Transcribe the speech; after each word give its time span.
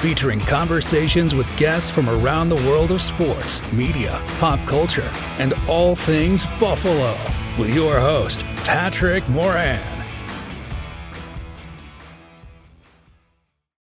featuring 0.00 0.40
conversations 0.40 1.34
with 1.34 1.54
guests 1.58 1.90
from 1.90 2.08
around 2.08 2.48
the 2.48 2.56
world 2.56 2.90
of 2.90 3.02
sports, 3.02 3.60
media, 3.70 4.18
pop 4.38 4.58
culture, 4.66 5.12
and 5.38 5.52
all 5.68 5.94
things 5.94 6.46
Buffalo. 6.58 7.14
With 7.58 7.74
your 7.74 8.00
host, 8.00 8.42
Patrick 8.64 9.28
Moran. 9.28 10.06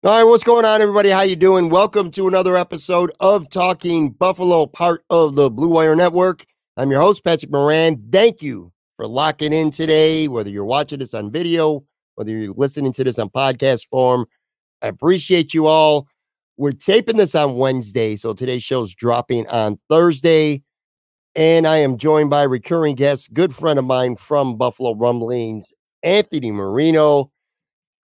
All 0.04 0.12
right, 0.12 0.22
what's 0.22 0.44
going 0.44 0.64
on, 0.64 0.80
everybody? 0.80 1.08
How 1.08 1.22
you 1.22 1.34
doing? 1.34 1.68
Welcome 1.68 2.12
to 2.12 2.28
another 2.28 2.56
episode 2.56 3.10
of 3.18 3.50
Talking 3.50 4.10
Buffalo, 4.10 4.66
part 4.66 5.02
of 5.10 5.34
the 5.34 5.50
Blue 5.50 5.70
Wire 5.70 5.96
Network. 5.96 6.44
I'm 6.76 6.92
your 6.92 7.00
host, 7.00 7.24
Patrick 7.24 7.50
Moran. 7.50 8.00
Thank 8.12 8.40
you 8.40 8.70
for 8.96 9.08
locking 9.08 9.52
in 9.52 9.72
today, 9.72 10.28
whether 10.28 10.50
you're 10.50 10.64
watching 10.64 11.00
this 11.00 11.12
on 11.12 11.32
video 11.32 11.84
whether 12.14 12.30
you're 12.30 12.54
listening 12.54 12.92
to 12.92 13.04
this 13.04 13.18
on 13.18 13.28
podcast 13.28 13.88
form. 13.88 14.26
I 14.84 14.88
appreciate 14.88 15.54
you 15.54 15.66
all. 15.66 16.06
We're 16.58 16.72
taping 16.72 17.16
this 17.16 17.34
on 17.34 17.56
Wednesday, 17.56 18.16
so 18.16 18.34
today's 18.34 18.62
show's 18.62 18.94
dropping 18.94 19.48
on 19.48 19.78
Thursday. 19.88 20.62
And 21.34 21.66
I 21.66 21.78
am 21.78 21.96
joined 21.96 22.28
by 22.28 22.42
recurring 22.42 22.94
guest, 22.94 23.32
good 23.32 23.55
friend 23.55 23.78
of 23.78 23.86
mine 23.86 24.16
from 24.16 24.58
Buffalo 24.58 24.94
Rumblings, 24.94 25.72
Anthony 26.02 26.50
Marino. 26.50 27.30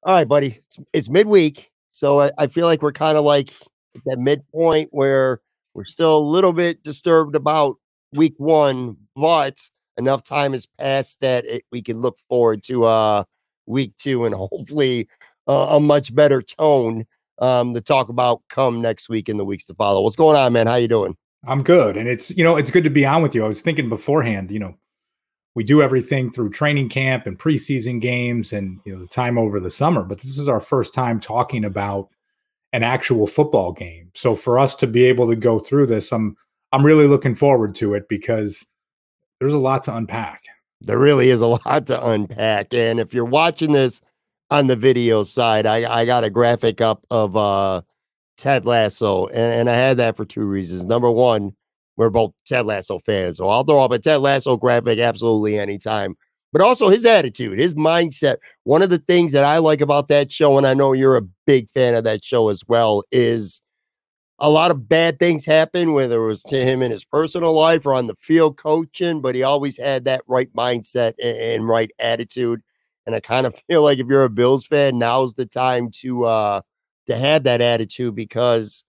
All 0.04 0.14
right, 0.14 0.26
buddy, 0.26 0.58
it's, 0.66 0.78
it's 0.94 1.10
midweek, 1.10 1.70
so 1.90 2.22
I, 2.22 2.30
I 2.38 2.46
feel 2.46 2.64
like 2.64 2.80
we're 2.80 2.92
kind 2.92 3.18
of 3.18 3.24
like 3.24 3.52
at 3.94 4.02
that 4.06 4.18
midpoint 4.18 4.88
where 4.90 5.42
we're 5.74 5.84
still 5.84 6.16
a 6.16 6.30
little 6.30 6.54
bit 6.54 6.82
disturbed 6.82 7.36
about 7.36 7.76
week 8.14 8.34
one, 8.38 8.96
but 9.14 9.60
enough 9.98 10.24
time 10.24 10.52
has 10.52 10.64
passed 10.78 11.20
that 11.20 11.44
it, 11.44 11.62
we 11.70 11.82
can 11.82 12.00
look 12.00 12.16
forward 12.26 12.62
to 12.62 12.84
uh 12.84 13.22
week 13.66 13.94
two 13.96 14.24
and 14.24 14.34
hopefully 14.34 15.06
uh, 15.50 15.66
a 15.76 15.80
much 15.80 16.14
better 16.14 16.40
tone 16.40 17.04
um, 17.40 17.74
to 17.74 17.80
talk 17.80 18.08
about 18.08 18.40
come 18.48 18.80
next 18.80 19.08
week 19.08 19.28
in 19.28 19.36
the 19.36 19.44
weeks 19.44 19.64
to 19.64 19.74
follow. 19.74 20.02
What's 20.02 20.14
going 20.14 20.36
on, 20.36 20.52
man? 20.52 20.68
How 20.68 20.76
you 20.76 20.86
doing? 20.86 21.16
I'm 21.44 21.62
good, 21.62 21.96
and 21.96 22.08
it's 22.08 22.30
you 22.30 22.44
know 22.44 22.56
it's 22.56 22.70
good 22.70 22.84
to 22.84 22.90
be 22.90 23.04
on 23.04 23.20
with 23.20 23.34
you. 23.34 23.44
I 23.44 23.48
was 23.48 23.60
thinking 23.60 23.88
beforehand, 23.88 24.52
you 24.52 24.60
know, 24.60 24.76
we 25.56 25.64
do 25.64 25.82
everything 25.82 26.30
through 26.30 26.50
training 26.50 26.88
camp 26.88 27.26
and 27.26 27.36
preseason 27.36 28.00
games 28.00 28.52
and 28.52 28.78
you 28.84 28.94
know 28.94 29.00
the 29.00 29.08
time 29.08 29.38
over 29.38 29.58
the 29.58 29.70
summer, 29.70 30.04
but 30.04 30.20
this 30.20 30.38
is 30.38 30.48
our 30.48 30.60
first 30.60 30.94
time 30.94 31.18
talking 31.18 31.64
about 31.64 32.08
an 32.72 32.84
actual 32.84 33.26
football 33.26 33.72
game. 33.72 34.12
So 34.14 34.36
for 34.36 34.58
us 34.60 34.76
to 34.76 34.86
be 34.86 35.04
able 35.04 35.28
to 35.30 35.36
go 35.36 35.58
through 35.58 35.86
this, 35.88 36.12
I'm 36.12 36.36
I'm 36.70 36.86
really 36.86 37.08
looking 37.08 37.34
forward 37.34 37.74
to 37.76 37.94
it 37.94 38.08
because 38.08 38.64
there's 39.40 39.54
a 39.54 39.58
lot 39.58 39.82
to 39.84 39.96
unpack. 39.96 40.44
There 40.82 40.98
really 40.98 41.30
is 41.30 41.40
a 41.40 41.46
lot 41.66 41.86
to 41.86 42.08
unpack. 42.08 42.72
And 42.72 43.00
if 43.00 43.12
you're 43.12 43.24
watching 43.24 43.72
this 43.72 44.00
on 44.50 44.66
the 44.66 44.76
video 44.76 45.22
side, 45.22 45.66
I, 45.66 46.00
I 46.00 46.04
got 46.04 46.24
a 46.24 46.30
graphic 46.30 46.80
up 46.80 47.04
of 47.10 47.36
uh, 47.36 47.82
Ted 48.36 48.66
Lasso, 48.66 49.26
and, 49.26 49.38
and 49.38 49.70
I 49.70 49.74
had 49.74 49.96
that 49.98 50.16
for 50.16 50.24
two 50.24 50.44
reasons. 50.44 50.84
Number 50.84 51.10
one, 51.10 51.54
we're 51.96 52.10
both 52.10 52.32
Ted 52.46 52.66
Lasso 52.66 52.98
fans, 52.98 53.38
so 53.38 53.48
I'll 53.48 53.64
throw 53.64 53.84
up 53.84 53.92
a 53.92 53.98
Ted 53.98 54.20
Lasso 54.20 54.56
graphic 54.56 54.98
absolutely 54.98 55.58
anytime. 55.58 56.16
But 56.52 56.62
also 56.62 56.88
his 56.88 57.04
attitude, 57.04 57.60
his 57.60 57.74
mindset. 57.74 58.36
One 58.64 58.82
of 58.82 58.90
the 58.90 58.98
things 58.98 59.30
that 59.32 59.44
I 59.44 59.58
like 59.58 59.80
about 59.80 60.08
that 60.08 60.32
show, 60.32 60.58
and 60.58 60.66
I 60.66 60.74
know 60.74 60.92
you're 60.92 61.16
a 61.16 61.28
big 61.46 61.70
fan 61.70 61.94
of 61.94 62.02
that 62.04 62.24
show 62.24 62.48
as 62.48 62.64
well, 62.66 63.04
is 63.12 63.62
a 64.40 64.50
lot 64.50 64.72
of 64.72 64.88
bad 64.88 65.20
things 65.20 65.44
happen, 65.44 65.92
whether 65.92 66.20
it 66.20 66.26
was 66.26 66.42
to 66.44 66.64
him 66.64 66.82
in 66.82 66.90
his 66.90 67.04
personal 67.04 67.52
life 67.52 67.86
or 67.86 67.94
on 67.94 68.08
the 68.08 68.16
field 68.16 68.56
coaching, 68.56 69.20
but 69.20 69.36
he 69.36 69.44
always 69.44 69.78
had 69.78 70.04
that 70.06 70.22
right 70.26 70.52
mindset 70.52 71.12
and, 71.22 71.36
and 71.36 71.68
right 71.68 71.90
attitude. 72.00 72.60
And 73.06 73.14
I 73.14 73.20
kind 73.20 73.46
of 73.46 73.54
feel 73.68 73.82
like 73.82 73.98
if 73.98 74.06
you're 74.06 74.24
a 74.24 74.30
Bills 74.30 74.66
fan, 74.66 74.98
now's 74.98 75.34
the 75.34 75.46
time 75.46 75.90
to 76.00 76.24
uh 76.24 76.60
to 77.06 77.16
have 77.16 77.42
that 77.44 77.60
attitude 77.60 78.14
because 78.14 78.84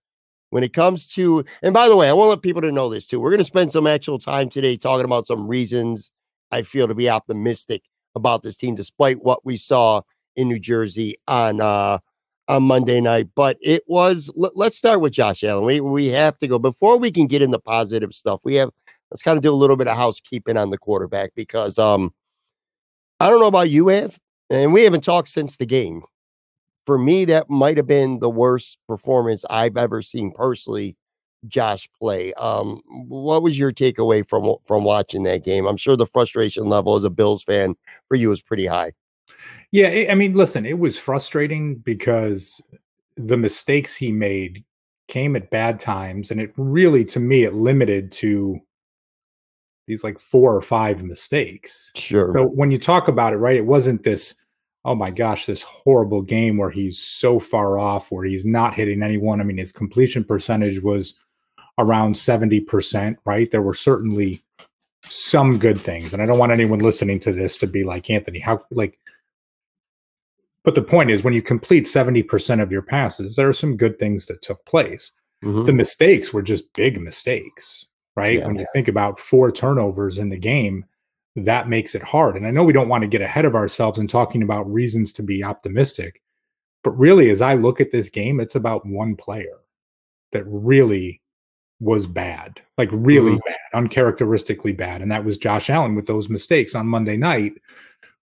when 0.50 0.62
it 0.62 0.72
comes 0.72 1.08
to 1.08 1.44
and 1.62 1.72
by 1.72 1.88
the 1.88 1.96
way, 1.96 2.08
I 2.08 2.12
want 2.12 2.26
to 2.26 2.30
let 2.30 2.42
people 2.42 2.62
to 2.62 2.72
know 2.72 2.88
this 2.88 3.06
too. 3.06 3.20
We're 3.20 3.30
gonna 3.30 3.44
spend 3.44 3.72
some 3.72 3.86
actual 3.86 4.18
time 4.18 4.48
today 4.48 4.76
talking 4.76 5.04
about 5.04 5.26
some 5.26 5.46
reasons 5.48 6.12
I 6.50 6.62
feel 6.62 6.86
to 6.88 6.94
be 6.94 7.08
optimistic 7.08 7.82
about 8.14 8.42
this 8.42 8.56
team, 8.56 8.74
despite 8.74 9.22
what 9.22 9.44
we 9.44 9.56
saw 9.56 10.02
in 10.36 10.48
New 10.48 10.58
Jersey 10.58 11.16
on 11.26 11.60
uh 11.60 11.98
on 12.48 12.64
Monday 12.64 13.00
night. 13.00 13.28
But 13.34 13.56
it 13.60 13.82
was 13.86 14.30
let, 14.36 14.52
us 14.58 14.76
start 14.76 15.00
with 15.00 15.12
Josh 15.12 15.42
Allen. 15.42 15.64
We 15.64 15.80
we 15.80 16.08
have 16.08 16.38
to 16.40 16.48
go 16.48 16.58
before 16.58 16.98
we 16.98 17.10
can 17.10 17.26
get 17.26 17.42
into 17.42 17.58
positive 17.58 18.12
stuff. 18.12 18.42
We 18.44 18.56
have 18.56 18.70
let's 19.10 19.22
kind 19.22 19.36
of 19.36 19.42
do 19.42 19.52
a 19.52 19.54
little 19.54 19.76
bit 19.76 19.88
of 19.88 19.96
housekeeping 19.96 20.56
on 20.56 20.70
the 20.70 20.78
quarterback 20.78 21.32
because 21.34 21.78
um 21.78 22.12
I 23.22 23.30
don't 23.30 23.38
know 23.38 23.46
about 23.46 23.70
you, 23.70 23.88
Ev, 23.88 24.18
and 24.50 24.72
we 24.72 24.82
haven't 24.82 25.04
talked 25.04 25.28
since 25.28 25.56
the 25.56 25.64
game. 25.64 26.02
For 26.86 26.98
me, 26.98 27.24
that 27.26 27.48
might 27.48 27.76
have 27.76 27.86
been 27.86 28.18
the 28.18 28.28
worst 28.28 28.80
performance 28.88 29.44
I've 29.48 29.76
ever 29.76 30.02
seen 30.02 30.32
personally. 30.32 30.96
Josh 31.46 31.88
play. 32.00 32.32
Um, 32.34 32.82
what 32.88 33.44
was 33.44 33.56
your 33.56 33.72
takeaway 33.72 34.28
from 34.28 34.56
from 34.66 34.82
watching 34.82 35.22
that 35.22 35.44
game? 35.44 35.66
I'm 35.66 35.76
sure 35.76 35.96
the 35.96 36.04
frustration 36.04 36.64
level 36.64 36.96
as 36.96 37.04
a 37.04 37.10
Bills 37.10 37.44
fan 37.44 37.76
for 38.08 38.16
you 38.16 38.32
is 38.32 38.42
pretty 38.42 38.66
high. 38.66 38.90
Yeah, 39.70 40.06
I 40.10 40.16
mean, 40.16 40.32
listen, 40.32 40.66
it 40.66 40.80
was 40.80 40.98
frustrating 40.98 41.76
because 41.76 42.60
the 43.16 43.36
mistakes 43.36 43.94
he 43.94 44.10
made 44.10 44.64
came 45.06 45.36
at 45.36 45.48
bad 45.48 45.78
times, 45.78 46.32
and 46.32 46.40
it 46.40 46.52
really, 46.56 47.04
to 47.04 47.20
me, 47.20 47.44
it 47.44 47.54
limited 47.54 48.10
to 48.12 48.60
these 49.86 50.04
like 50.04 50.18
four 50.18 50.54
or 50.54 50.62
five 50.62 51.02
mistakes. 51.02 51.92
Sure. 51.96 52.32
So 52.34 52.44
when 52.44 52.70
you 52.70 52.78
talk 52.78 53.08
about 53.08 53.32
it, 53.32 53.38
right, 53.38 53.56
it 53.56 53.66
wasn't 53.66 54.02
this, 54.02 54.34
oh 54.84 54.94
my 54.94 55.10
gosh, 55.10 55.46
this 55.46 55.62
horrible 55.62 56.22
game 56.22 56.56
where 56.56 56.70
he's 56.70 56.98
so 56.98 57.40
far 57.40 57.78
off, 57.78 58.10
where 58.10 58.24
he's 58.24 58.44
not 58.44 58.74
hitting 58.74 59.02
anyone. 59.02 59.40
I 59.40 59.44
mean, 59.44 59.58
his 59.58 59.72
completion 59.72 60.24
percentage 60.24 60.82
was 60.82 61.14
around 61.78 62.14
70%, 62.14 63.16
right? 63.24 63.50
There 63.50 63.62
were 63.62 63.74
certainly 63.74 64.42
some 65.08 65.58
good 65.58 65.80
things. 65.80 66.12
And 66.12 66.22
I 66.22 66.26
don't 66.26 66.38
want 66.38 66.52
anyone 66.52 66.78
listening 66.78 67.18
to 67.20 67.32
this 67.32 67.56
to 67.58 67.66
be 67.66 67.84
like, 67.84 68.08
Anthony, 68.08 68.38
how, 68.38 68.62
like, 68.70 68.98
but 70.64 70.74
the 70.76 70.82
point 70.82 71.10
is, 71.10 71.24
when 71.24 71.34
you 71.34 71.42
complete 71.42 71.84
70% 71.84 72.62
of 72.62 72.70
your 72.70 72.82
passes, 72.82 73.34
there 73.34 73.48
are 73.48 73.52
some 73.52 73.76
good 73.76 73.98
things 73.98 74.26
that 74.26 74.42
took 74.42 74.64
place. 74.64 75.10
Mm-hmm. 75.44 75.64
The 75.64 75.72
mistakes 75.72 76.32
were 76.32 76.42
just 76.42 76.72
big 76.72 77.00
mistakes, 77.00 77.86
right? 78.16 78.38
Yeah, 78.38 78.46
when 78.46 78.58
you 78.58 78.66
think 78.72 78.88
about 78.88 79.20
four 79.20 79.50
turnovers 79.52 80.18
in 80.18 80.28
the 80.28 80.38
game, 80.38 80.84
that 81.36 81.68
makes 81.68 81.94
it 81.94 82.02
hard. 82.02 82.36
And 82.36 82.46
I 82.46 82.50
know 82.50 82.64
we 82.64 82.72
don't 82.72 82.88
want 82.88 83.02
to 83.02 83.08
get 83.08 83.22
ahead 83.22 83.44
of 83.44 83.54
ourselves 83.54 83.98
in 83.98 84.08
talking 84.08 84.42
about 84.42 84.70
reasons 84.70 85.12
to 85.14 85.22
be 85.22 85.42
optimistic, 85.42 86.20
but 86.84 86.98
really, 86.98 87.30
as 87.30 87.40
I 87.40 87.54
look 87.54 87.80
at 87.80 87.90
this 87.90 88.08
game, 88.08 88.40
it's 88.40 88.56
about 88.56 88.86
one 88.86 89.16
player 89.16 89.60
that 90.32 90.44
really 90.46 91.20
was 91.80 92.06
bad, 92.06 92.60
like 92.78 92.88
really 92.92 93.32
mm-hmm. 93.32 93.48
bad, 93.48 93.58
uncharacteristically 93.74 94.72
bad. 94.72 95.02
And 95.02 95.10
that 95.10 95.24
was 95.24 95.38
Josh 95.38 95.70
Allen 95.70 95.94
with 95.94 96.06
those 96.06 96.28
mistakes 96.28 96.74
on 96.74 96.86
Monday 96.86 97.16
night. 97.16 97.54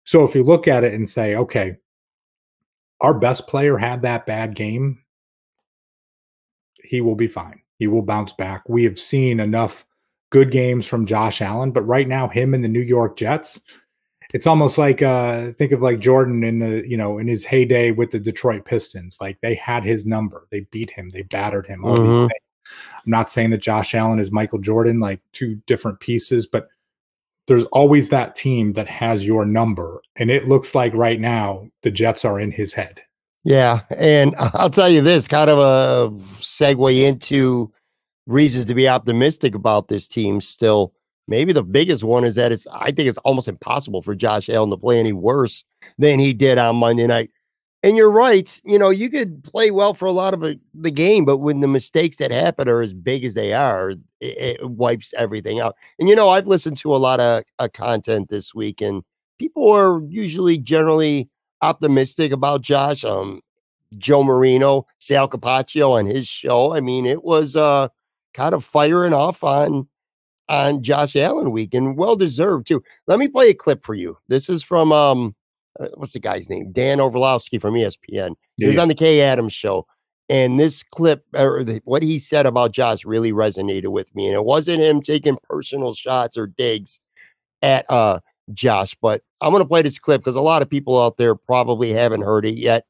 So 0.04 0.25
if 0.25 0.34
you 0.34 0.43
look 0.43 0.66
at 0.66 0.84
it 0.84 0.94
and 0.94 1.08
say, 1.08 1.36
okay, 1.36 1.76
our 3.00 3.14
best 3.14 3.46
player 3.46 3.76
had 3.76 4.02
that 4.02 4.26
bad 4.26 4.54
game, 4.54 5.02
he 6.82 7.00
will 7.00 7.14
be 7.14 7.28
fine. 7.28 7.59
He 7.81 7.88
will 7.88 8.03
bounce 8.03 8.32
back. 8.35 8.62
We 8.69 8.85
have 8.85 8.99
seen 8.99 9.41
enough 9.41 9.85
good 10.31 10.53
games 10.53 10.87
from 10.87 11.06
Josh 11.06 11.41
Allen, 11.43 11.73
but 11.73 11.82
right 11.82 12.06
now, 12.06 12.29
him 12.29 12.55
and 12.55 12.62
the 12.62 12.69
New 12.69 12.82
York 12.82 13.17
Jets, 13.17 13.59
it's 14.32 14.47
almost 14.47 14.79
like 14.79 15.03
uh 15.03 15.53
think 15.55 15.73
of 15.73 15.81
like 15.81 15.99
Jordan 15.99 16.44
in 16.44 16.59
the 16.61 16.85
you 16.87 16.97
know 16.97 17.19
in 17.19 17.27
his 17.27 17.44
heyday 17.44 17.91
with 17.91 18.11
the 18.12 18.21
Detroit 18.21 18.65
Pistons. 18.67 19.17
Like 19.21 19.38
they 19.41 19.55
had 19.56 19.82
his 19.82 20.06
number, 20.06 20.47
they 20.53 20.61
beat 20.71 20.91
him, 20.91 21.09
they 21.11 21.23
battered 21.23 21.67
him. 21.67 21.85
All 21.85 21.97
Mhm. 21.97 22.06
these 22.06 22.17
things. 22.19 22.31
I'm 23.05 23.11
not 23.11 23.31
saying 23.31 23.50
that 23.50 23.62
Josh 23.62 23.94
Allen 23.94 24.21
is 24.21 24.31
Michael 24.31 24.61
Jordan, 24.61 25.00
like 25.00 25.21
two 25.32 25.56
different 25.67 25.99
pieces, 26.00 26.47
but 26.47 26.69
there's 27.49 27.65
always 27.73 28.11
that 28.11 28.37
team 28.37 28.75
that 28.75 28.87
has 28.88 29.27
your 29.27 29.44
number, 29.47 30.03
and 30.17 30.31
it 30.31 30.47
looks 30.47 30.75
like 30.75 30.93
right 30.94 31.19
now 31.19 31.67
the 31.82 31.91
Jets 31.91 32.25
are 32.27 32.38
in 32.38 32.53
his 32.53 32.75
head. 32.75 33.00
Yeah, 33.44 33.81
and 33.96 34.34
I'll 34.38 34.70
tell 34.70 34.88
you 34.88 35.00
this 35.00 35.28
kind 35.28 35.50
of 35.50 35.58
a 35.58 36.14
segue 36.40 37.02
into 37.02 37.72
reasons 38.26 38.66
to 38.66 38.75
be 38.75 38.88
optimistic 38.88 39.54
about 39.54 39.88
this 39.88 40.08
team 40.08 40.40
still. 40.40 40.92
Maybe 41.28 41.52
the 41.52 41.64
biggest 41.64 42.04
one 42.04 42.25
is 42.25 42.34
that 42.37 42.52
it's 42.52 42.66
I 42.72 42.92
think 42.92 43.08
it's 43.08 43.19
almost 43.19 43.48
impossible 43.48 44.02
for 44.02 44.14
Josh 44.14 44.48
Allen 44.50 44.70
to 44.70 44.76
play 44.76 45.00
any 45.00 45.12
worse 45.12 45.64
than 45.98 46.19
he 46.19 46.32
did 46.34 46.58
on 46.58 46.76
Monday 46.76 47.06
night. 47.06 47.31
And 47.82 47.96
you're 47.96 48.10
right, 48.10 48.60
you 48.64 48.78
know, 48.78 48.90
you 48.90 49.10
could 49.10 49.44
play 49.44 49.70
well 49.70 49.94
for 49.94 50.06
a 50.06 50.12
lot 50.12 50.34
of 50.34 50.40
the 50.75 50.90
game, 50.93 51.25
but 51.26 51.38
when 51.38 51.60
the 51.60 51.69
mistakes 51.69 52.16
that 52.19 52.31
happen 52.32 52.69
are 52.69 52.82
as 52.82 52.94
big 52.94 53.25
as 53.25 53.34
they 53.34 53.54
are, 53.54 53.90
it, 53.90 53.98
it 54.20 54.70
wipes 54.70 55.14
everything 55.19 55.60
out. 55.60 55.76
And 56.00 56.08
you 56.08 56.16
know, 56.16 56.31
I've 56.31 56.46
listened 56.48 56.76
to 56.78 56.94
a 56.94 56.98
lot 56.98 57.20
of 57.20 57.44
uh, 57.58 57.69
content 57.75 58.28
this 58.31 58.54
week, 58.54 58.81
and 58.82 59.02
people 59.38 59.70
are 59.70 60.02
usually 60.08 60.58
generally 60.58 61.31
optimistic 61.62 62.32
about 62.32 62.62
Josh. 62.62 63.04
Um, 63.04 63.42
Joe 63.98 64.22
Marino, 64.22 64.86
Sal 64.98 65.28
Capaccio 65.28 65.90
on 65.98 66.06
his 66.06 66.26
show. 66.28 66.74
I 66.74 66.80
mean, 66.80 67.06
it 67.06 67.24
was 67.24 67.56
uh 67.56 67.88
kind 68.34 68.54
of 68.54 68.64
firing 68.64 69.12
off 69.12 69.42
on 69.42 69.88
on 70.48 70.82
Josh 70.82 71.16
Allen 71.16 71.50
week 71.50 71.74
and 71.74 71.96
well 71.96 72.16
deserved 72.16 72.66
too. 72.66 72.82
Let 73.06 73.18
me 73.18 73.28
play 73.28 73.50
a 73.50 73.54
clip 73.54 73.84
for 73.84 73.94
you. 73.94 74.16
This 74.28 74.48
is 74.48 74.62
from 74.62 74.92
um 74.92 75.34
uh, 75.78 75.88
what's 75.94 76.12
the 76.12 76.20
guy's 76.20 76.50
name? 76.50 76.72
Dan 76.72 77.00
Orlovsky 77.00 77.58
from 77.58 77.74
ESPN. 77.74 78.34
He 78.56 78.66
was 78.66 78.78
on 78.78 78.88
the 78.88 78.94
Kay 78.94 79.20
Adams 79.20 79.52
show. 79.52 79.86
And 80.28 80.60
this 80.60 80.84
clip, 80.84 81.24
or 81.34 81.64
the, 81.64 81.80
what 81.84 82.04
he 82.04 82.20
said 82.20 82.46
about 82.46 82.72
Josh, 82.72 83.04
really 83.04 83.32
resonated 83.32 83.88
with 83.88 84.14
me. 84.14 84.26
And 84.26 84.34
it 84.34 84.44
wasn't 84.44 84.80
him 84.80 85.00
taking 85.00 85.38
personal 85.42 85.92
shots 85.92 86.36
or 86.36 86.46
digs 86.46 87.00
at 87.62 87.84
uh 87.90 88.20
Josh, 88.52 88.94
but 89.00 89.23
I'm 89.41 89.52
gonna 89.52 89.67
play 89.67 89.82
this 89.82 89.99
clip 89.99 90.20
because 90.20 90.37
a 90.37 90.41
lot 90.41 90.62
of 90.62 90.70
people 90.70 91.00
out 91.00 91.17
there 91.17 91.35
probably 91.35 91.93
haven't 91.93 92.23
heard 92.23 92.44
it 92.44 92.55
yet. 92.55 92.87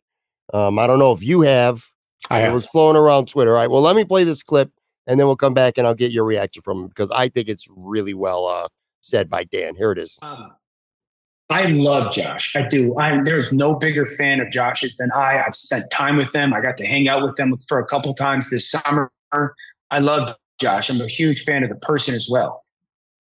Um, 0.53 0.79
I 0.79 0.87
don't 0.87 0.99
know 0.99 1.13
if 1.13 1.23
you 1.23 1.43
have. 1.43 1.85
I 2.29 2.43
It 2.43 2.53
was 2.53 2.67
flowing 2.67 2.97
around 2.97 3.29
Twitter. 3.29 3.53
All 3.53 3.57
right. 3.57 3.71
Well, 3.71 3.83
let 3.83 3.97
me 3.97 4.05
play 4.05 4.25
this 4.25 4.43
clip 4.43 4.71
and 5.07 5.19
then 5.19 5.27
we'll 5.27 5.37
come 5.37 5.55
back 5.55 5.79
and 5.79 5.87
I'll 5.87 5.95
get 5.95 6.13
your 6.13 6.25
reaction 6.25 6.63
from 6.63 6.83
him 6.83 6.89
because 6.89 7.11
I 7.11 7.29
think 7.29 7.49
it's 7.49 7.67
really 7.75 8.15
well 8.15 8.47
uh, 8.47 8.69
said 9.01 9.31
by 9.31 9.45
Dan. 9.45 9.75
Here 9.75 9.93
it 9.93 9.99
is. 9.99 10.19
Um, 10.23 10.53
I 11.49 11.67
love 11.67 12.13
Josh. 12.13 12.55
I 12.55 12.63
do. 12.63 12.97
I'm 12.97 13.25
there's 13.25 13.53
no 13.53 13.75
bigger 13.75 14.07
fan 14.07 14.41
of 14.41 14.51
Josh's 14.53 14.97
than 14.97 15.11
I. 15.13 15.43
I've 15.45 15.57
spent 15.57 15.85
time 15.91 16.17
with 16.17 16.31
them. 16.33 16.55
I 16.55 16.61
got 16.61 16.77
to 16.77 16.87
hang 16.87 17.09
out 17.09 17.23
with 17.23 17.37
them 17.37 17.57
for 17.69 17.81
a 17.81 17.85
couple 17.85 18.15
times 18.15 18.51
this 18.51 18.71
summer. 18.71 19.11
I 19.91 19.99
love 19.99 20.37
Josh. 20.61 20.91
I'm 20.91 21.01
a 21.01 21.09
huge 21.09 21.43
fan 21.43 21.65
of 21.65 21.71
the 21.71 21.77
person 21.77 22.15
as 22.15 22.29
well. 22.31 22.65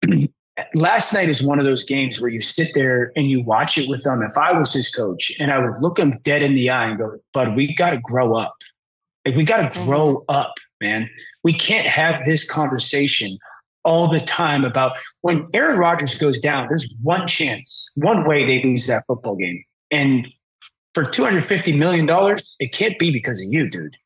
Last 0.74 1.12
night 1.12 1.28
is 1.28 1.42
one 1.42 1.58
of 1.58 1.64
those 1.64 1.84
games 1.84 2.20
where 2.20 2.30
you 2.30 2.40
sit 2.40 2.72
there 2.74 3.12
and 3.16 3.30
you 3.30 3.42
watch 3.42 3.78
it 3.78 3.88
with 3.88 4.02
them. 4.02 4.22
If 4.22 4.36
I 4.36 4.52
was 4.52 4.72
his 4.72 4.90
coach 4.90 5.32
and 5.38 5.52
I 5.52 5.58
would 5.58 5.76
look 5.80 5.98
him 5.98 6.18
dead 6.22 6.42
in 6.42 6.54
the 6.54 6.70
eye 6.70 6.86
and 6.88 6.98
go, 6.98 7.18
"Bud, 7.32 7.54
we 7.54 7.74
got 7.74 7.90
to 7.90 7.98
grow 7.98 8.36
up. 8.36 8.56
Like 9.24 9.36
we 9.36 9.44
got 9.44 9.72
to 9.72 9.78
mm. 9.78 9.84
grow 9.84 10.24
up, 10.28 10.54
man. 10.80 11.08
We 11.44 11.52
can't 11.52 11.86
have 11.86 12.24
this 12.24 12.48
conversation 12.48 13.38
all 13.84 14.08
the 14.08 14.20
time 14.20 14.64
about 14.64 14.92
when 15.22 15.46
Aaron 15.54 15.78
Rodgers 15.78 16.14
goes 16.14 16.40
down, 16.40 16.66
there's 16.68 16.94
one 17.02 17.26
chance, 17.26 17.90
one 17.96 18.28
way 18.28 18.44
they 18.44 18.62
lose 18.62 18.86
that 18.86 19.04
football 19.06 19.36
game. 19.36 19.64
And 19.90 20.28
for 20.94 21.04
$250 21.04 21.78
million, 21.78 22.06
it 22.60 22.72
can't 22.72 22.98
be 22.98 23.10
because 23.10 23.40
of 23.40 23.46
you, 23.50 23.68
dude. 23.68 23.96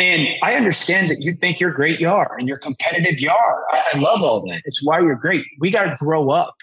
And 0.00 0.28
I 0.42 0.54
understand 0.54 1.10
that 1.10 1.22
you 1.22 1.32
think 1.34 1.60
you're 1.60 1.72
great, 1.72 2.00
you 2.00 2.08
are, 2.10 2.36
and 2.38 2.46
you're 2.48 2.58
competitive, 2.58 3.20
you 3.20 3.30
are. 3.30 3.64
I, 3.72 3.82
I 3.94 3.98
love 3.98 4.22
all 4.22 4.40
that. 4.46 4.62
It's 4.64 4.84
why 4.84 5.00
you're 5.00 5.14
great. 5.16 5.44
We 5.60 5.70
got 5.70 5.84
to 5.84 5.96
grow 5.98 6.30
up. 6.30 6.54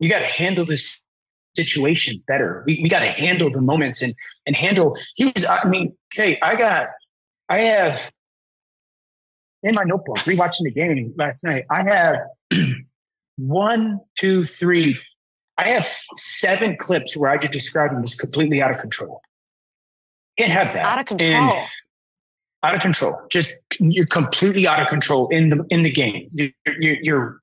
We 0.00 0.08
got 0.08 0.20
to 0.20 0.26
handle 0.26 0.64
this 0.64 1.02
situations 1.56 2.22
better. 2.28 2.62
We, 2.66 2.80
we 2.82 2.88
got 2.88 3.00
to 3.00 3.10
handle 3.10 3.50
the 3.50 3.60
moments 3.60 4.02
and 4.02 4.14
and 4.46 4.54
handle. 4.56 4.96
He 5.16 5.26
was. 5.26 5.44
I 5.44 5.64
mean, 5.64 5.96
okay, 6.14 6.38
I 6.42 6.54
got. 6.56 6.88
I 7.48 7.58
have 7.60 7.98
in 9.62 9.74
my 9.74 9.84
notebook 9.84 10.18
rewatching 10.18 10.62
the 10.64 10.70
game 10.70 11.12
last 11.16 11.42
night. 11.44 11.64
I 11.70 11.82
have 11.84 12.16
one, 13.36 14.00
two, 14.18 14.44
three. 14.44 14.98
I 15.58 15.68
have 15.68 15.86
seven 16.16 16.76
clips 16.78 17.16
where 17.16 17.30
I 17.30 17.38
just 17.38 17.52
described 17.52 17.94
him 17.94 18.02
as 18.04 18.14
completely 18.14 18.60
out 18.60 18.70
of 18.70 18.78
control. 18.78 19.22
Can't 20.38 20.52
have 20.52 20.72
that. 20.74 20.84
Out 20.84 21.10
of 21.10 21.20
And- 21.20 21.50
control. 21.50 21.62
Out 22.62 22.74
of 22.74 22.80
control. 22.80 23.16
Just 23.30 23.52
you're 23.78 24.06
completely 24.06 24.66
out 24.66 24.80
of 24.80 24.88
control 24.88 25.28
in 25.28 25.50
the 25.50 25.64
in 25.70 25.82
the 25.82 25.90
game. 25.90 26.28
You- 26.30 26.52
you- 26.78 26.98
your 27.02 27.40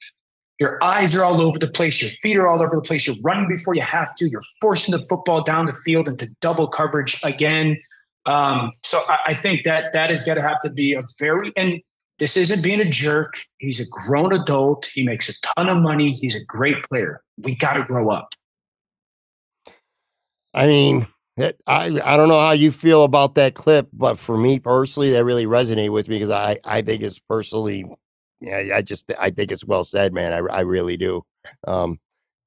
your 0.59 0.81
eyes 0.83 1.15
are 1.15 1.23
all 1.23 1.41
over 1.41 1.57
the 1.59 1.67
place. 1.67 2.01
Your 2.01 2.11
feet 2.11 2.37
are 2.37 2.47
all 2.47 2.61
over 2.61 2.75
the 2.75 2.81
place. 2.81 3.07
You're 3.07 3.15
running 3.23 3.47
before 3.49 3.73
you 3.75 3.81
have 3.81 4.15
to. 4.15 4.29
You're 4.29 4.43
forcing 4.61 4.91
the 4.91 4.99
football 4.99 5.43
down 5.43 5.65
the 5.65 5.73
field 5.73 6.07
into 6.07 6.27
double 6.41 6.67
coverage 6.67 7.19
again. 7.23 7.77
Um, 8.25 8.71
so 8.83 9.01
I, 9.09 9.17
I 9.27 9.33
think 9.33 9.63
that 9.65 9.91
that 9.93 10.11
is 10.11 10.23
going 10.23 10.37
to 10.37 10.41
have 10.41 10.61
to 10.61 10.69
be 10.69 10.93
a 10.93 11.03
very 11.19 11.51
and 11.57 11.81
this 12.19 12.37
isn't 12.37 12.61
being 12.63 12.79
a 12.79 12.85
jerk. 12.89 13.33
He's 13.57 13.79
a 13.81 13.89
grown 13.89 14.31
adult. 14.33 14.85
He 14.93 15.03
makes 15.03 15.27
a 15.27 15.33
ton 15.55 15.67
of 15.67 15.77
money. 15.79 16.11
He's 16.11 16.35
a 16.35 16.45
great 16.45 16.83
player. 16.83 17.21
We 17.41 17.55
got 17.55 17.73
to 17.73 17.83
grow 17.83 18.11
up. 18.11 18.29
I 20.53 20.67
mean, 20.67 21.07
it, 21.37 21.61
I 21.67 21.85
I 22.03 22.17
don't 22.17 22.29
know 22.29 22.39
how 22.39 22.51
you 22.51 22.71
feel 22.71 23.03
about 23.03 23.35
that 23.35 23.55
clip, 23.55 23.87
but 23.93 24.19
for 24.19 24.37
me 24.37 24.59
personally, 24.59 25.11
that 25.11 25.25
really 25.25 25.45
resonated 25.45 25.91
with 25.91 26.07
me 26.07 26.17
because 26.17 26.29
I 26.31 26.59
I 26.65 26.81
think 26.81 27.01
it's 27.01 27.19
personally, 27.19 27.85
yeah, 28.39 28.75
I 28.75 28.81
just 28.81 29.11
I 29.19 29.31
think 29.31 29.51
it's 29.51 29.65
well 29.65 29.83
said, 29.83 30.13
man. 30.13 30.33
I 30.33 30.37
I 30.55 30.59
really 30.61 30.97
do. 30.97 31.23
Um, 31.67 31.99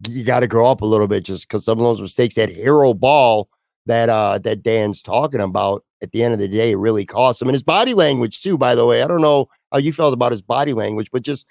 you 0.09 0.25
got 0.25 0.41
to 0.41 0.47
grow 0.47 0.71
up 0.71 0.83
a 0.83 0.87
little 0.87 1.09
bit 1.09 1.25
just 1.25 1.49
because 1.49 1.65
some 1.65 1.79
of 1.79 1.85
those 1.85 2.01
mistakes, 2.01 2.35
that 2.37 2.51
hero 2.51 2.95
ball 2.95 3.49
that 3.87 4.09
uh 4.09 4.39
that 4.39 4.63
Dan's 4.63 5.03
talking 5.03 5.41
about, 5.41 5.85
at 6.03 6.13
the 6.13 6.23
end 6.23 6.35
of 6.35 6.41
the 6.41 6.49
day, 6.49 6.73
it 6.73 6.77
really 6.77 7.05
cost 7.05 7.43
him 7.43 7.49
and 7.49 7.55
his 7.55 7.63
body 7.63 7.95
language 7.95 8.41
too. 8.43 8.57
By 8.59 8.75
the 8.75 8.87
way, 8.87 9.03
I 9.03 9.09
don't 9.09 9.23
know 9.23 9.49
how 9.73 9.79
you 9.79 9.93
felt 9.93 10.15
about 10.15 10.33
his 10.33 10.43
body 10.43 10.75
language, 10.75 11.11
but 11.11 11.23
just 11.23 11.47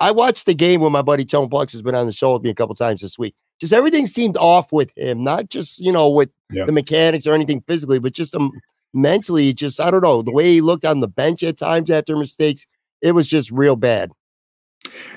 I 0.00 0.10
watched 0.10 0.46
the 0.46 0.54
game 0.54 0.80
with 0.80 0.92
my 0.92 1.02
buddy 1.02 1.24
Tone 1.24 1.48
Plex 1.48 1.72
has 1.72 1.82
been 1.82 1.94
on 1.94 2.06
the 2.06 2.12
show 2.12 2.34
with 2.34 2.42
me 2.42 2.50
a 2.50 2.54
couple 2.54 2.74
times 2.74 3.00
this 3.00 3.18
week. 3.18 3.34
Just 3.60 3.72
everything 3.72 4.06
seemed 4.06 4.36
off 4.36 4.72
with 4.72 4.90
him, 4.96 5.22
not 5.24 5.48
just 5.48 5.80
you 5.80 5.92
know 5.92 6.08
with 6.10 6.30
Yeah. 6.50 6.64
the 6.64 6.72
mechanics 6.72 7.26
or 7.26 7.34
anything 7.34 7.62
physically, 7.66 7.98
but 7.98 8.12
just 8.12 8.34
um, 8.34 8.50
mentally. 8.92 9.52
Just 9.54 9.80
I 9.80 9.90
don't 9.90 10.02
know 10.02 10.22
the 10.22 10.32
way 10.32 10.52
he 10.52 10.60
looked 10.60 10.84
on 10.84 11.00
the 11.00 11.08
bench 11.08 11.42
at 11.42 11.56
times 11.58 11.90
after 11.90 12.16
mistakes. 12.16 12.66
It 13.02 13.12
was 13.12 13.26
just 13.28 13.50
real 13.50 13.76
bad. 13.76 14.10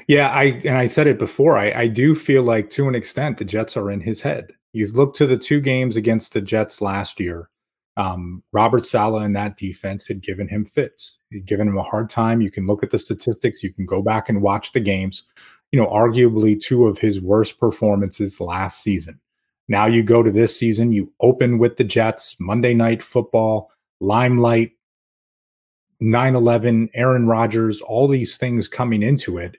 Yeah, 0.07 0.29
I 0.29 0.61
and 0.65 0.77
I 0.77 0.85
said 0.85 1.07
it 1.07 1.19
before. 1.19 1.57
I, 1.57 1.71
I 1.71 1.87
do 1.87 2.15
feel 2.15 2.43
like 2.43 2.69
to 2.71 2.87
an 2.87 2.95
extent 2.95 3.37
the 3.37 3.45
Jets 3.45 3.75
are 3.75 3.91
in 3.91 4.01
his 4.01 4.21
head. 4.21 4.51
You 4.73 4.91
look 4.91 5.13
to 5.15 5.25
the 5.25 5.37
two 5.37 5.59
games 5.59 5.95
against 5.95 6.33
the 6.33 6.41
Jets 6.41 6.81
last 6.81 7.19
year. 7.19 7.49
Um, 7.97 8.43
Robert 8.53 8.85
Saleh 8.85 9.23
and 9.23 9.35
that 9.35 9.57
defense 9.57 10.07
had 10.07 10.21
given 10.21 10.47
him 10.47 10.65
fits. 10.65 11.17
He'd 11.31 11.47
given 11.47 11.67
him 11.67 11.77
a 11.79 11.83
hard 11.83 12.11
time. 12.11 12.41
You 12.41 12.51
can 12.51 12.67
look 12.67 12.83
at 12.83 12.91
the 12.91 12.99
statistics. 12.99 13.63
You 13.63 13.73
can 13.73 13.87
go 13.87 14.03
back 14.03 14.29
and 14.29 14.41
watch 14.41 14.71
the 14.71 14.79
games. 14.79 15.23
You 15.71 15.79
know, 15.79 15.87
arguably 15.87 16.61
two 16.61 16.87
of 16.87 16.97
his 16.97 17.19
worst 17.21 17.59
performances 17.59 18.39
last 18.39 18.81
season. 18.81 19.19
Now 19.67 19.85
you 19.85 20.01
go 20.01 20.23
to 20.23 20.31
this 20.31 20.57
season. 20.57 20.93
You 20.93 21.11
open 21.19 21.59
with 21.59 21.75
the 21.75 21.83
Jets 21.83 22.37
Monday 22.39 22.73
Night 22.73 23.03
Football, 23.03 23.69
Limelight, 23.99 24.71
9-11 26.01 26.89
aaron 26.93 27.25
rodgers 27.25 27.81
all 27.81 28.07
these 28.07 28.37
things 28.37 28.67
coming 28.67 29.01
into 29.01 29.37
it 29.37 29.57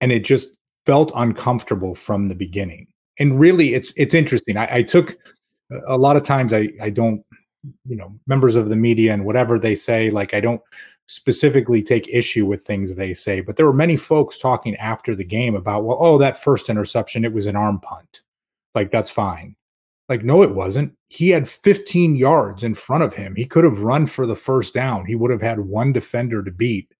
and 0.00 0.12
it 0.12 0.24
just 0.24 0.50
felt 0.84 1.10
uncomfortable 1.14 1.94
from 1.94 2.28
the 2.28 2.34
beginning 2.34 2.86
and 3.18 3.40
really 3.40 3.72
it's 3.72 3.92
it's 3.96 4.14
interesting 4.14 4.56
i, 4.58 4.68
I 4.70 4.82
took 4.82 5.16
a 5.88 5.96
lot 5.96 6.16
of 6.16 6.24
times 6.24 6.52
i 6.52 6.68
i 6.82 6.90
don't 6.90 7.24
you 7.86 7.96
know 7.96 8.14
members 8.26 8.54
of 8.54 8.68
the 8.68 8.76
media 8.76 9.14
and 9.14 9.24
whatever 9.24 9.58
they 9.58 9.74
say 9.74 10.10
like 10.10 10.34
i 10.34 10.40
don't 10.40 10.60
specifically 11.06 11.82
take 11.82 12.08
issue 12.08 12.46
with 12.46 12.64
things 12.64 12.94
they 12.94 13.12
say 13.12 13.40
but 13.40 13.56
there 13.56 13.66
were 13.66 13.72
many 13.72 13.96
folks 13.96 14.38
talking 14.38 14.76
after 14.76 15.14
the 15.14 15.24
game 15.24 15.54
about 15.54 15.84
well 15.84 15.98
oh 16.00 16.16
that 16.18 16.36
first 16.36 16.68
interception 16.68 17.24
it 17.24 17.32
was 17.32 17.46
an 17.46 17.56
arm 17.56 17.78
punt 17.80 18.22
like 18.74 18.90
that's 18.90 19.10
fine 19.10 19.54
like, 20.12 20.24
no, 20.24 20.42
it 20.42 20.54
wasn't. 20.54 20.94
He 21.08 21.30
had 21.30 21.48
15 21.48 22.16
yards 22.16 22.64
in 22.64 22.74
front 22.74 23.02
of 23.02 23.14
him. 23.14 23.34
He 23.34 23.46
could 23.46 23.64
have 23.64 23.80
run 23.80 24.06
for 24.06 24.26
the 24.26 24.36
first 24.36 24.74
down. 24.74 25.06
He 25.06 25.14
would 25.14 25.30
have 25.30 25.40
had 25.40 25.60
one 25.60 25.90
defender 25.90 26.42
to 26.42 26.50
beat. 26.50 26.92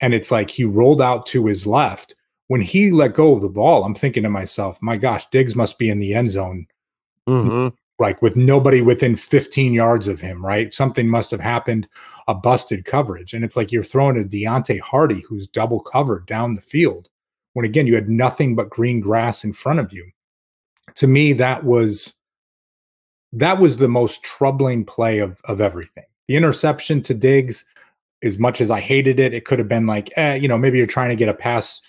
And 0.00 0.14
it's 0.14 0.30
like 0.30 0.48
he 0.48 0.64
rolled 0.64 1.02
out 1.02 1.26
to 1.26 1.44
his 1.44 1.66
left. 1.66 2.14
When 2.46 2.62
he 2.62 2.90
let 2.90 3.12
go 3.12 3.34
of 3.34 3.42
the 3.42 3.50
ball, 3.50 3.84
I'm 3.84 3.94
thinking 3.94 4.22
to 4.22 4.30
myself, 4.30 4.78
my 4.80 4.96
gosh, 4.96 5.28
Diggs 5.28 5.54
must 5.54 5.78
be 5.78 5.90
in 5.90 5.98
the 5.98 6.14
end 6.14 6.30
zone 6.30 6.66
Mhm. 7.28 7.74
Like 7.98 8.22
with 8.22 8.36
nobody 8.36 8.80
within 8.80 9.16
15 9.16 9.74
yards 9.74 10.06
of 10.06 10.20
him, 10.20 10.44
right? 10.44 10.72
Something 10.72 11.08
must 11.08 11.32
have 11.32 11.40
happened, 11.40 11.88
a 12.28 12.34
busted 12.34 12.84
coverage. 12.84 13.34
And 13.34 13.44
it's 13.44 13.56
like 13.56 13.72
you're 13.72 13.82
throwing 13.82 14.20
a 14.20 14.24
Deonte 14.24 14.78
Harty 14.80 15.24
who's 15.28 15.48
double 15.48 15.80
covered 15.80 16.26
down 16.26 16.54
the 16.54 16.60
field 16.60 17.08
when 17.58 17.64
again 17.64 17.88
you 17.88 17.96
had 17.96 18.08
nothing 18.08 18.54
but 18.54 18.70
green 18.70 19.00
grass 19.00 19.42
in 19.42 19.52
front 19.52 19.80
of 19.80 19.92
you. 19.92 20.08
To 20.94 21.08
me, 21.08 21.32
that 21.32 21.64
was 21.64 22.14
that 23.32 23.58
was 23.58 23.76
the 23.76 23.88
most 23.88 24.22
troubling 24.22 24.84
play 24.84 25.18
of 25.18 25.40
of 25.44 25.60
everything. 25.60 26.04
The 26.28 26.36
interception 26.36 27.02
to 27.02 27.14
Diggs, 27.14 27.64
as 28.22 28.38
much 28.38 28.60
as 28.60 28.70
I 28.70 28.78
hated 28.78 29.18
it, 29.18 29.34
it 29.34 29.44
could 29.44 29.58
have 29.58 29.68
been 29.68 29.86
like, 29.86 30.12
eh, 30.16 30.34
you 30.34 30.46
know, 30.46 30.56
maybe 30.56 30.78
you're 30.78 30.86
trying 30.86 31.08
to 31.08 31.16
get 31.16 31.28
a 31.28 31.34
pass, 31.34 31.80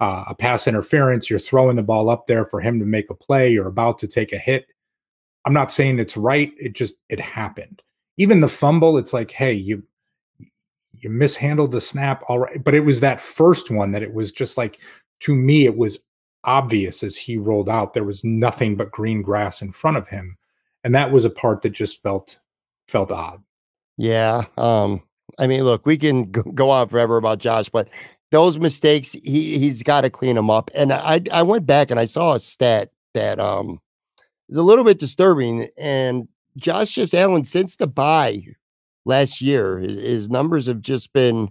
uh, 0.00 0.24
a 0.28 0.34
pass 0.34 0.66
interference. 0.66 1.28
You're 1.28 1.38
throwing 1.38 1.76
the 1.76 1.82
ball 1.82 2.08
up 2.08 2.26
there 2.26 2.44
for 2.44 2.60
him 2.60 2.78
to 2.78 2.86
make 2.86 3.10
a 3.10 3.14
play. 3.14 3.50
You're 3.50 3.68
about 3.68 3.98
to 3.98 4.08
take 4.08 4.32
a 4.32 4.38
hit. 4.38 4.66
I'm 5.44 5.52
not 5.52 5.72
saying 5.72 5.98
it's 5.98 6.16
right. 6.16 6.52
It 6.58 6.74
just 6.74 6.94
it 7.08 7.20
happened. 7.20 7.82
Even 8.16 8.40
the 8.40 8.48
fumble, 8.48 8.98
it's 8.98 9.12
like, 9.12 9.30
hey, 9.30 9.52
you 9.52 9.82
you 10.92 11.10
mishandled 11.10 11.72
the 11.72 11.80
snap, 11.80 12.24
all 12.28 12.40
right. 12.40 12.62
But 12.62 12.74
it 12.74 12.80
was 12.80 13.00
that 13.00 13.20
first 13.20 13.70
one 13.70 13.92
that 13.92 14.02
it 14.02 14.12
was 14.12 14.32
just 14.32 14.58
like 14.58 14.78
to 15.20 15.34
me, 15.34 15.64
it 15.64 15.76
was 15.76 15.98
obvious 16.44 17.02
as 17.02 17.16
he 17.16 17.36
rolled 17.36 17.68
out. 17.68 17.94
There 17.94 18.04
was 18.04 18.22
nothing 18.24 18.76
but 18.76 18.90
green 18.90 19.22
grass 19.22 19.62
in 19.62 19.72
front 19.72 19.96
of 19.96 20.08
him, 20.08 20.36
and 20.84 20.94
that 20.94 21.12
was 21.12 21.24
a 21.24 21.30
part 21.30 21.62
that 21.62 21.70
just 21.70 22.02
felt 22.02 22.38
felt 22.86 23.12
odd. 23.12 23.42
Yeah. 23.96 24.44
Um, 24.56 25.02
I 25.38 25.46
mean, 25.46 25.64
look, 25.64 25.86
we 25.86 25.98
can 25.98 26.30
go 26.30 26.70
on 26.70 26.88
forever 26.88 27.16
about 27.16 27.38
Josh, 27.38 27.68
but 27.68 27.88
those 28.30 28.58
mistakes, 28.58 29.12
he 29.12 29.58
he's 29.58 29.82
got 29.82 30.02
to 30.02 30.10
clean 30.10 30.36
them 30.36 30.50
up. 30.50 30.70
And 30.74 30.92
I 30.92 31.20
I 31.32 31.42
went 31.42 31.66
back 31.66 31.90
and 31.90 32.00
I 32.00 32.04
saw 32.04 32.34
a 32.34 32.38
stat 32.38 32.90
that 33.14 33.38
um 33.38 33.80
is 34.48 34.56
a 34.56 34.62
little 34.62 34.84
bit 34.84 34.98
disturbing. 34.98 35.68
And 35.76 36.28
Josh 36.56 36.92
just 36.92 37.14
Allen 37.14 37.44
since 37.44 37.76
the 37.76 37.86
bye 37.86 38.42
last 39.04 39.40
year, 39.40 39.78
his, 39.78 40.28
numbers 40.28 40.66
have 40.66 40.82
just 40.82 41.12
been 41.12 41.50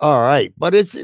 all 0.00 0.20
right. 0.20 0.52
But 0.56 0.74
it's 0.74 0.96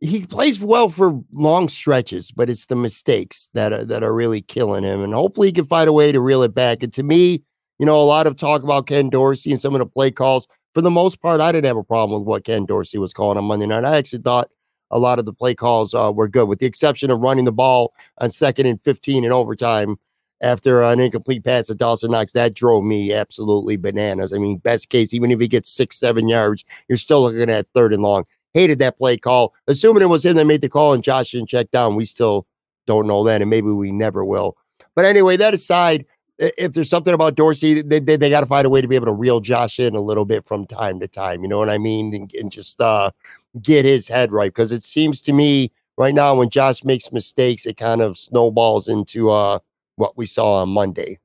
he 0.00 0.26
plays 0.26 0.60
well 0.60 0.88
for 0.88 1.20
long 1.32 1.68
stretches, 1.68 2.30
but 2.30 2.50
it's 2.50 2.66
the 2.66 2.76
mistakes 2.76 3.48
that 3.54 3.72
are, 3.72 3.84
that 3.84 4.04
are 4.04 4.14
really 4.14 4.42
killing 4.42 4.84
him. 4.84 5.02
And 5.02 5.14
hopefully 5.14 5.48
he 5.48 5.52
can 5.52 5.66
find 5.66 5.88
a 5.88 5.92
way 5.92 6.12
to 6.12 6.20
reel 6.20 6.42
it 6.42 6.54
back. 6.54 6.82
And 6.82 6.92
to 6.92 7.02
me, 7.02 7.42
you 7.78 7.86
know, 7.86 8.00
a 8.00 8.04
lot 8.04 8.26
of 8.26 8.36
talk 8.36 8.62
about 8.62 8.86
Ken 8.86 9.08
Dorsey 9.10 9.50
and 9.50 9.60
some 9.60 9.74
of 9.74 9.78
the 9.78 9.86
play 9.86 10.10
calls. 10.10 10.46
For 10.74 10.82
the 10.82 10.90
most 10.90 11.22
part, 11.22 11.40
I 11.40 11.52
didn't 11.52 11.66
have 11.66 11.76
a 11.78 11.82
problem 11.82 12.20
with 12.20 12.28
what 12.28 12.44
Ken 12.44 12.66
Dorsey 12.66 12.98
was 12.98 13.14
calling 13.14 13.38
on 13.38 13.44
Monday 13.44 13.66
night. 13.66 13.84
I 13.84 13.96
actually 13.96 14.22
thought 14.22 14.50
a 14.90 14.98
lot 14.98 15.18
of 15.18 15.24
the 15.24 15.32
play 15.32 15.54
calls 15.54 15.94
uh, 15.94 16.12
were 16.14 16.28
good, 16.28 16.48
with 16.48 16.58
the 16.58 16.66
exception 16.66 17.10
of 17.10 17.20
running 17.20 17.46
the 17.46 17.52
ball 17.52 17.94
on 18.18 18.30
second 18.30 18.66
and 18.66 18.80
15 18.82 19.24
in 19.24 19.32
overtime 19.32 19.98
after 20.40 20.82
an 20.82 21.00
incomplete 21.00 21.44
pass 21.44 21.66
to 21.66 21.74
Dawson 21.74 22.10
Knox. 22.10 22.32
That 22.32 22.54
drove 22.54 22.84
me 22.84 23.12
absolutely 23.12 23.76
bananas. 23.76 24.32
I 24.32 24.38
mean, 24.38 24.58
best 24.58 24.88
case, 24.88 25.14
even 25.14 25.30
if 25.30 25.40
he 25.40 25.48
gets 25.48 25.70
six, 25.70 25.98
seven 25.98 26.28
yards, 26.28 26.64
you're 26.88 26.98
still 26.98 27.22
looking 27.22 27.50
at 27.50 27.66
third 27.74 27.92
and 27.92 28.02
long. 28.02 28.24
Hated 28.54 28.78
that 28.78 28.98
play 28.98 29.16
call. 29.16 29.54
Assuming 29.66 30.02
it 30.02 30.06
was 30.06 30.24
him 30.24 30.36
that 30.36 30.46
made 30.46 30.60
the 30.60 30.68
call 30.68 30.92
and 30.92 31.02
Josh 31.02 31.32
didn't 31.32 31.48
check 31.48 31.70
down, 31.70 31.96
we 31.96 32.04
still 32.04 32.46
don't 32.86 33.06
know 33.06 33.24
that, 33.24 33.40
and 33.40 33.50
maybe 33.50 33.68
we 33.68 33.92
never 33.92 34.24
will. 34.24 34.56
But 34.94 35.04
anyway, 35.04 35.36
that 35.36 35.52
aside, 35.52 36.06
if 36.38 36.72
there's 36.72 36.90
something 36.90 37.14
about 37.14 37.34
Dorsey, 37.34 37.82
they, 37.82 37.98
they, 37.98 38.16
they 38.16 38.30
got 38.30 38.40
to 38.40 38.46
find 38.46 38.66
a 38.66 38.70
way 38.70 38.80
to 38.80 38.88
be 38.88 38.94
able 38.94 39.06
to 39.06 39.12
reel 39.12 39.40
Josh 39.40 39.78
in 39.78 39.94
a 39.94 40.00
little 40.00 40.24
bit 40.24 40.46
from 40.46 40.66
time 40.66 41.00
to 41.00 41.08
time. 41.08 41.42
You 41.42 41.48
know 41.48 41.58
what 41.58 41.70
I 41.70 41.78
mean? 41.78 42.14
And, 42.14 42.32
and 42.34 42.50
just 42.50 42.80
uh, 42.80 43.10
get 43.62 43.84
his 43.84 44.06
head 44.08 44.32
right. 44.32 44.50
Because 44.50 44.72
it 44.72 44.82
seems 44.82 45.22
to 45.22 45.32
me 45.32 45.70
right 45.96 46.14
now, 46.14 46.34
when 46.34 46.50
Josh 46.50 46.84
makes 46.84 47.12
mistakes, 47.12 47.66
it 47.66 47.76
kind 47.76 48.00
of 48.00 48.18
snowballs 48.18 48.88
into 48.88 49.30
uh, 49.30 49.58
what 49.96 50.16
we 50.16 50.26
saw 50.26 50.62
on 50.62 50.70
Monday. 50.70 51.18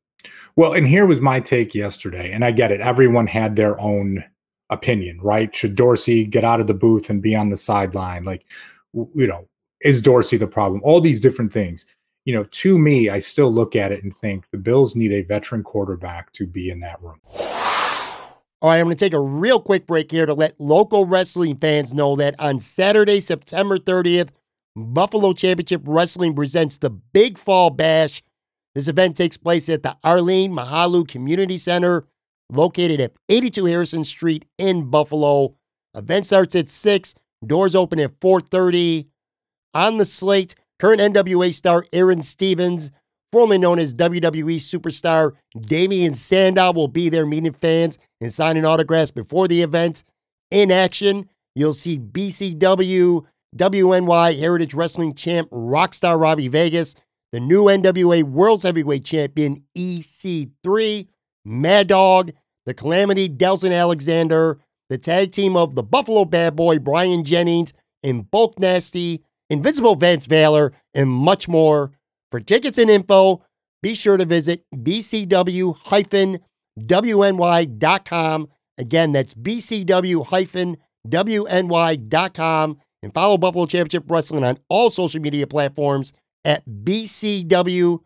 Well, 0.55 0.73
and 0.73 0.87
here 0.87 1.05
was 1.05 1.21
my 1.21 1.39
take 1.39 1.73
yesterday. 1.73 2.31
And 2.31 2.43
I 2.43 2.51
get 2.51 2.71
it. 2.71 2.81
Everyone 2.81 3.27
had 3.27 3.55
their 3.55 3.79
own 3.79 4.23
opinion, 4.69 5.19
right? 5.21 5.53
Should 5.53 5.75
Dorsey 5.75 6.25
get 6.25 6.43
out 6.43 6.59
of 6.59 6.67
the 6.67 6.73
booth 6.73 7.09
and 7.09 7.21
be 7.21 7.35
on 7.35 7.49
the 7.49 7.57
sideline? 7.57 8.23
Like, 8.23 8.45
you 8.93 9.27
know, 9.27 9.47
is 9.81 10.01
Dorsey 10.01 10.37
the 10.37 10.47
problem? 10.47 10.81
All 10.83 11.01
these 11.01 11.19
different 11.19 11.53
things 11.53 11.85
you 12.25 12.35
know, 12.35 12.43
to 12.43 12.77
me, 12.77 13.09
I 13.09 13.19
still 13.19 13.51
look 13.51 13.75
at 13.75 13.91
it 13.91 14.03
and 14.03 14.15
think 14.15 14.45
the 14.51 14.57
Bills 14.57 14.95
need 14.95 15.11
a 15.11 15.21
veteran 15.21 15.63
quarterback 15.63 16.31
to 16.33 16.45
be 16.45 16.69
in 16.69 16.79
that 16.81 17.01
room. 17.01 17.19
All 18.61 18.69
right, 18.69 18.77
I'm 18.77 18.85
going 18.85 18.95
to 18.95 19.05
take 19.05 19.13
a 19.13 19.19
real 19.19 19.59
quick 19.59 19.87
break 19.87 20.11
here 20.11 20.27
to 20.27 20.35
let 20.35 20.59
local 20.59 21.07
wrestling 21.07 21.57
fans 21.57 21.93
know 21.95 22.15
that 22.17 22.39
on 22.39 22.59
Saturday, 22.59 23.19
September 23.19 23.79
30th, 23.79 24.29
Buffalo 24.75 25.33
Championship 25.33 25.81
Wrestling 25.83 26.35
presents 26.35 26.77
the 26.77 26.91
Big 26.91 27.39
Fall 27.39 27.71
Bash. 27.71 28.21
This 28.73 28.87
event 28.87 29.17
takes 29.17 29.37
place 29.37 29.67
at 29.69 29.83
the 29.83 29.97
Arlene 30.03 30.51
Mahalu 30.51 31.07
Community 31.07 31.57
Center, 31.57 32.05
located 32.49 33.01
at 33.01 33.13
82 33.29 33.65
Harrison 33.65 34.03
Street 34.03 34.45
in 34.57 34.89
Buffalo. 34.89 35.55
Event 35.95 36.25
starts 36.25 36.55
at 36.55 36.69
6, 36.69 37.15
doors 37.45 37.75
open 37.75 37.99
at 37.99 38.19
4:30. 38.19 39.07
On 39.73 39.97
the 39.97 40.05
slate, 40.05 40.55
Current 40.81 40.99
NWA 40.99 41.53
star 41.53 41.85
Aaron 41.93 42.23
Stevens, 42.23 42.89
formerly 43.31 43.59
known 43.59 43.77
as 43.77 43.93
WWE 43.93 44.55
superstar 44.55 45.33
Damien 45.59 46.15
Sandow, 46.15 46.71
will 46.71 46.87
be 46.87 47.07
there 47.07 47.27
meeting 47.27 47.53
fans 47.53 47.99
and 48.19 48.33
signing 48.33 48.65
autographs 48.65 49.11
before 49.11 49.47
the 49.47 49.61
event. 49.61 50.03
In 50.49 50.71
action, 50.71 51.29
you'll 51.55 51.73
see 51.73 51.99
BCW, 51.99 53.23
WNY 53.55 54.39
Heritage 54.39 54.73
Wrestling 54.73 55.13
champ 55.13 55.51
Rockstar 55.51 56.19
Robbie 56.19 56.47
Vegas, 56.47 56.95
the 57.31 57.39
new 57.39 57.65
NWA 57.65 58.23
World's 58.23 58.63
Heavyweight 58.63 59.05
Champion 59.05 59.63
EC3, 59.75 61.07
Mad 61.45 61.87
Dog, 61.87 62.31
the 62.65 62.73
Calamity 62.73 63.29
Delson 63.29 63.77
Alexander, 63.77 64.59
the 64.89 64.97
tag 64.97 65.31
team 65.31 65.55
of 65.55 65.75
the 65.75 65.83
Buffalo 65.83 66.25
Bad 66.25 66.55
Boy 66.55 66.79
Brian 66.79 67.23
Jennings 67.23 67.73
and 68.03 68.29
Bulk 68.29 68.59
Nasty, 68.59 69.23
Invincible 69.49 69.95
Vance 69.95 70.25
Valor, 70.25 70.73
and 70.93 71.09
much 71.09 71.47
more. 71.47 71.91
For 72.31 72.39
tickets 72.39 72.77
and 72.77 72.89
info, 72.89 73.43
be 73.81 73.93
sure 73.93 74.17
to 74.17 74.25
visit 74.25 74.65
bcw-wny.com. 74.75 76.47
Again, 78.77 79.11
that's 79.11 79.33
bcw-wny.com. 79.33 80.77
And 83.03 83.11
follow 83.15 83.37
Buffalo 83.37 83.65
Championship 83.65 84.03
Wrestling 84.07 84.43
on 84.43 84.59
all 84.69 84.91
social 84.91 85.19
media 85.19 85.47
platforms 85.47 86.13
at 86.45 86.63
bcwwny. 86.67 87.99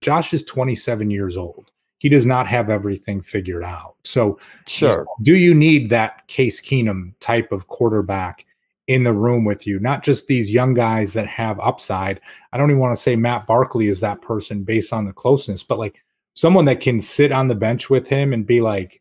Josh 0.00 0.34
is 0.34 0.42
27 0.44 1.10
years 1.10 1.36
old 1.36 1.70
he 2.04 2.10
does 2.10 2.26
not 2.26 2.46
have 2.46 2.68
everything 2.68 3.22
figured 3.22 3.64
out. 3.64 3.94
So, 4.04 4.38
sure. 4.66 5.06
Do 5.22 5.34
you 5.34 5.54
need 5.54 5.88
that 5.88 6.26
Case 6.28 6.60
Keenum 6.60 7.14
type 7.18 7.50
of 7.50 7.68
quarterback 7.68 8.44
in 8.88 9.04
the 9.04 9.14
room 9.14 9.46
with 9.46 9.66
you? 9.66 9.80
Not 9.80 10.02
just 10.02 10.26
these 10.26 10.50
young 10.50 10.74
guys 10.74 11.14
that 11.14 11.26
have 11.26 11.58
upside. 11.60 12.20
I 12.52 12.58
don't 12.58 12.70
even 12.70 12.80
want 12.80 12.94
to 12.94 13.02
say 13.02 13.16
Matt 13.16 13.46
Barkley 13.46 13.88
is 13.88 14.00
that 14.00 14.20
person 14.20 14.64
based 14.64 14.92
on 14.92 15.06
the 15.06 15.14
closeness, 15.14 15.62
but 15.62 15.78
like 15.78 16.04
someone 16.34 16.66
that 16.66 16.82
can 16.82 17.00
sit 17.00 17.32
on 17.32 17.48
the 17.48 17.54
bench 17.54 17.88
with 17.88 18.06
him 18.06 18.34
and 18.34 18.46
be 18.46 18.60
like, 18.60 19.00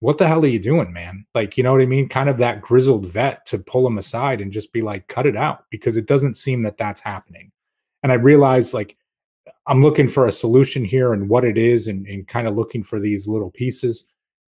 what 0.00 0.16
the 0.18 0.26
hell 0.26 0.42
are 0.42 0.48
you 0.48 0.58
doing, 0.58 0.92
man? 0.92 1.26
Like, 1.34 1.56
you 1.56 1.62
know 1.62 1.72
what 1.72 1.82
I 1.82 1.86
mean? 1.86 2.08
Kind 2.08 2.28
of 2.30 2.38
that 2.38 2.62
grizzled 2.62 3.06
vet 3.06 3.44
to 3.46 3.58
pull 3.58 3.86
him 3.86 3.98
aside 3.98 4.40
and 4.40 4.50
just 4.50 4.72
be 4.72 4.80
like, 4.80 5.08
cut 5.08 5.26
it 5.26 5.36
out 5.36 5.64
because 5.70 5.96
it 5.96 6.06
doesn't 6.06 6.34
seem 6.34 6.62
that 6.62 6.78
that's 6.78 7.02
happening. 7.02 7.52
And 8.02 8.10
I 8.10 8.14
realized 8.14 8.72
like 8.72 8.96
I'm 9.66 9.82
looking 9.82 10.08
for 10.08 10.26
a 10.26 10.32
solution 10.32 10.84
here 10.84 11.12
and 11.12 11.28
what 11.28 11.44
it 11.44 11.58
is 11.58 11.86
and, 11.86 12.06
and 12.06 12.26
kind 12.26 12.48
of 12.48 12.56
looking 12.56 12.82
for 12.82 12.98
these 12.98 13.28
little 13.28 13.50
pieces. 13.50 14.04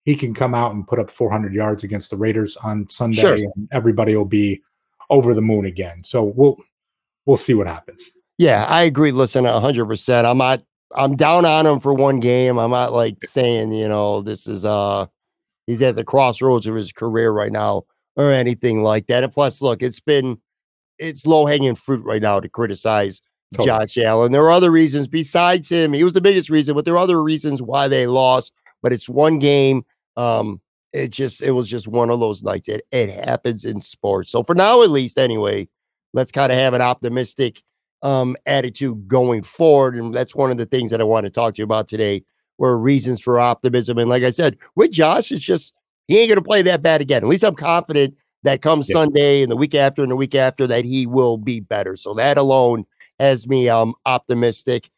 He 0.03 0.15
can 0.15 0.33
come 0.33 0.53
out 0.53 0.73
and 0.73 0.87
put 0.87 0.99
up 0.99 1.09
400 1.09 1.53
yards 1.53 1.83
against 1.83 2.11
the 2.11 2.17
Raiders 2.17 2.55
on 2.57 2.89
Sunday, 2.89 3.21
sure. 3.21 3.33
and 3.33 3.67
everybody 3.71 4.15
will 4.15 4.25
be 4.25 4.61
over 5.09 5.33
the 5.33 5.41
moon 5.41 5.65
again. 5.65 6.03
So 6.03 6.23
we'll 6.23 6.57
we'll 7.25 7.37
see 7.37 7.53
what 7.53 7.67
happens. 7.67 8.11
Yeah, 8.37 8.65
I 8.69 8.83
agree. 8.83 9.11
Listen, 9.11 9.43
100. 9.43 9.85
percent 9.85 10.27
I'm 10.27 10.37
not. 10.37 10.63
I'm 10.95 11.17
down 11.17 11.45
on 11.45 11.65
him 11.65 11.81
for 11.81 11.93
one 11.93 12.21
game. 12.21 12.57
I'm 12.57 12.71
not 12.71 12.93
like 12.93 13.17
saying 13.25 13.73
you 13.73 13.89
know 13.89 14.21
this 14.21 14.47
is 14.47 14.63
uh 14.63 15.07
he's 15.67 15.81
at 15.81 15.95
the 15.95 16.03
crossroads 16.03 16.65
of 16.65 16.75
his 16.75 16.91
career 16.91 17.31
right 17.31 17.51
now 17.51 17.83
or 18.15 18.31
anything 18.31 18.81
like 18.81 19.07
that. 19.07 19.23
And 19.23 19.31
plus, 19.31 19.61
look, 19.61 19.83
it's 19.83 19.99
been 19.99 20.39
it's 20.97 21.27
low 21.27 21.45
hanging 21.45 21.75
fruit 21.75 22.03
right 22.03 22.21
now 22.21 22.39
to 22.39 22.49
criticize 22.49 23.21
Totally. 23.53 23.67
Josh 23.67 23.97
Allen. 23.97 24.31
There 24.31 24.43
are 24.43 24.51
other 24.51 24.71
reasons 24.71 25.07
besides 25.07 25.69
him. 25.69 25.93
He 25.93 26.03
was 26.03 26.13
the 26.13 26.21
biggest 26.21 26.49
reason, 26.49 26.75
but 26.75 26.85
there 26.85 26.95
are 26.95 26.99
other 26.99 27.21
reasons 27.21 27.61
why 27.61 27.87
they 27.87 28.07
lost. 28.07 28.51
But 28.81 28.93
it's 28.93 29.07
one 29.07 29.39
game. 29.39 29.85
Um, 30.15 30.59
it 30.93 31.09
just 31.09 31.41
it 31.41 31.51
was 31.51 31.67
just 31.67 31.87
one 31.87 32.09
of 32.09 32.19
those 32.19 32.43
nights. 32.43 32.67
It 32.67 32.81
it 32.91 33.09
happens 33.09 33.63
in 33.65 33.81
sports. 33.81 34.31
So 34.31 34.43
for 34.43 34.55
now, 34.55 34.81
at 34.81 34.89
least, 34.89 35.17
anyway, 35.17 35.67
let's 36.13 36.31
kind 36.31 36.51
of 36.51 36.57
have 36.57 36.73
an 36.73 36.81
optimistic 36.81 37.61
um 38.03 38.35
attitude 38.45 39.07
going 39.07 39.43
forward. 39.43 39.95
And 39.95 40.13
that's 40.13 40.35
one 40.35 40.51
of 40.51 40.57
the 40.57 40.65
things 40.65 40.91
that 40.91 41.01
I 41.01 41.05
want 41.05 41.25
to 41.25 41.29
talk 41.29 41.55
to 41.55 41.59
you 41.59 41.63
about 41.63 41.87
today 41.87 42.23
were 42.57 42.77
reasons 42.77 43.21
for 43.21 43.39
optimism. 43.39 43.97
And 43.97 44.09
like 44.09 44.23
I 44.23 44.31
said, 44.31 44.57
with 44.75 44.91
Josh, 44.91 45.31
it's 45.31 45.43
just 45.43 45.73
he 46.07 46.19
ain't 46.19 46.29
gonna 46.29 46.41
play 46.41 46.61
that 46.63 46.81
bad 46.81 47.01
again. 47.01 47.23
At 47.23 47.29
least 47.29 47.43
I'm 47.43 47.55
confident 47.55 48.15
that 48.43 48.61
comes 48.61 48.89
yeah. 48.89 48.93
Sunday 48.93 49.41
and 49.41 49.51
the 49.51 49.57
week 49.57 49.75
after 49.75 50.01
and 50.01 50.11
the 50.11 50.15
week 50.15 50.35
after 50.35 50.67
that 50.67 50.85
he 50.85 51.05
will 51.05 51.37
be 51.37 51.59
better. 51.59 51.95
So 51.95 52.13
that 52.15 52.37
alone 52.37 52.85
has 53.19 53.47
me 53.47 53.69
um 53.69 53.93
optimistic. 54.05 54.89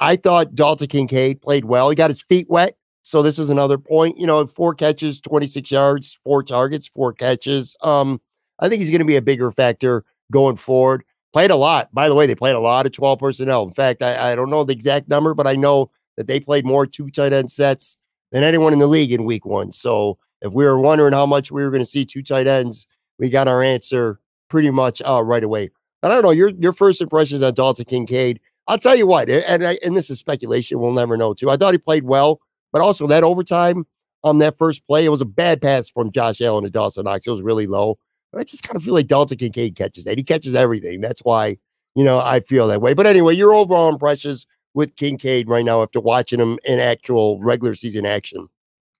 I 0.00 0.16
thought 0.16 0.54
Dalton 0.54 0.86
Kincaid 0.88 1.42
played 1.42 1.64
well. 1.64 1.90
He 1.90 1.96
got 1.96 2.10
his 2.10 2.22
feet 2.22 2.48
wet. 2.48 2.76
So 3.02 3.22
this 3.22 3.38
is 3.38 3.50
another 3.50 3.78
point. 3.78 4.18
You 4.18 4.26
know, 4.26 4.44
four 4.46 4.74
catches, 4.74 5.20
26 5.20 5.70
yards, 5.70 6.20
four 6.24 6.42
targets, 6.42 6.86
four 6.86 7.12
catches. 7.12 7.74
Um, 7.82 8.20
I 8.60 8.68
think 8.68 8.80
he's 8.80 8.90
going 8.90 9.00
to 9.00 9.06
be 9.06 9.16
a 9.16 9.22
bigger 9.22 9.50
factor 9.50 10.04
going 10.30 10.56
forward. 10.56 11.04
Played 11.32 11.50
a 11.50 11.56
lot. 11.56 11.88
By 11.94 12.08
the 12.08 12.14
way, 12.14 12.26
they 12.26 12.34
played 12.34 12.54
a 12.54 12.60
lot 12.60 12.86
of 12.86 12.92
12 12.92 13.18
personnel. 13.18 13.64
In 13.64 13.72
fact, 13.72 14.02
I, 14.02 14.32
I 14.32 14.34
don't 14.34 14.50
know 14.50 14.64
the 14.64 14.72
exact 14.72 15.08
number, 15.08 15.34
but 15.34 15.46
I 15.46 15.54
know 15.54 15.90
that 16.18 16.26
they 16.26 16.40
played 16.40 16.66
more 16.66 16.84
two 16.84 17.08
tight 17.10 17.32
end 17.32 17.50
sets 17.50 17.96
than 18.32 18.42
anyone 18.42 18.74
in 18.74 18.80
the 18.80 18.86
league 18.86 19.12
in 19.12 19.24
week 19.24 19.46
one. 19.46 19.72
So 19.72 20.18
if 20.42 20.52
we 20.52 20.64
were 20.64 20.78
wondering 20.78 21.14
how 21.14 21.24
much 21.24 21.50
we 21.50 21.62
were 21.62 21.70
going 21.70 21.82
to 21.82 21.86
see 21.86 22.04
two 22.04 22.22
tight 22.22 22.48
ends, 22.48 22.86
we 23.18 23.30
got 23.30 23.48
our 23.48 23.62
answer 23.62 24.20
pretty 24.50 24.70
much 24.70 25.00
uh, 25.06 25.22
right 25.22 25.44
away. 25.44 25.70
But 26.02 26.10
I 26.10 26.14
don't 26.14 26.24
know 26.24 26.30
your 26.32 26.50
your 26.50 26.72
first 26.72 27.00
impressions 27.00 27.40
on 27.40 27.54
Dalton 27.54 27.84
Kincaid. 27.84 28.40
I'll 28.66 28.78
tell 28.78 28.96
you 28.96 29.06
what, 29.06 29.30
and 29.30 29.64
I, 29.64 29.78
and 29.82 29.96
this 29.96 30.10
is 30.10 30.18
speculation. 30.18 30.80
We'll 30.80 30.92
never 30.92 31.16
know 31.16 31.32
too. 31.32 31.50
I 31.50 31.56
thought 31.56 31.72
he 31.72 31.78
played 31.78 32.04
well, 32.04 32.40
but 32.72 32.82
also 32.82 33.06
that 33.06 33.24
overtime 33.24 33.86
on 34.24 34.38
that 34.38 34.58
first 34.58 34.86
play, 34.86 35.04
it 35.04 35.10
was 35.10 35.20
a 35.20 35.26
bad 35.26 35.62
pass 35.62 35.88
from 35.88 36.10
Josh 36.12 36.40
Allen 36.40 36.64
to 36.64 36.70
Dawson 36.70 37.04
Knox. 37.04 37.26
It 37.26 37.30
was 37.30 37.42
really 37.42 37.66
low. 37.66 37.98
But 38.32 38.40
I 38.40 38.44
just 38.44 38.64
kind 38.64 38.76
of 38.76 38.82
feel 38.82 38.92
like 38.92 39.06
Dalton 39.06 39.38
Kincaid 39.38 39.76
catches 39.76 40.04
that. 40.04 40.18
He 40.18 40.24
catches 40.24 40.54
everything. 40.54 41.00
That's 41.00 41.22
why 41.22 41.58
you 41.94 42.02
know 42.02 42.18
I 42.18 42.40
feel 42.40 42.66
that 42.68 42.82
way. 42.82 42.92
But 42.92 43.06
anyway, 43.06 43.34
your 43.34 43.54
overall 43.54 43.88
impressions 43.88 44.46
with 44.78 44.94
Kincaid 44.94 45.48
right 45.48 45.64
now 45.64 45.82
after 45.82 46.00
watching 46.00 46.38
him 46.38 46.56
in 46.64 46.78
actual 46.78 47.40
regular 47.42 47.74
season 47.74 48.06
action. 48.06 48.46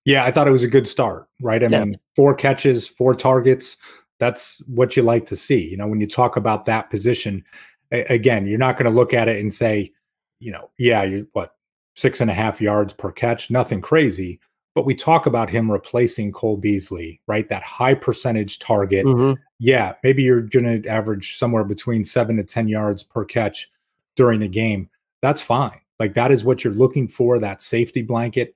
Yeah, 0.04 0.24
I 0.24 0.32
thought 0.32 0.48
it 0.48 0.50
was 0.50 0.64
a 0.64 0.68
good 0.68 0.88
start, 0.88 1.28
right? 1.40 1.62
I 1.62 1.68
yeah. 1.68 1.84
mean, 1.84 2.00
four 2.16 2.34
catches, 2.34 2.88
four 2.88 3.14
targets. 3.14 3.76
That's 4.18 4.60
what 4.66 4.96
you 4.96 5.04
like 5.04 5.24
to 5.26 5.36
see. 5.36 5.68
You 5.68 5.76
know, 5.76 5.86
when 5.86 6.00
you 6.00 6.08
talk 6.08 6.36
about 6.36 6.66
that 6.66 6.90
position, 6.90 7.44
again, 7.92 8.48
you're 8.48 8.58
not 8.58 8.76
going 8.76 8.90
to 8.90 8.96
look 8.96 9.14
at 9.14 9.28
it 9.28 9.38
and 9.38 9.54
say, 9.54 9.92
you 10.40 10.50
know, 10.50 10.68
yeah, 10.78 11.04
you're 11.04 11.26
what, 11.32 11.54
six 11.94 12.20
and 12.20 12.28
a 12.28 12.34
half 12.34 12.60
yards 12.60 12.92
per 12.92 13.12
catch, 13.12 13.48
nothing 13.48 13.80
crazy. 13.80 14.40
But 14.74 14.84
we 14.84 14.96
talk 14.96 15.26
about 15.26 15.48
him 15.48 15.70
replacing 15.70 16.32
Cole 16.32 16.56
Beasley, 16.56 17.20
right? 17.28 17.48
That 17.48 17.62
high 17.62 17.94
percentage 17.94 18.58
target. 18.58 19.06
Mm-hmm. 19.06 19.40
Yeah, 19.60 19.94
maybe 20.02 20.24
you're 20.24 20.42
going 20.42 20.82
to 20.82 20.88
average 20.88 21.36
somewhere 21.38 21.64
between 21.64 22.02
seven 22.02 22.36
to 22.38 22.44
10 22.44 22.66
yards 22.66 23.04
per 23.04 23.24
catch 23.24 23.70
during 24.16 24.42
a 24.42 24.48
game. 24.48 24.90
That's 25.22 25.42
fine. 25.42 25.80
Like 25.98 26.14
that 26.14 26.30
is 26.30 26.44
what 26.44 26.62
you're 26.62 26.72
looking 26.72 27.08
for, 27.08 27.38
that 27.38 27.62
safety 27.62 28.02
blanket. 28.02 28.54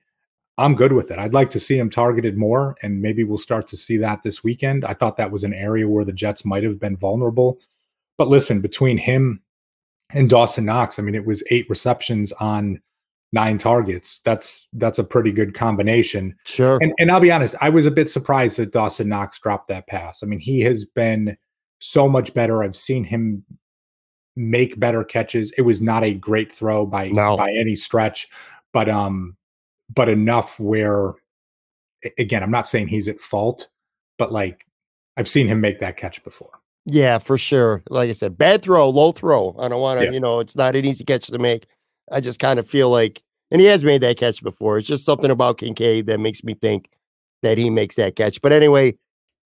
I'm 0.57 0.75
good 0.75 0.93
with 0.93 1.09
it. 1.09 1.17
I'd 1.17 1.33
like 1.33 1.49
to 1.51 1.59
see 1.59 1.77
him 1.77 1.89
targeted 1.89 2.37
more, 2.37 2.75
and 2.83 3.01
maybe 3.01 3.23
we'll 3.23 3.39
start 3.39 3.67
to 3.69 3.77
see 3.77 3.97
that 3.97 4.21
this 4.21 4.43
weekend. 4.43 4.85
I 4.85 4.93
thought 4.93 5.17
that 5.17 5.31
was 5.31 5.43
an 5.43 5.53
area 5.53 5.87
where 5.87 6.05
the 6.05 6.13
Jets 6.13 6.45
might 6.45 6.63
have 6.63 6.79
been 6.79 6.95
vulnerable. 6.95 7.59
But 8.17 8.27
listen, 8.27 8.61
between 8.61 8.99
him 8.99 9.41
and 10.13 10.29
Dawson 10.29 10.65
Knox, 10.65 10.99
I 10.99 11.01
mean, 11.01 11.15
it 11.15 11.25
was 11.25 11.43
eight 11.49 11.67
receptions 11.69 12.31
on 12.33 12.81
nine 13.31 13.57
targets. 13.57 14.19
That's 14.23 14.67
that's 14.73 14.99
a 14.99 15.03
pretty 15.03 15.31
good 15.31 15.55
combination. 15.55 16.35
Sure. 16.45 16.77
And, 16.79 16.93
and 16.99 17.09
I'll 17.09 17.19
be 17.19 17.31
honest, 17.31 17.55
I 17.59 17.69
was 17.69 17.87
a 17.87 17.91
bit 17.91 18.11
surprised 18.11 18.57
that 18.57 18.71
Dawson 18.71 19.09
Knox 19.09 19.39
dropped 19.39 19.69
that 19.69 19.87
pass. 19.87 20.21
I 20.21 20.27
mean, 20.27 20.39
he 20.39 20.61
has 20.61 20.85
been 20.85 21.35
so 21.79 22.07
much 22.07 22.33
better. 22.33 22.63
I've 22.63 22.75
seen 22.75 23.03
him 23.03 23.43
make 24.35 24.79
better 24.79 25.03
catches. 25.03 25.51
It 25.57 25.61
was 25.61 25.81
not 25.81 26.03
a 26.03 26.13
great 26.13 26.51
throw 26.51 26.85
by 26.85 27.09
no. 27.09 27.37
by 27.37 27.51
any 27.51 27.75
stretch, 27.75 28.27
but 28.71 28.89
um 28.89 29.35
but 29.93 30.09
enough 30.09 30.59
where 30.59 31.13
again, 32.17 32.43
I'm 32.43 32.51
not 32.51 32.67
saying 32.67 32.87
he's 32.87 33.07
at 33.07 33.19
fault, 33.19 33.69
but 34.17 34.31
like 34.31 34.65
I've 35.17 35.27
seen 35.27 35.47
him 35.47 35.61
make 35.61 35.79
that 35.79 35.97
catch 35.97 36.23
before. 36.23 36.59
Yeah, 36.85 37.17
for 37.17 37.37
sure. 37.37 37.83
Like 37.89 38.09
I 38.09 38.13
said, 38.13 38.37
bad 38.37 38.61
throw, 38.61 38.89
low 38.89 39.11
throw. 39.11 39.55
I 39.57 39.69
don't 39.69 39.81
want 39.81 39.99
to, 39.99 40.05
yeah. 40.05 40.11
you 40.11 40.19
know, 40.19 40.39
it's 40.39 40.55
not 40.55 40.75
an 40.75 40.85
easy 40.85 41.05
catch 41.05 41.27
to 41.27 41.39
make. 41.39 41.67
I 42.11 42.19
just 42.19 42.39
kind 42.39 42.59
of 42.59 42.67
feel 42.67 42.89
like, 42.89 43.23
and 43.51 43.61
he 43.61 43.67
has 43.67 43.85
made 43.85 44.01
that 44.01 44.17
catch 44.17 44.43
before. 44.43 44.77
It's 44.77 44.87
just 44.87 45.05
something 45.05 45.31
about 45.31 45.59
Kincaid 45.59 46.07
that 46.07 46.19
makes 46.19 46.43
me 46.43 46.55
think 46.55 46.89
that 47.41 47.57
he 47.57 47.69
makes 47.69 47.95
that 47.95 48.15
catch. 48.15 48.41
But 48.41 48.51
anyway, 48.51 48.97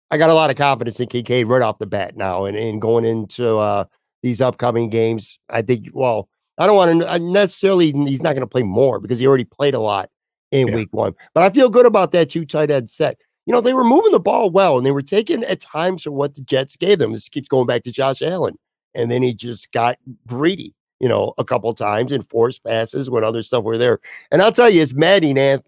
I 0.10 0.17
got 0.17 0.30
a 0.30 0.34
lot 0.34 0.50
of 0.50 0.58
confidence 0.58 1.00
in 1.00 1.08
Kincaid 1.08 1.48
right 1.48 1.62
off 1.62 1.80
the 1.80 1.86
bat 1.86 2.17
now, 2.17 2.46
and, 2.46 2.58
and 2.58 2.82
going 2.82 3.06
into 3.06 3.58
uh, 3.58 3.86
these 4.24 4.42
upcoming 4.42 4.90
games, 4.90 5.40
I 5.50 5.62
think. 5.62 5.90
Well, 5.94 6.30
I 6.58 6.68
don't 6.68 6.76
want 6.76 7.02
to 7.02 7.12
uh, 7.12 7.18
necessarily. 7.18 7.92
He's 7.92 8.22
not 8.22 8.34
going 8.34 8.42
to 8.42 8.48
play 8.48 8.64
more 8.64 9.00
because 9.00 9.20
he 9.20 9.28
already 9.28 9.46
played 9.46 9.74
a 9.74 9.80
lot 9.80 10.10
in 10.52 10.68
yeah. 10.68 10.76
week 10.76 10.90
one. 10.92 11.14
But 11.34 11.44
I 11.44 11.50
feel 11.50 11.70
good 11.70 11.86
about 11.86 12.12
that 12.12 12.30
two 12.30 12.46
tight 12.46 12.72
end 12.72 12.90
set. 12.90 13.18
You 13.46 13.54
know, 13.54 13.62
they 13.62 13.74
were 13.74 13.84
moving 13.84 14.12
the 14.12 14.20
ball 14.20 14.52
well 14.52 14.78
and 14.78 14.86
they 14.86 14.92
were 14.92 15.02
taking 15.02 15.44
at 15.44 15.62
times 15.62 16.04
for 16.04 16.12
what 16.12 16.36
the 16.36 16.42
Jets 16.42 16.76
gave 16.76 17.00
them. 17.00 17.14
This 17.14 17.30
keeps 17.30 17.48
going 17.48 17.66
back 17.66 17.84
to 17.84 17.92
Josh 17.92 18.22
Allen. 18.22 18.58
And 18.94 19.10
then 19.10 19.24
he 19.24 19.34
just 19.34 19.72
got 19.72 19.98
greedy, 20.28 20.76
you 21.00 21.10
know, 21.10 21.34
a 21.38 21.44
couple 21.44 21.74
times 21.74 22.12
and 22.12 22.28
forced 22.28 22.64
passes 22.64 23.10
when 23.10 23.24
other 23.24 23.42
stuff 23.42 23.64
were 23.64 23.78
there. 23.78 24.00
And 24.32 24.42
I'll 24.42 24.52
tell 24.52 24.70
you, 24.70 24.82
it's 24.82 24.94
maddening, 24.94 25.38
Anth. 25.38 25.64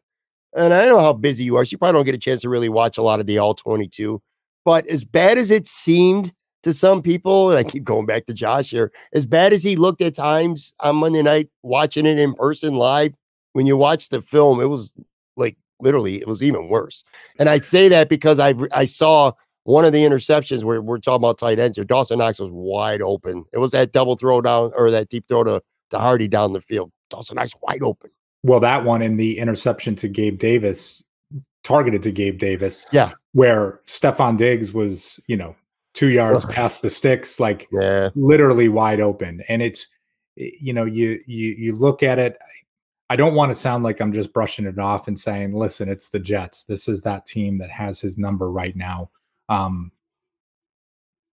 And 0.55 0.73
I 0.73 0.85
know 0.85 0.99
how 0.99 1.13
busy 1.13 1.45
you 1.45 1.55
are. 1.55 1.65
So 1.65 1.71
you 1.71 1.77
probably 1.79 1.97
don't 1.97 2.05
get 2.05 2.15
a 2.15 2.19
chance 2.19 2.41
to 2.41 2.49
really 2.49 2.69
watch 2.69 2.97
a 2.97 3.01
lot 3.01 3.19
of 3.19 3.25
the 3.25 3.39
all 3.39 3.55
22. 3.55 4.21
But 4.65 4.85
as 4.87 5.03
bad 5.03 5.37
as 5.37 5.49
it 5.49 5.65
seemed 5.65 6.31
to 6.63 6.73
some 6.73 7.01
people, 7.01 7.51
and 7.51 7.59
I 7.59 7.63
keep 7.63 7.83
going 7.83 8.05
back 8.05 8.25
to 8.25 8.33
Josh 8.33 8.71
here, 8.71 8.91
as 9.13 9.25
bad 9.25 9.53
as 9.53 9.63
he 9.63 9.75
looked 9.75 10.01
at 10.01 10.15
times 10.15 10.73
on 10.79 10.95
Monday 10.97 11.21
night, 11.21 11.49
watching 11.61 12.05
it 12.05 12.17
in 12.17 12.33
person 12.33 12.75
live, 12.75 13.13
when 13.53 13.65
you 13.65 13.77
watch 13.77 14.09
the 14.09 14.21
film, 14.21 14.59
it 14.59 14.65
was 14.65 14.93
like 15.37 15.57
literally 15.79 16.15
it 16.15 16.27
was 16.27 16.41
even 16.41 16.69
worse. 16.69 17.03
And 17.37 17.49
I 17.49 17.59
say 17.59 17.87
that 17.89 18.09
because 18.09 18.39
I 18.39 18.55
I 18.71 18.85
saw 18.85 19.33
one 19.63 19.85
of 19.85 19.93
the 19.93 20.03
interceptions 20.03 20.63
where 20.63 20.81
we're 20.81 20.99
talking 20.99 21.23
about 21.23 21.37
tight 21.37 21.59
ends 21.59 21.77
here. 21.77 21.85
Dawson 21.85 22.19
Knox 22.19 22.39
was 22.39 22.51
wide 22.51 23.01
open. 23.01 23.45
It 23.53 23.59
was 23.59 23.71
that 23.71 23.91
double 23.91 24.17
throw 24.17 24.41
down 24.41 24.71
or 24.75 24.91
that 24.91 25.09
deep 25.09 25.25
throw 25.27 25.43
to, 25.43 25.61
to 25.91 25.99
Harty 25.99 26.27
down 26.27 26.53
the 26.53 26.61
field. 26.61 26.91
Dawson 27.09 27.35
Knox 27.35 27.53
wide 27.61 27.83
open. 27.83 28.09
Well, 28.43 28.59
that 28.59 28.83
one 28.83 29.01
in 29.01 29.15
the 29.15 29.37
interception 29.37 29.95
to 29.97 30.09
Gabe 30.09 30.37
Davis, 30.37 31.01
targeted 31.63 32.03
to 32.03 32.11
Gabe 32.11 32.37
Davis. 32.37 32.85
Yeah. 32.91 33.13
Where 33.31 33.79
Stefon 33.87 34.37
Diggs 34.37 34.73
was, 34.73 35.19
you 35.27 35.37
know, 35.37 35.55
two 35.93 36.09
yards 36.09 36.45
past 36.45 36.81
the 36.81 36.89
sticks, 36.89 37.39
like 37.39 37.67
yeah. 37.71 38.09
literally 38.15 38.69
wide 38.69 38.99
open. 38.99 39.43
And 39.47 39.61
it's 39.61 39.87
you 40.35 40.73
know, 40.73 40.85
you 40.85 41.21
you 41.25 41.51
you 41.51 41.75
look 41.75 42.03
at 42.03 42.19
it. 42.19 42.37
I 43.09 43.15
don't 43.15 43.35
want 43.35 43.51
to 43.51 43.55
sound 43.55 43.83
like 43.83 43.99
I'm 43.99 44.13
just 44.13 44.33
brushing 44.33 44.65
it 44.65 44.79
off 44.79 45.07
and 45.07 45.19
saying, 45.19 45.53
listen, 45.53 45.89
it's 45.89 46.09
the 46.09 46.19
Jets. 46.19 46.63
This 46.63 46.87
is 46.87 47.03
that 47.03 47.25
team 47.25 47.59
that 47.59 47.69
has 47.69 48.01
his 48.01 48.17
number 48.17 48.49
right 48.51 48.75
now. 48.75 49.11
Um, 49.49 49.91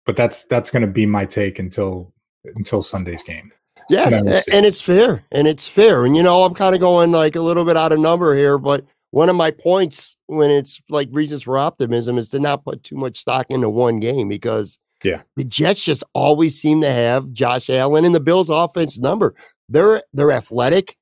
but 0.04 0.16
that's 0.16 0.44
that's 0.46 0.70
going 0.70 0.82
to 0.82 0.88
be 0.88 1.06
my 1.06 1.24
take 1.24 1.58
until 1.58 2.12
until 2.56 2.82
Sunday's 2.82 3.22
game. 3.22 3.52
Yeah, 3.88 4.08
and, 4.08 4.28
and 4.52 4.66
it's 4.66 4.82
fair, 4.82 5.24
and 5.30 5.46
it's 5.46 5.68
fair. 5.68 6.04
And 6.04 6.16
you 6.16 6.22
know, 6.22 6.42
I'm 6.42 6.54
kind 6.54 6.74
of 6.74 6.80
going 6.80 7.12
like 7.12 7.36
a 7.36 7.40
little 7.40 7.64
bit 7.64 7.76
out 7.76 7.92
of 7.92 8.00
number 8.00 8.34
here, 8.34 8.58
but 8.58 8.84
one 9.10 9.28
of 9.28 9.36
my 9.36 9.50
points 9.50 10.16
when 10.26 10.50
it's 10.50 10.80
like 10.88 11.08
reasons 11.12 11.42
for 11.42 11.58
optimism 11.58 12.18
is 12.18 12.28
to 12.30 12.38
not 12.38 12.64
put 12.64 12.82
too 12.82 12.96
much 12.96 13.18
stock 13.18 13.46
into 13.50 13.70
one 13.70 14.00
game 14.00 14.28
because 14.28 14.78
yeah, 15.04 15.22
the 15.36 15.44
Jets 15.44 15.82
just 15.84 16.02
always 16.14 16.60
seem 16.60 16.80
to 16.80 16.90
have 16.90 17.32
Josh 17.32 17.70
Allen 17.70 18.04
and 18.04 18.14
the 18.14 18.20
Bills' 18.20 18.50
offense 18.50 18.98
number. 18.98 19.34
They're 19.68 20.02
they're 20.12 20.32
athletic. 20.32 20.96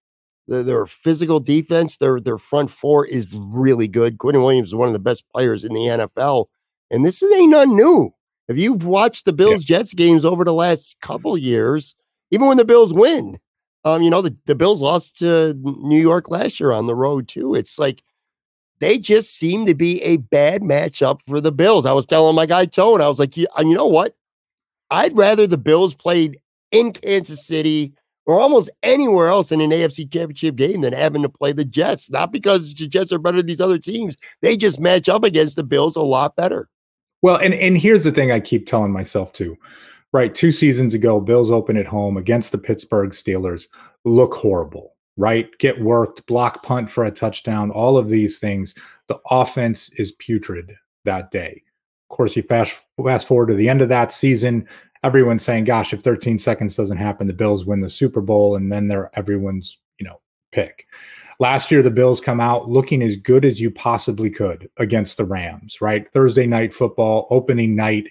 Their, 0.48 0.62
their 0.62 0.86
physical 0.86 1.40
defense, 1.40 1.96
their 1.96 2.20
their 2.20 2.38
front 2.38 2.70
four 2.70 3.06
is 3.06 3.32
really 3.34 3.88
good. 3.88 4.18
Quinnen 4.18 4.42
Williams 4.42 4.68
is 4.68 4.74
one 4.74 4.88
of 4.88 4.92
the 4.92 4.98
best 5.00 5.24
players 5.34 5.64
in 5.64 5.72
the 5.72 5.80
NFL, 5.80 6.46
and 6.90 7.04
this 7.04 7.22
is 7.22 7.32
ain't 7.32 7.50
nothing 7.50 7.76
new. 7.76 8.12
If 8.48 8.58
you've 8.58 8.84
watched 8.84 9.24
the 9.24 9.32
Bills 9.32 9.64
Jets 9.64 9.92
games 9.92 10.24
over 10.24 10.44
the 10.44 10.52
last 10.52 11.00
couple 11.00 11.36
years, 11.36 11.96
even 12.30 12.46
when 12.46 12.58
the 12.58 12.64
Bills 12.64 12.92
win, 12.92 13.38
um, 13.86 14.02
you 14.02 14.10
know 14.10 14.20
the, 14.20 14.36
the 14.46 14.56
Bills 14.56 14.82
lost 14.82 15.16
to 15.18 15.54
New 15.62 16.00
York 16.00 16.28
last 16.28 16.58
year 16.58 16.72
on 16.72 16.86
the 16.86 16.94
road 16.94 17.28
too. 17.28 17.54
It's 17.54 17.78
like 17.78 18.02
they 18.80 18.98
just 18.98 19.34
seem 19.36 19.64
to 19.66 19.74
be 19.74 20.02
a 20.02 20.16
bad 20.16 20.62
matchup 20.62 21.20
for 21.26 21.40
the 21.40 21.52
Bills. 21.52 21.86
I 21.86 21.92
was 21.92 22.04
telling 22.04 22.34
my 22.34 22.46
guy 22.46 22.66
Tone, 22.66 23.00
I 23.00 23.08
was 23.08 23.20
like, 23.20 23.36
you, 23.36 23.46
you 23.58 23.74
know 23.74 23.86
what? 23.86 24.16
I'd 24.90 25.16
rather 25.16 25.46
the 25.46 25.56
Bills 25.56 25.94
played 25.94 26.38
in 26.72 26.92
Kansas 26.92 27.46
City 27.46 27.94
or 28.26 28.40
almost 28.40 28.70
anywhere 28.82 29.28
else 29.28 29.52
in 29.52 29.60
an 29.60 29.70
AFC 29.70 30.12
championship 30.12 30.56
game 30.56 30.80
than 30.80 30.92
having 30.92 31.22
to 31.22 31.28
play 31.28 31.52
the 31.52 31.64
Jets. 31.64 32.10
Not 32.10 32.32
because 32.32 32.74
the 32.74 32.88
Jets 32.88 33.12
are 33.12 33.20
better 33.20 33.36
than 33.36 33.46
these 33.46 33.60
other 33.60 33.78
teams. 33.78 34.16
They 34.42 34.56
just 34.56 34.80
match 34.80 35.08
up 35.08 35.22
against 35.22 35.54
the 35.54 35.62
Bills 35.62 35.94
a 35.94 36.02
lot 36.02 36.34
better. 36.34 36.68
Well, 37.22 37.36
and, 37.36 37.54
and 37.54 37.78
here's 37.78 38.02
the 38.02 38.12
thing 38.12 38.32
I 38.32 38.40
keep 38.40 38.66
telling 38.66 38.92
myself 38.92 39.32
too. 39.32 39.56
Right. 40.16 40.34
Two 40.34 40.50
seasons 40.50 40.94
ago, 40.94 41.20
Bills 41.20 41.50
open 41.50 41.76
at 41.76 41.86
home 41.86 42.16
against 42.16 42.50
the 42.50 42.56
Pittsburgh 42.56 43.10
Steelers. 43.10 43.66
Look 44.06 44.32
horrible, 44.32 44.94
right? 45.18 45.46
Get 45.58 45.78
worked, 45.82 46.24
block 46.24 46.62
punt 46.62 46.88
for 46.88 47.04
a 47.04 47.10
touchdown, 47.10 47.70
all 47.70 47.98
of 47.98 48.08
these 48.08 48.38
things. 48.38 48.74
The 49.08 49.18
offense 49.28 49.90
is 49.98 50.12
putrid 50.12 50.74
that 51.04 51.30
day. 51.30 51.62
Of 52.08 52.16
course, 52.16 52.34
you 52.34 52.42
fast 52.42 52.86
fast 53.04 53.28
forward 53.28 53.48
to 53.48 53.54
the 53.54 53.68
end 53.68 53.82
of 53.82 53.90
that 53.90 54.10
season 54.10 54.66
everyone's 55.04 55.44
saying, 55.44 55.64
gosh, 55.64 55.92
if 55.92 56.00
13 56.00 56.38
seconds 56.38 56.74
doesn't 56.74 56.96
happen, 56.96 57.26
the 57.26 57.34
Bills 57.34 57.66
win 57.66 57.80
the 57.80 57.90
Super 57.90 58.22
Bowl, 58.22 58.56
and 58.56 58.72
then 58.72 58.88
they're 58.88 59.10
everyone's, 59.18 59.78
you 59.98 60.06
know, 60.06 60.18
pick. 60.50 60.86
Last 61.38 61.70
year, 61.70 61.82
the 61.82 61.90
Bills 61.90 62.20
come 62.20 62.40
out 62.40 62.70
looking 62.70 63.02
as 63.02 63.16
good 63.16 63.44
as 63.44 63.60
you 63.60 63.70
possibly 63.70 64.30
could 64.30 64.70
against 64.78 65.18
the 65.18 65.24
Rams, 65.26 65.82
right? 65.82 66.08
Thursday 66.08 66.46
night 66.46 66.72
football, 66.72 67.26
opening 67.30 67.76
night. 67.76 68.08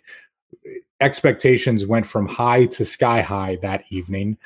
Expectations 1.01 1.86
went 1.86 2.05
from 2.05 2.27
high 2.27 2.65
to 2.67 2.86
sky 2.86 3.21
high 3.21 3.58
that 3.62 3.84
evening. 3.89 4.38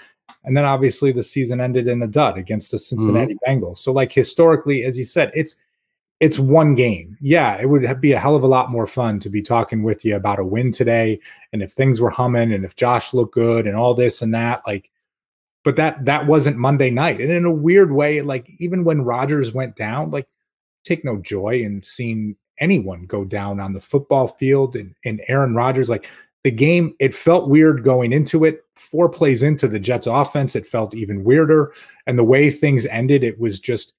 And 0.43 0.55
then 0.55 0.65
obviously 0.65 1.11
the 1.11 1.23
season 1.23 1.61
ended 1.61 1.87
in 1.87 2.01
a 2.01 2.07
dud 2.07 2.37
against 2.37 2.71
the 2.71 2.79
Cincinnati 2.79 3.35
mm-hmm. 3.35 3.63
Bengals. 3.63 3.79
So 3.79 3.91
like 3.91 4.11
historically, 4.11 4.83
as 4.83 4.97
you 4.97 5.03
said, 5.03 5.31
it's 5.33 5.55
it's 6.19 6.37
one 6.37 6.75
game. 6.75 7.17
Yeah, 7.21 7.55
it 7.55 7.69
would 7.69 8.01
be 8.01 8.11
a 8.11 8.19
hell 8.19 8.35
of 8.35 8.43
a 8.43 8.47
lot 8.47 8.71
more 8.71 8.87
fun 8.87 9.21
to 9.21 9.29
be 9.29 9.41
talking 9.41 9.83
with 9.83 10.03
you 10.03 10.17
about 10.17 10.39
a 10.39 10.43
win 10.43 10.71
today 10.71 11.19
and 11.53 11.63
if 11.63 11.71
things 11.71 12.01
were 12.01 12.09
humming 12.09 12.51
and 12.51 12.65
if 12.65 12.75
Josh 12.75 13.13
looked 13.13 13.33
good 13.33 13.65
and 13.65 13.77
all 13.77 13.93
this 13.93 14.21
and 14.21 14.33
that 14.33 14.61
like 14.67 14.91
but 15.63 15.75
that 15.77 16.05
that 16.05 16.25
wasn't 16.25 16.57
Monday 16.57 16.89
night. 16.89 17.21
And 17.21 17.31
in 17.31 17.45
a 17.45 17.51
weird 17.51 17.91
way 17.91 18.21
like 18.21 18.49
even 18.59 18.83
when 18.83 19.03
Rodgers 19.03 19.53
went 19.53 19.75
down 19.75 20.11
like 20.11 20.27
take 20.83 21.05
no 21.05 21.17
joy 21.17 21.61
in 21.61 21.83
seeing 21.83 22.35
anyone 22.59 23.05
go 23.05 23.23
down 23.23 23.59
on 23.59 23.73
the 23.73 23.81
football 23.81 24.27
field 24.27 24.75
and, 24.75 24.95
and 25.05 25.21
Aaron 25.27 25.55
Rodgers 25.55 25.89
like 25.89 26.09
the 26.43 26.51
game 26.51 26.95
it 26.99 27.13
felt 27.13 27.49
weird 27.49 27.83
going 27.83 28.13
into 28.13 28.45
it 28.45 28.65
four 28.75 29.09
plays 29.09 29.43
into 29.43 29.67
the 29.67 29.79
jets 29.79 30.07
offense 30.07 30.55
it 30.55 30.65
felt 30.65 30.95
even 30.95 31.23
weirder 31.23 31.71
and 32.07 32.17
the 32.17 32.23
way 32.23 32.49
things 32.49 32.85
ended 32.87 33.23
it 33.23 33.39
was 33.39 33.59
just 33.59 33.93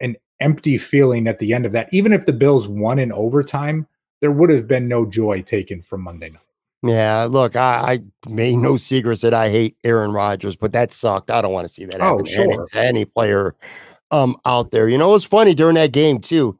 an 0.00 0.16
empty 0.40 0.78
feeling 0.78 1.26
at 1.26 1.38
the 1.38 1.52
end 1.52 1.66
of 1.66 1.72
that 1.72 1.88
even 1.92 2.12
if 2.12 2.26
the 2.26 2.32
bills 2.32 2.68
won 2.68 2.98
in 2.98 3.12
overtime 3.12 3.86
there 4.20 4.32
would 4.32 4.50
have 4.50 4.66
been 4.66 4.88
no 4.88 5.04
joy 5.04 5.42
taken 5.42 5.82
from 5.82 6.00
monday 6.00 6.30
night 6.30 6.40
yeah, 6.86 7.26
look, 7.30 7.56
I, 7.56 8.02
I, 8.26 8.28
made 8.28 8.56
no 8.56 8.76
secrets 8.76 9.22
that 9.22 9.32
I 9.32 9.48
hate 9.48 9.74
Aaron 9.84 10.12
Rodgers, 10.12 10.54
but 10.54 10.72
that 10.72 10.92
sucked. 10.92 11.30
I 11.30 11.40
don't 11.40 11.52
want 11.52 11.66
to 11.66 11.72
see 11.72 11.86
that 11.86 11.98
happen 11.98 12.20
oh, 12.20 12.24
sure. 12.24 12.66
to 12.66 12.78
any, 12.78 12.88
any, 12.88 13.04
player 13.06 13.54
um 14.10 14.36
out 14.44 14.70
there. 14.70 14.90
You 14.90 14.98
know, 14.98 15.08
it 15.08 15.12
was 15.12 15.24
funny 15.24 15.54
during 15.54 15.76
that 15.76 15.92
game 15.92 16.20
too. 16.20 16.58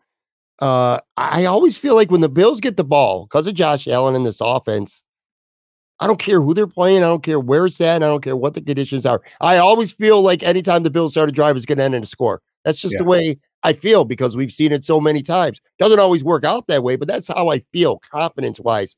Uh, 0.65 0.99
I 1.19 1.45
always 1.45 1.77
feel 1.77 1.95
like 1.95 2.11
when 2.11 2.23
the 2.23 2.29
Bills 2.31 2.59
get 2.59 2.79
the 2.79 2.85
ball 2.85 3.27
because 3.27 3.47
of 3.47 3.53
Josh 3.53 3.87
Allen 3.87 4.15
in 4.15 4.23
this 4.23 4.41
offense, 4.41 5.03
I 6.01 6.07
don't 6.07 6.19
care 6.19 6.41
who 6.41 6.55
they're 6.55 6.67
playing. 6.67 7.05
I 7.05 7.09
don't 7.09 7.23
care 7.23 7.39
where 7.39 7.67
it's 7.67 7.83
at. 7.83 8.03
I 8.03 8.07
don't 8.07 8.25
care 8.25 8.35
what 8.35 8.55
the 8.55 8.63
conditions 8.63 9.05
are. 9.05 9.21
I 9.43 9.59
always 9.59 9.93
feel 9.93 10.23
like 10.23 10.43
anytime 10.43 10.83
the 10.83 10.89
Bills 10.89 11.13
start 11.13 11.29
a 11.29 11.33
drive, 11.33 11.55
is 11.55 11.67
going 11.67 11.77
to 11.77 11.85
end 11.85 11.95
in 11.95 12.03
a 12.03 12.07
score. 12.07 12.41
That's 12.65 12.81
just 12.81 12.95
yeah. 12.95 13.03
the 13.03 13.05
way 13.05 13.39
I 13.63 13.75
feel 13.75 14.07
because 14.07 14.39
we've 14.39 14.51
seen 14.51 14.73
it 14.73 14.85
so 14.85 15.03
many 15.03 15.21
times. 15.21 15.61
Doesn't 15.79 16.01
always 16.01 16.25
work 16.25 16.47
out 16.47 16.67
that 16.69 16.83
way, 16.83 16.97
but 16.97 17.09
that's 17.09 17.29
how 17.29 17.51
I 17.51 17.59
feel 17.71 17.99
confidence 17.99 18.59
wise. 18.59 18.97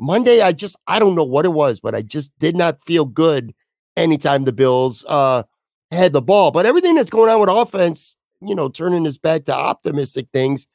Monday, 0.00 0.40
I 0.40 0.50
just 0.50 0.74
I 0.88 0.98
don't 0.98 1.14
know 1.14 1.22
what 1.22 1.44
it 1.44 1.52
was, 1.52 1.78
but 1.78 1.94
I 1.94 2.02
just 2.02 2.36
did 2.40 2.56
not 2.56 2.82
feel 2.84 3.04
good 3.04 3.54
anytime 3.96 4.42
the 4.42 4.52
Bills 4.52 5.04
uh 5.06 5.44
had 5.92 6.12
the 6.12 6.20
ball. 6.20 6.50
But 6.50 6.66
everything 6.66 6.96
that's 6.96 7.10
going 7.10 7.30
on 7.30 7.38
with 7.38 7.48
offense, 7.48 8.16
you 8.40 8.56
know, 8.56 8.68
turning 8.68 9.04
this 9.04 9.18
back 9.18 9.44
to 9.44 9.54
optimistic 9.54 10.28
things, 10.30 10.66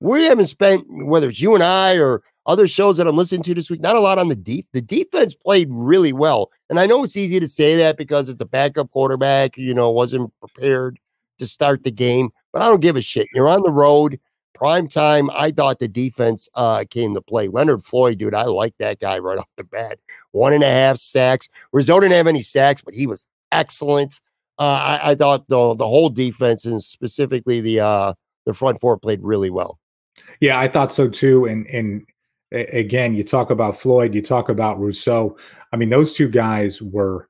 we 0.00 0.24
haven't 0.24 0.46
spent 0.46 0.84
whether 0.88 1.28
it's 1.28 1.40
you 1.40 1.54
and 1.54 1.62
I 1.62 1.98
or 1.98 2.22
other 2.46 2.66
shows 2.66 2.96
that 2.96 3.06
I'm 3.06 3.16
listening 3.16 3.42
to 3.44 3.54
this 3.54 3.70
week, 3.70 3.80
not 3.80 3.96
a 3.96 4.00
lot 4.00 4.18
on 4.18 4.28
the 4.28 4.34
deep. 4.34 4.66
The 4.72 4.80
defense 4.80 5.34
played 5.34 5.68
really 5.70 6.12
well. 6.12 6.50
And 6.68 6.80
I 6.80 6.86
know 6.86 7.04
it's 7.04 7.16
easy 7.16 7.38
to 7.38 7.46
say 7.46 7.76
that 7.76 7.96
because 7.96 8.28
it's 8.28 8.40
a 8.40 8.46
backup 8.46 8.90
quarterback, 8.90 9.56
you 9.56 9.74
know, 9.74 9.90
wasn't 9.90 10.32
prepared 10.40 10.98
to 11.38 11.46
start 11.46 11.84
the 11.84 11.90
game, 11.90 12.30
but 12.52 12.62
I 12.62 12.68
don't 12.68 12.80
give 12.80 12.96
a 12.96 13.02
shit. 13.02 13.28
You're 13.34 13.48
on 13.48 13.62
the 13.62 13.70
road, 13.70 14.18
prime 14.54 14.88
time. 14.88 15.30
I 15.32 15.50
thought 15.50 15.78
the 15.78 15.88
defense 15.88 16.48
uh, 16.54 16.84
came 16.88 17.14
to 17.14 17.20
play. 17.20 17.48
Leonard 17.48 17.82
Floyd, 17.82 18.18
dude, 18.18 18.34
I 18.34 18.44
like 18.44 18.74
that 18.78 19.00
guy 19.00 19.18
right 19.18 19.38
off 19.38 19.48
the 19.56 19.64
bat. 19.64 19.98
One 20.32 20.52
and 20.52 20.62
a 20.62 20.70
half 20.70 20.96
sacks. 20.96 21.48
Rousseau 21.72 22.00
didn't 22.00 22.14
have 22.14 22.26
any 22.26 22.42
sacks, 22.42 22.80
but 22.80 22.94
he 22.94 23.06
was 23.06 23.26
excellent. 23.52 24.20
Uh, 24.58 24.98
I, 25.02 25.10
I, 25.12 25.14
thought 25.14 25.48
the 25.48 25.74
the 25.74 25.86
whole 25.86 26.10
defense 26.10 26.66
and 26.66 26.82
specifically 26.82 27.62
the 27.62 27.80
uh, 27.80 28.12
the 28.44 28.52
front 28.52 28.78
four 28.78 28.98
played 28.98 29.20
really 29.22 29.48
well. 29.48 29.79
Yeah, 30.40 30.58
I 30.58 30.68
thought 30.68 30.92
so 30.92 31.08
too. 31.08 31.46
And 31.46 31.66
and 31.68 32.06
again, 32.52 33.14
you 33.14 33.24
talk 33.24 33.50
about 33.50 33.76
Floyd, 33.76 34.14
you 34.14 34.22
talk 34.22 34.48
about 34.48 34.80
Rousseau. 34.80 35.36
I 35.72 35.76
mean, 35.76 35.90
those 35.90 36.12
two 36.12 36.28
guys 36.28 36.82
were 36.82 37.28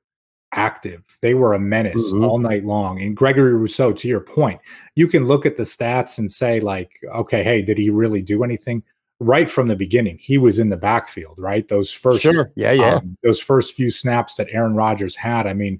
active. 0.53 1.17
They 1.21 1.33
were 1.33 1.53
a 1.53 1.59
menace 1.59 2.11
mm-hmm. 2.11 2.25
all 2.25 2.39
night 2.39 2.65
long. 2.65 3.01
And 3.01 3.15
Gregory 3.15 3.53
Rousseau, 3.53 3.93
to 3.93 4.07
your 4.07 4.19
point, 4.19 4.59
you 4.95 5.07
can 5.07 5.27
look 5.27 5.45
at 5.45 5.57
the 5.57 5.63
stats 5.63 6.17
and 6.17 6.31
say, 6.31 6.59
like, 6.59 6.99
okay, 7.13 7.43
hey, 7.43 7.61
did 7.61 7.77
he 7.77 7.89
really 7.89 8.21
do 8.21 8.43
anything? 8.43 8.83
Right 9.19 9.49
from 9.49 9.67
the 9.67 9.75
beginning, 9.75 10.17
he 10.17 10.39
was 10.39 10.57
in 10.57 10.69
the 10.69 10.77
backfield, 10.77 11.35
right? 11.37 11.67
Those 11.67 11.91
first, 11.91 12.21
sure. 12.21 12.51
yeah, 12.55 12.71
yeah, 12.71 12.95
um, 12.95 13.17
those 13.23 13.39
first 13.39 13.75
few 13.75 13.91
snaps 13.91 14.35
that 14.35 14.49
Aaron 14.51 14.73
Rodgers 14.73 15.15
had. 15.15 15.45
I 15.45 15.53
mean, 15.53 15.79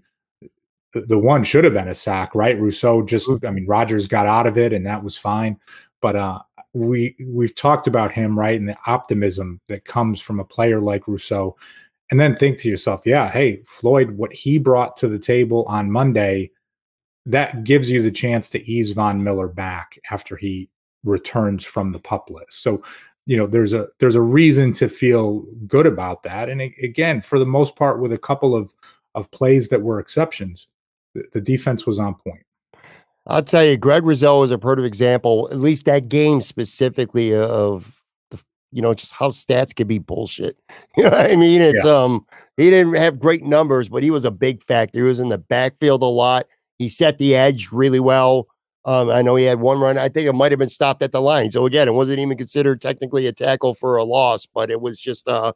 the, 0.93 1.01
the 1.01 1.17
one 1.17 1.43
should 1.43 1.63
have 1.63 1.73
been 1.73 1.87
a 1.87 1.95
sack, 1.95 2.35
right? 2.35 2.59
Rousseau 2.59 3.01
just, 3.01 3.27
mm-hmm. 3.27 3.45
I 3.45 3.49
mean, 3.49 3.65
Rodgers 3.65 4.05
got 4.05 4.27
out 4.27 4.45
of 4.45 4.59
it, 4.59 4.73
and 4.73 4.85
that 4.85 5.03
was 5.03 5.17
fine. 5.17 5.57
But 6.01 6.15
uh, 6.15 6.39
we 6.73 7.15
we've 7.27 7.55
talked 7.55 7.87
about 7.87 8.11
him 8.11 8.37
right 8.37 8.59
and 8.59 8.69
the 8.69 8.77
optimism 8.87 9.59
that 9.67 9.85
comes 9.85 10.21
from 10.21 10.39
a 10.39 10.45
player 10.45 10.79
like 10.79 11.07
Rousseau. 11.07 11.55
And 12.09 12.19
then 12.19 12.35
think 12.35 12.57
to 12.59 12.69
yourself 12.69 13.03
yeah 13.05 13.29
hey 13.29 13.61
Floyd 13.65 14.11
what 14.11 14.33
he 14.33 14.57
brought 14.57 14.97
to 14.97 15.07
the 15.07 15.19
table 15.19 15.65
on 15.67 15.91
Monday 15.91 16.51
that 17.25 17.63
gives 17.63 17.89
you 17.89 18.01
the 18.01 18.11
chance 18.11 18.49
to 18.49 18.69
ease 18.69 18.91
Von 18.91 19.23
Miller 19.23 19.47
back 19.47 19.97
after 20.09 20.35
he 20.35 20.69
returns 21.03 21.63
from 21.63 21.91
the 21.91 21.99
pup 21.99 22.29
list. 22.29 22.63
So 22.63 22.83
you 23.25 23.37
know 23.37 23.47
there's 23.47 23.73
a 23.73 23.87
there's 23.99 24.15
a 24.15 24.21
reason 24.21 24.73
to 24.73 24.89
feel 24.89 25.45
good 25.67 25.85
about 25.85 26.23
that. 26.23 26.49
And 26.49 26.61
again 26.61 27.21
for 27.21 27.39
the 27.39 27.45
most 27.45 27.75
part 27.75 28.01
with 28.01 28.11
a 28.11 28.17
couple 28.17 28.55
of 28.55 28.73
of 29.15 29.29
plays 29.31 29.69
that 29.69 29.81
were 29.81 29.99
exceptions 29.99 30.67
the, 31.13 31.23
the 31.33 31.41
defense 31.41 31.85
was 31.85 31.99
on 31.99 32.15
point 32.15 32.43
I'll 33.27 33.43
tell 33.43 33.63
you, 33.63 33.77
Greg 33.77 34.03
Rousseau 34.03 34.43
is 34.43 34.51
a 34.51 34.57
perfect 34.57 34.87
example, 34.87 35.47
at 35.51 35.59
least 35.59 35.85
that 35.85 36.07
game 36.07 36.41
specifically, 36.41 37.35
of 37.35 38.01
you 38.71 38.81
know 38.81 38.93
just 38.93 39.11
how 39.11 39.29
stats 39.29 39.75
can 39.75 39.87
be 39.87 39.99
bullshit. 39.99 40.57
You 40.97 41.03
know 41.03 41.11
I 41.11 41.35
mean? 41.35 41.61
It's 41.61 41.85
yeah. 41.85 41.91
um 41.91 42.25
he 42.57 42.69
didn't 42.69 42.95
have 42.95 43.19
great 43.19 43.43
numbers, 43.43 43.89
but 43.89 44.03
he 44.03 44.11
was 44.11 44.25
a 44.25 44.31
big 44.31 44.63
factor. 44.63 44.99
He 44.99 45.03
was 45.03 45.19
in 45.19 45.29
the 45.29 45.37
backfield 45.37 46.01
a 46.03 46.05
lot. 46.05 46.47
He 46.77 46.89
set 46.89 47.17
the 47.17 47.35
edge 47.35 47.69
really 47.71 47.99
well. 47.99 48.47
Um, 48.83 49.09
I 49.09 49.21
know 49.21 49.35
he 49.35 49.45
had 49.45 49.59
one 49.59 49.79
run. 49.79 49.97
I 49.97 50.09
think 50.09 50.27
it 50.27 50.33
might 50.33 50.51
have 50.51 50.59
been 50.59 50.67
stopped 50.67 51.03
at 51.03 51.11
the 51.11 51.21
line. 51.21 51.51
So 51.51 51.65
again, 51.65 51.87
it 51.87 51.93
wasn't 51.93 52.19
even 52.19 52.37
considered 52.37 52.81
technically 52.81 53.27
a 53.27 53.31
tackle 53.31 53.73
for 53.75 53.95
a 53.95 54.03
loss, 54.03 54.47
but 54.47 54.71
it 54.71 54.81
was 54.81 54.99
just 54.99 55.27
a 55.27 55.53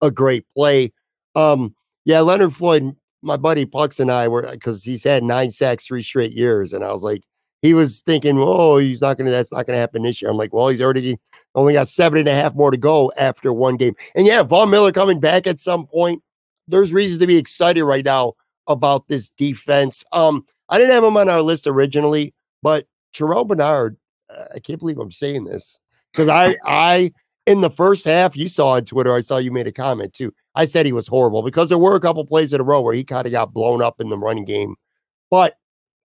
a 0.00 0.10
great 0.10 0.44
play. 0.56 0.92
Um, 1.34 1.74
yeah, 2.04 2.20
Leonard 2.20 2.54
Floyd 2.54 2.96
my 3.22 3.36
buddy 3.36 3.64
Pucks 3.64 4.00
and 4.00 4.10
I 4.10 4.28
were 4.28 4.48
because 4.50 4.84
he's 4.84 5.04
had 5.04 5.22
nine 5.22 5.50
sacks 5.50 5.86
three 5.86 6.02
straight 6.02 6.32
years, 6.32 6.72
and 6.72 6.84
I 6.84 6.92
was 6.92 7.02
like, 7.02 7.22
he 7.62 7.74
was 7.74 8.00
thinking, 8.00 8.38
oh, 8.38 8.78
he's 8.78 9.00
not 9.00 9.16
gonna, 9.16 9.30
that's 9.30 9.52
not 9.52 9.66
gonna 9.66 9.78
happen 9.78 10.02
this 10.02 10.20
year. 10.20 10.30
I'm 10.30 10.36
like, 10.36 10.52
well, 10.52 10.68
he's 10.68 10.82
already 10.82 11.18
only 11.54 11.74
got 11.74 11.88
seven 11.88 12.18
and 12.18 12.28
a 12.28 12.34
half 12.34 12.54
more 12.54 12.70
to 12.70 12.76
go 12.76 13.12
after 13.18 13.52
one 13.52 13.76
game. 13.76 13.94
And 14.14 14.26
yeah, 14.26 14.42
Von 14.42 14.70
Miller 14.70 14.92
coming 14.92 15.20
back 15.20 15.46
at 15.46 15.60
some 15.60 15.86
point. 15.86 16.22
There's 16.68 16.92
reasons 16.92 17.20
to 17.20 17.26
be 17.26 17.36
excited 17.36 17.84
right 17.84 18.04
now 18.04 18.34
about 18.66 19.08
this 19.08 19.30
defense. 19.30 20.04
Um, 20.12 20.46
I 20.68 20.78
didn't 20.78 20.92
have 20.92 21.04
him 21.04 21.16
on 21.16 21.28
our 21.28 21.42
list 21.42 21.66
originally, 21.66 22.34
but 22.62 22.86
Terrel 23.14 23.46
Bernard, 23.46 23.96
I 24.54 24.58
can't 24.60 24.80
believe 24.80 24.98
I'm 24.98 25.12
saying 25.12 25.44
this 25.44 25.78
because 26.12 26.28
I 26.28 26.56
I 26.64 27.12
in 27.46 27.60
the 27.60 27.70
first 27.70 28.04
half, 28.04 28.36
you 28.36 28.48
saw 28.48 28.70
on 28.70 28.84
Twitter, 28.84 29.14
I 29.14 29.20
saw 29.20 29.38
you 29.38 29.50
made 29.50 29.66
a 29.66 29.72
comment 29.72 30.14
too. 30.14 30.32
I 30.54 30.64
said 30.64 30.86
he 30.86 30.92
was 30.92 31.08
horrible 31.08 31.42
because 31.42 31.68
there 31.68 31.78
were 31.78 31.96
a 31.96 32.00
couple 32.00 32.24
plays 32.24 32.52
in 32.52 32.60
a 32.60 32.64
row 32.64 32.80
where 32.80 32.94
he 32.94 33.04
kind 33.04 33.26
of 33.26 33.32
got 33.32 33.52
blown 33.52 33.82
up 33.82 34.00
in 34.00 34.08
the 34.08 34.18
running 34.18 34.44
game. 34.44 34.76
But 35.30 35.56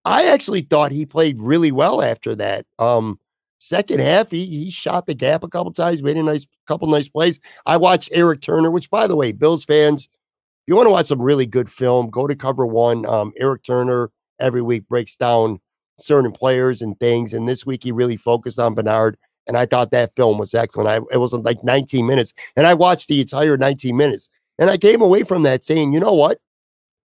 I 0.06 0.26
actually 0.28 0.62
thought 0.62 0.91
he 0.91 1.06
played 1.06 1.39
really 1.39 1.71
well 1.71 2.02
after 2.02 2.36
that. 2.36 2.65
Um, 2.80 3.19
second 3.60 4.00
half, 4.00 4.32
he 4.32 4.45
he 4.45 4.71
shot 4.71 5.06
the 5.06 5.13
gap 5.13 5.43
a 5.43 5.50
couple 5.50 5.71
times, 5.73 6.02
made 6.02 6.17
a 6.17 6.23
nice 6.23 6.47
couple 6.65 6.88
nice 6.88 7.10
plays. 7.10 7.39
I 7.65 7.78
watched 7.78 8.10
Eric 8.13 8.41
Turner, 8.41 8.71
which 8.71 8.89
by 8.89 9.06
the 9.06 9.15
way, 9.15 9.32
Bills 9.32 9.63
fans, 9.63 10.06
if 10.06 10.67
you 10.67 10.76
want 10.76 10.88
to 10.88 10.91
watch 10.91 11.08
some 11.08 11.21
really 11.21 11.45
good 11.45 11.69
film, 11.69 12.10
go 12.10 12.26
to 12.26 12.36
cover 12.36 12.65
one. 12.65 13.06
Um, 13.06 13.34
Eric 13.38 13.63
Turner 13.63 14.12
every 14.39 14.62
week 14.62 14.88
breaks 14.88 15.15
down 15.15 15.60
certain 16.00 16.32
players 16.32 16.82
and 16.82 17.00
things. 17.00 17.34
And 17.34 17.47
this 17.47 17.65
week 17.65 17.84
he 17.84 17.91
really 17.91 18.17
focused 18.17 18.60
on 18.60 18.76
Bernard. 18.76 19.17
And 19.47 19.57
I 19.57 19.65
thought 19.65 19.91
that 19.91 20.15
film 20.15 20.38
was 20.38 20.53
excellent. 20.53 20.89
I, 20.89 20.97
it 21.13 21.19
was 21.19 21.33
like 21.33 21.63
19 21.63 22.05
minutes, 22.05 22.33
and 22.55 22.67
I 22.67 22.73
watched 22.73 23.07
the 23.07 23.21
entire 23.21 23.57
19 23.57 23.95
minutes. 23.95 24.29
And 24.60 24.69
I 24.69 24.77
came 24.77 25.01
away 25.01 25.23
from 25.23 25.43
that 25.43 25.63
saying, 25.63 25.93
you 25.93 25.99
know 25.99 26.13
what? 26.13 26.39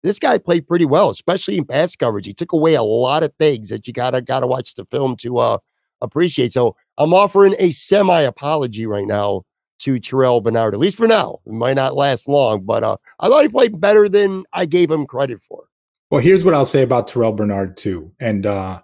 This 0.03 0.18
guy 0.18 0.38
played 0.38 0.66
pretty 0.66 0.85
well, 0.85 1.11
especially 1.11 1.57
in 1.57 1.64
pass 1.64 1.97
coverage. 1.97 2.27
He 2.27 2.35
took 2.35 2.53
away 2.53 2.75
a 2.75 2.83
lot 2.83 3.23
of 3.23 3.33
things 3.38 3.68
that 3.70 3.87
you 3.87 3.92
gotta 3.92 4.20
gotta 4.20 4.47
watch 4.47 4.75
the 4.75 4.85
film 4.87 5.16
to 5.16 5.38
uh, 5.38 5.59
appreciate. 6.01 6.53
So 6.53 6.77
I'm 6.99 7.14
offering 7.14 7.55
a 7.59 7.70
semi 7.70 8.20
apology 8.20 8.87
right 8.87 9.07
now 9.07 9.44
to 9.81 9.94
Terrel 9.94 10.42
Bernard, 10.42 10.75
at 10.75 10.81
least 10.81 10.97
for 10.97 11.07
now. 11.07 11.40
It 11.47 11.53
might 11.53 11.75
not 11.75 11.97
last 11.97 12.29
long, 12.29 12.64
but 12.64 12.83
uh, 12.83 12.97
I 13.20 13.29
thought 13.29 13.42
he 13.42 13.49
played 13.49 13.81
better 13.81 14.09
than 14.09 14.44
I 14.53 14.66
gave 14.66 14.90
him 14.90 15.07
credit 15.07 15.40
for. 15.42 15.64
Well, 16.11 16.20
here's 16.23 16.44
what 16.44 16.55
I'll 16.55 16.64
say 16.64 16.83
about 16.83 17.09
Terrel 17.09 17.35
Bernard 17.35 17.77
too, 17.77 18.12
and 18.20 18.47
uh, 18.47 18.81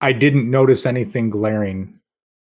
I 0.00 0.12
didn't 0.12 0.50
notice 0.50 0.86
anything 0.86 1.30
glaring 1.30 1.98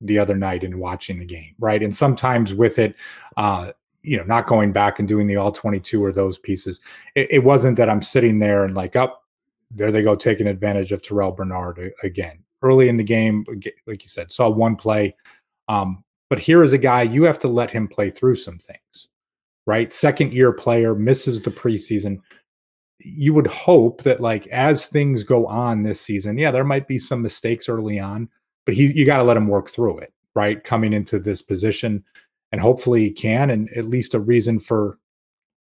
the 0.01 0.19
other 0.19 0.35
night 0.35 0.63
in 0.63 0.79
watching 0.79 1.19
the 1.19 1.25
game, 1.25 1.55
right? 1.59 1.81
And 1.83 1.95
sometimes 1.95 2.53
with 2.53 2.79
it, 2.79 2.95
uh, 3.37 3.71
you 4.03 4.17
know, 4.17 4.23
not 4.23 4.47
going 4.47 4.71
back 4.71 4.99
and 4.99 5.07
doing 5.07 5.27
the 5.27 5.35
all 5.35 5.51
22 5.51 6.03
or 6.03 6.11
those 6.11 6.37
pieces, 6.39 6.79
it, 7.15 7.27
it 7.31 7.39
wasn't 7.43 7.77
that 7.77 7.89
I'm 7.89 8.01
sitting 8.01 8.39
there 8.39 8.63
and 8.65 8.73
like, 8.73 8.95
up, 8.95 9.13
oh, 9.15 9.21
there 9.71 9.91
they 9.91 10.01
go, 10.01 10.15
taking 10.15 10.47
advantage 10.47 10.91
of 10.91 11.01
Terrel 11.01 11.35
Bernard 11.35 11.93
again. 12.03 12.39
Early 12.63 12.89
in 12.89 12.97
the 12.97 13.03
game, 13.03 13.45
like 13.87 14.03
you 14.03 14.09
said, 14.09 14.31
saw 14.31 14.49
one 14.49 14.75
play. 14.75 15.15
Um, 15.69 16.03
but 16.29 16.39
here 16.39 16.63
is 16.63 16.73
a 16.73 16.77
guy, 16.77 17.03
you 17.03 17.23
have 17.23 17.39
to 17.39 17.47
let 17.47 17.71
him 17.71 17.87
play 17.87 18.09
through 18.09 18.35
some 18.35 18.57
things. 18.57 19.07
right? 19.65 19.93
Second 19.93 20.33
year 20.33 20.51
player 20.51 20.95
misses 20.95 21.41
the 21.41 21.51
preseason. 21.51 22.19
You 22.99 23.33
would 23.33 23.47
hope 23.47 24.03
that 24.03 24.21
like 24.21 24.47
as 24.47 24.85
things 24.87 25.23
go 25.23 25.47
on 25.47 25.83
this 25.83 26.01
season, 26.01 26.37
yeah, 26.37 26.51
there 26.51 26.63
might 26.63 26.87
be 26.87 26.99
some 26.99 27.21
mistakes 27.21 27.69
early 27.69 27.99
on, 27.99 28.29
but 28.65 28.75
he 28.75 28.91
you 28.93 29.05
got 29.05 29.17
to 29.17 29.23
let 29.23 29.37
him 29.37 29.47
work 29.47 29.69
through 29.69 29.99
it, 29.99 30.13
right? 30.35 30.63
Coming 30.63 30.93
into 30.93 31.19
this 31.19 31.41
position 31.41 32.03
and 32.51 32.61
hopefully 32.61 33.01
he 33.01 33.11
can 33.11 33.49
and 33.49 33.69
at 33.75 33.85
least 33.85 34.13
a 34.13 34.19
reason 34.19 34.59
for 34.59 34.97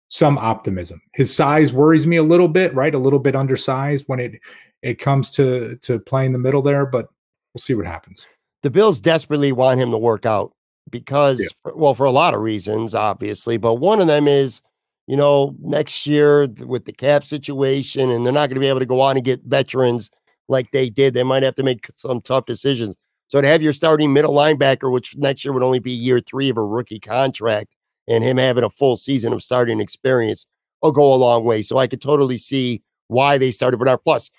some 0.09 0.39
optimism. 0.39 1.01
His 1.15 1.35
size 1.35 1.73
worries 1.73 2.07
me 2.07 2.17
a 2.17 2.23
little 2.23 2.49
bit, 2.49 2.75
right? 2.75 2.95
A 2.95 2.99
little 2.99 3.19
bit 3.19 3.35
undersized 3.35 4.05
when 4.07 4.21
it 4.21 4.41
it 4.83 4.99
comes 4.99 5.31
to 5.31 5.77
to 5.83 5.99
playing 5.99 6.33
the 6.33 6.39
middle 6.39 6.63
there, 6.63 6.87
but 6.87 7.09
we'll 7.53 7.61
see 7.61 7.75
what 7.75 7.87
happens. 7.87 8.27
The 8.63 8.71
Bills 8.71 9.01
desperately 9.01 9.53
want 9.53 9.81
him 9.81 9.91
to 9.91 9.99
work 9.99 10.25
out 10.25 10.53
because 10.91 11.41
yeah. 11.41 11.73
well, 11.75 11.95
for 11.95 12.05
a 12.05 12.11
lot 12.11 12.35
of 12.35 12.41
reasons, 12.41 12.95
obviously, 12.95 13.57
but 13.57 13.75
one 13.75 14.01
of 14.01 14.07
them 14.07 14.29
is 14.29 14.63
you 15.07 15.17
know, 15.17 15.55
next 15.61 16.07
year 16.07 16.47
with 16.47 16.87
the 16.87 16.93
cap 16.93 17.25
situation, 17.25 18.11
and 18.11 18.25
they're 18.25 18.33
not 18.33 18.49
going 18.49 18.55
to 18.55 18.61
be 18.61 18.69
able 18.69 18.79
to 18.79 18.87
go 18.87 19.01
on 19.01 19.17
and 19.17 19.25
get 19.25 19.43
veterans 19.45 20.11
like 20.49 20.71
they 20.71 20.91
did. 20.91 21.15
They 21.15 21.23
might 21.23 21.43
have 21.43 21.55
to 21.57 21.63
make 21.63 21.87
some 21.95 22.21
tough 22.21 22.47
decisions. 22.47 22.97
So 23.29 23.41
to 23.41 23.47
have 23.47 23.63
your 23.63 23.73
starting 23.73 24.13
middle 24.13 24.35
linebacker, 24.35 24.93
which 24.93 25.17
next 25.17 25.45
year 25.45 25.53
would 25.53 25.63
only 25.63 25.79
be 25.79 25.91
year 25.91 26.21
three 26.21 26.51
of 26.51 26.57
a 26.57 26.65
rookie 26.65 27.01
contract, 27.01 27.75
and 28.07 28.23
him 28.23 28.37
having 28.37 28.65
a 28.65 28.71
full 28.71 28.97
season 28.97 29.33
of 29.33 29.43
starting 29.43 29.81
experience 29.81 30.47
will 30.83 30.93
go 30.93 31.13
a 31.13 31.17
long 31.17 31.45
way. 31.45 31.63
So 31.63 31.79
I 31.79 31.87
could 31.87 32.03
totally 32.03 32.37
see 32.37 32.83
why 33.09 33.39
they 33.39 33.51
started 33.51 33.79
Bernard. 33.79 34.05
Plus, 34.05 34.31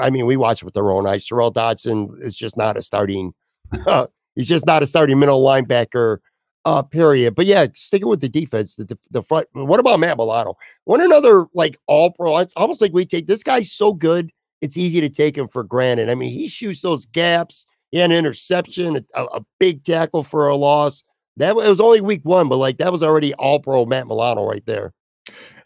I 0.00 0.10
mean, 0.10 0.26
we 0.26 0.36
watch 0.36 0.62
with 0.62 0.74
their 0.74 0.90
own 0.90 1.06
eyes. 1.06 1.26
Tyrel 1.26 1.52
Dodson 1.52 2.16
is 2.20 2.36
just 2.36 2.56
not 2.56 2.76
a 2.76 2.82
starting. 2.82 3.34
He's 4.34 4.48
just 4.48 4.66
not 4.66 4.82
a 4.82 4.86
starting 4.86 5.18
middle 5.18 5.42
linebacker. 5.42 6.18
Uh, 6.64 6.82
period. 6.82 7.34
But 7.34 7.46
yeah, 7.46 7.66
sticking 7.74 8.08
with 8.08 8.20
the 8.20 8.28
defense, 8.28 8.74
the, 8.74 8.84
the, 8.84 8.98
the 9.10 9.22
front. 9.22 9.48
What 9.52 9.80
about 9.80 10.00
Matt 10.00 10.18
Milano? 10.18 10.56
One 10.84 11.00
another 11.00 11.46
like 11.54 11.78
all 11.86 12.10
pro. 12.10 12.36
It's 12.38 12.52
almost 12.56 12.82
like 12.82 12.92
we 12.92 13.06
take 13.06 13.26
this 13.26 13.42
guy's 13.42 13.72
so 13.72 13.94
good. 13.94 14.30
It's 14.60 14.76
easy 14.76 15.00
to 15.00 15.08
take 15.08 15.36
him 15.36 15.48
for 15.48 15.62
granted. 15.62 16.10
I 16.10 16.14
mean, 16.14 16.30
he 16.30 16.48
shoots 16.48 16.80
those 16.80 17.06
gaps. 17.06 17.66
He 17.90 17.98
had 17.98 18.10
an 18.10 18.16
interception, 18.16 19.06
a, 19.14 19.24
a 19.24 19.44
big 19.58 19.84
tackle 19.84 20.22
for 20.22 20.48
a 20.48 20.56
loss. 20.56 21.04
That 21.36 21.50
it 21.50 21.68
was 21.68 21.80
only 21.80 22.00
week 22.00 22.22
one, 22.24 22.48
but 22.48 22.56
like 22.56 22.78
that 22.78 22.92
was 22.92 23.02
already 23.02 23.32
all 23.34 23.60
pro 23.60 23.86
Matt 23.86 24.08
Milano 24.08 24.44
right 24.44 24.64
there. 24.66 24.92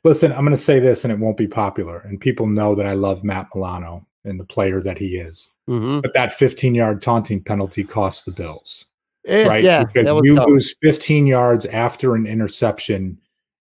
Listen, 0.05 0.33
I'm 0.33 0.44
going 0.44 0.50
to 0.50 0.62
say 0.62 0.81
this, 0.81 1.05
and 1.05 1.12
it 1.12 1.18
won't 1.18 1.37
be 1.37 1.46
popular, 1.46 1.98
and 2.00 2.20
people 2.20 2.46
know 2.46 2.74
that 2.74 2.87
I 2.87 2.94
love 2.94 3.24
Matt 3.24 3.48
Milano 3.55 4.07
and 4.24 4.38
the 4.38 4.44
player 4.44 4.81
that 4.81 4.98
he 4.98 5.16
is. 5.16 5.48
Mm-hmm. 5.68 6.00
But 6.00 6.12
that 6.14 6.33
15 6.33 6.74
yard 6.74 7.02
taunting 7.02 7.42
penalty 7.42 7.85
cost 7.85 8.24
the 8.24 8.33
Bills, 8.33 8.87
it, 9.24 9.46
eh, 9.46 9.48
right? 9.48 9.64
Yeah, 9.64 9.85
because 9.85 10.24
you 10.24 10.37
tough. 10.37 10.48
lose 10.48 10.74
15 10.83 11.26
yards 11.26 11.66
after 11.66 12.14
an 12.14 12.26
interception, 12.26 13.18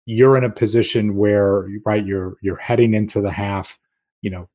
you're 0.05 0.37
in 0.37 0.43
a 0.43 0.49
position 0.49 1.17
where 1.17 1.67
right 1.85 2.05
you're 2.05 2.37
you're 2.41 2.55
heading 2.55 2.93
into 2.93 3.19
the 3.19 3.31
half. 3.31 3.79
You 4.21 4.29
know, 4.29 4.49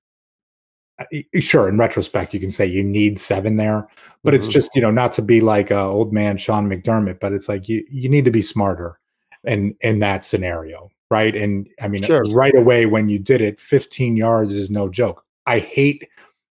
sure 1.40 1.68
in 1.68 1.78
retrospect 1.78 2.34
you 2.34 2.40
can 2.40 2.50
say 2.50 2.66
you 2.66 2.84
need 2.84 3.18
seven 3.18 3.56
there 3.56 3.88
but 4.22 4.34
mm-hmm. 4.34 4.38
it's 4.38 4.48
just 4.48 4.74
you 4.74 4.80
know 4.82 4.90
not 4.90 5.12
to 5.12 5.22
be 5.22 5.40
like 5.40 5.70
uh, 5.70 5.88
old 5.88 6.12
man 6.12 6.36
sean 6.36 6.68
mcdermott 6.68 7.18
but 7.20 7.32
it's 7.32 7.48
like 7.48 7.68
you 7.68 7.84
you 7.90 8.08
need 8.08 8.24
to 8.24 8.30
be 8.30 8.42
smarter 8.42 8.98
in 9.44 9.74
in 9.80 9.98
that 9.98 10.24
scenario 10.24 10.90
right 11.10 11.34
and 11.34 11.68
i 11.80 11.88
mean 11.88 12.02
sure. 12.02 12.22
right 12.32 12.54
away 12.54 12.86
when 12.86 13.08
you 13.08 13.18
did 13.18 13.40
it 13.40 13.58
15 13.58 14.16
yards 14.16 14.54
is 14.54 14.70
no 14.70 14.88
joke 14.88 15.24
i 15.46 15.58
hate 15.58 16.08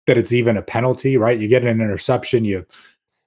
that 0.06 0.18
it's 0.18 0.34
even 0.34 0.58
a 0.58 0.62
penalty 0.62 1.18
right 1.18 1.40
you 1.40 1.48
get 1.48 1.64
an 1.64 1.82
interception 1.82 2.46
you 2.46 2.66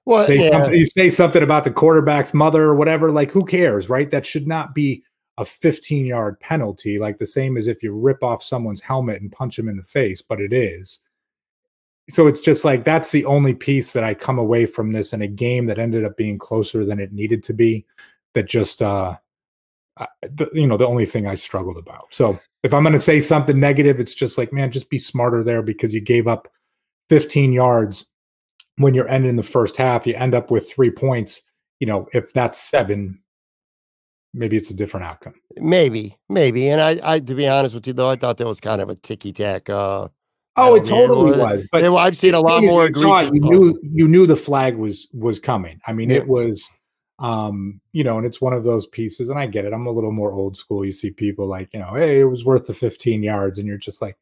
well, 0.05 0.25
say 0.25 0.37
yeah. 0.37 0.51
something 0.51 0.73
you 0.73 0.85
say 0.85 1.09
something 1.09 1.43
about 1.43 1.63
the 1.63 1.71
quarterback's 1.71 2.33
mother 2.33 2.63
or 2.63 2.75
whatever 2.75 3.11
like 3.11 3.31
who 3.31 3.43
cares 3.43 3.89
right 3.89 4.11
that 4.11 4.25
should 4.25 4.47
not 4.47 4.73
be 4.73 5.03
a 5.39 5.45
15 5.45 6.05
yard 6.05 6.39
penalty, 6.41 6.99
like 6.99 7.17
the 7.17 7.25
same 7.25 7.57
as 7.57 7.67
if 7.67 7.81
you 7.81 7.97
rip 7.97 8.21
off 8.23 8.43
someone's 8.43 8.81
helmet 8.81 9.21
and 9.21 9.31
punch 9.31 9.55
them 9.55 9.69
in 9.69 9.77
the 9.77 9.83
face, 9.83 10.21
but 10.21 10.41
it 10.41 10.51
is. 10.51 10.99
So 12.09 12.27
it's 12.27 12.41
just 12.41 12.65
like 12.65 12.83
that's 12.83 13.11
the 13.11 13.25
only 13.25 13.53
piece 13.53 13.93
that 13.93 14.03
I 14.03 14.13
come 14.13 14.37
away 14.37 14.65
from 14.65 14.91
this 14.91 15.13
in 15.13 15.21
a 15.21 15.27
game 15.27 15.65
that 15.67 15.79
ended 15.79 16.03
up 16.03 16.17
being 16.17 16.37
closer 16.37 16.85
than 16.85 16.99
it 16.99 17.13
needed 17.13 17.43
to 17.45 17.53
be. 17.53 17.85
That 18.35 18.47
just, 18.47 18.81
uh, 18.81 19.17
the, 20.21 20.49
you 20.53 20.67
know, 20.67 20.77
the 20.77 20.87
only 20.87 21.05
thing 21.05 21.25
I 21.25 21.35
struggled 21.35 21.77
about. 21.77 22.13
So 22.13 22.37
if 22.63 22.73
I'm 22.73 22.83
going 22.83 22.93
to 22.93 22.99
say 22.99 23.19
something 23.19 23.59
negative, 23.59 23.99
it's 23.99 24.13
just 24.13 24.37
like, 24.37 24.53
man, 24.53 24.71
just 24.71 24.89
be 24.89 24.99
smarter 24.99 25.43
there 25.43 25.61
because 25.61 25.93
you 25.93 26.01
gave 26.01 26.27
up 26.27 26.47
15 27.09 27.53
yards 27.53 28.05
when 28.77 28.93
you're 28.93 29.09
ending 29.09 29.35
the 29.35 29.43
first 29.43 29.77
half. 29.77 30.05
You 30.05 30.13
end 30.15 30.35
up 30.35 30.51
with 30.51 30.69
three 30.69 30.91
points. 30.91 31.41
You 31.79 31.87
know, 31.87 32.07
if 32.13 32.33
that's 32.33 32.59
seven, 32.59 33.19
maybe 34.33 34.57
it's 34.57 34.69
a 34.69 34.73
different 34.73 35.05
outcome. 35.05 35.33
Maybe, 35.57 36.17
maybe. 36.27 36.69
And 36.69 36.81
I, 36.81 36.99
I, 37.03 37.19
to 37.19 37.35
be 37.35 37.47
honest 37.47 37.75
with 37.75 37.87
you, 37.87 37.93
though, 37.93 38.09
I 38.09 38.15
thought 38.15 38.37
that 38.37 38.47
was 38.47 38.59
kind 38.59 38.81
of 38.81 38.89
a 38.89 38.95
ticky 38.95 39.33
tack. 39.33 39.69
Uh, 39.69 40.07
oh, 40.55 40.75
it 40.75 40.85
totally 40.85 41.37
was. 41.37 41.67
But 41.71 41.83
I've 41.83 42.17
seen 42.17 42.33
a 42.33 42.39
lot 42.39 42.63
more. 42.63 42.89
You, 42.89 43.17
it, 43.17 43.33
you 43.33 43.41
knew, 43.41 43.79
you 43.81 44.07
knew 44.07 44.27
the 44.27 44.35
flag 44.35 44.75
was 44.75 45.07
was 45.13 45.39
coming. 45.39 45.79
I 45.87 45.93
mean, 45.93 46.09
yeah. 46.09 46.17
it 46.17 46.27
was, 46.27 46.67
um, 47.19 47.81
you 47.91 48.03
know, 48.03 48.17
and 48.17 48.25
it's 48.25 48.41
one 48.41 48.53
of 48.53 48.63
those 48.63 48.87
pieces. 48.87 49.29
And 49.29 49.39
I 49.39 49.47
get 49.47 49.65
it. 49.65 49.73
I'm 49.73 49.87
a 49.87 49.91
little 49.91 50.11
more 50.11 50.31
old 50.31 50.57
school. 50.57 50.85
You 50.85 50.91
see 50.91 51.11
people 51.11 51.47
like, 51.47 51.73
you 51.73 51.79
know, 51.79 51.93
hey, 51.95 52.19
it 52.19 52.25
was 52.25 52.45
worth 52.45 52.67
the 52.67 52.73
15 52.73 53.23
yards, 53.23 53.59
and 53.59 53.67
you're 53.67 53.77
just 53.77 54.01
like, 54.01 54.17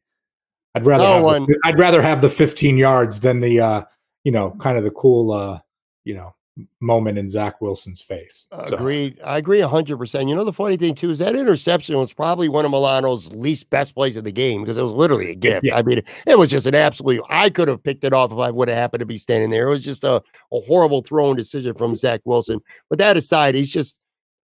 I'd 0.74 0.86
rather, 0.86 1.04
no 1.04 1.14
have 1.14 1.24
one. 1.24 1.46
The, 1.46 1.58
I'd 1.64 1.78
rather 1.78 2.02
have 2.02 2.20
the 2.20 2.28
15 2.28 2.76
yards 2.76 3.20
than 3.20 3.40
the, 3.40 3.60
uh, 3.60 3.82
you 4.24 4.32
know, 4.32 4.56
kind 4.60 4.78
of 4.78 4.84
the 4.84 4.90
cool, 4.90 5.32
uh, 5.32 5.60
you 6.04 6.14
know, 6.14 6.34
moment 6.80 7.18
in 7.18 7.28
Zach 7.28 7.60
Wilson's 7.60 8.00
face. 8.00 8.46
So. 8.52 8.74
Agreed. 8.74 9.18
I 9.24 9.38
agree 9.38 9.60
100%. 9.60 10.28
You 10.28 10.34
know, 10.34 10.44
the 10.44 10.52
funny 10.52 10.76
thing, 10.76 10.94
too, 10.94 11.10
is 11.10 11.18
that 11.18 11.36
interception 11.36 11.96
was 11.96 12.12
probably 12.12 12.48
one 12.48 12.64
of 12.64 12.70
Milano's 12.70 13.32
least 13.32 13.70
best 13.70 13.94
plays 13.94 14.16
of 14.16 14.24
the 14.24 14.32
game 14.32 14.62
because 14.62 14.76
it 14.76 14.82
was 14.82 14.92
literally 14.92 15.30
a 15.30 15.34
gift. 15.34 15.64
Yeah. 15.64 15.76
I 15.76 15.82
mean, 15.82 16.02
it 16.26 16.38
was 16.38 16.50
just 16.50 16.66
an 16.66 16.74
absolute, 16.74 17.22
I 17.28 17.50
could 17.50 17.68
have 17.68 17.82
picked 17.82 18.04
it 18.04 18.12
off 18.12 18.32
if 18.32 18.38
I 18.38 18.50
would 18.50 18.68
have 18.68 18.78
happened 18.78 19.00
to 19.00 19.06
be 19.06 19.18
standing 19.18 19.50
there. 19.50 19.68
It 19.68 19.70
was 19.70 19.84
just 19.84 20.04
a, 20.04 20.22
a 20.52 20.60
horrible 20.60 21.02
throwing 21.02 21.36
decision 21.36 21.74
from 21.74 21.94
Zach 21.96 22.20
Wilson. 22.24 22.60
But 22.88 22.98
that 22.98 23.16
aside, 23.16 23.54
he's 23.54 23.72
just, 23.72 24.00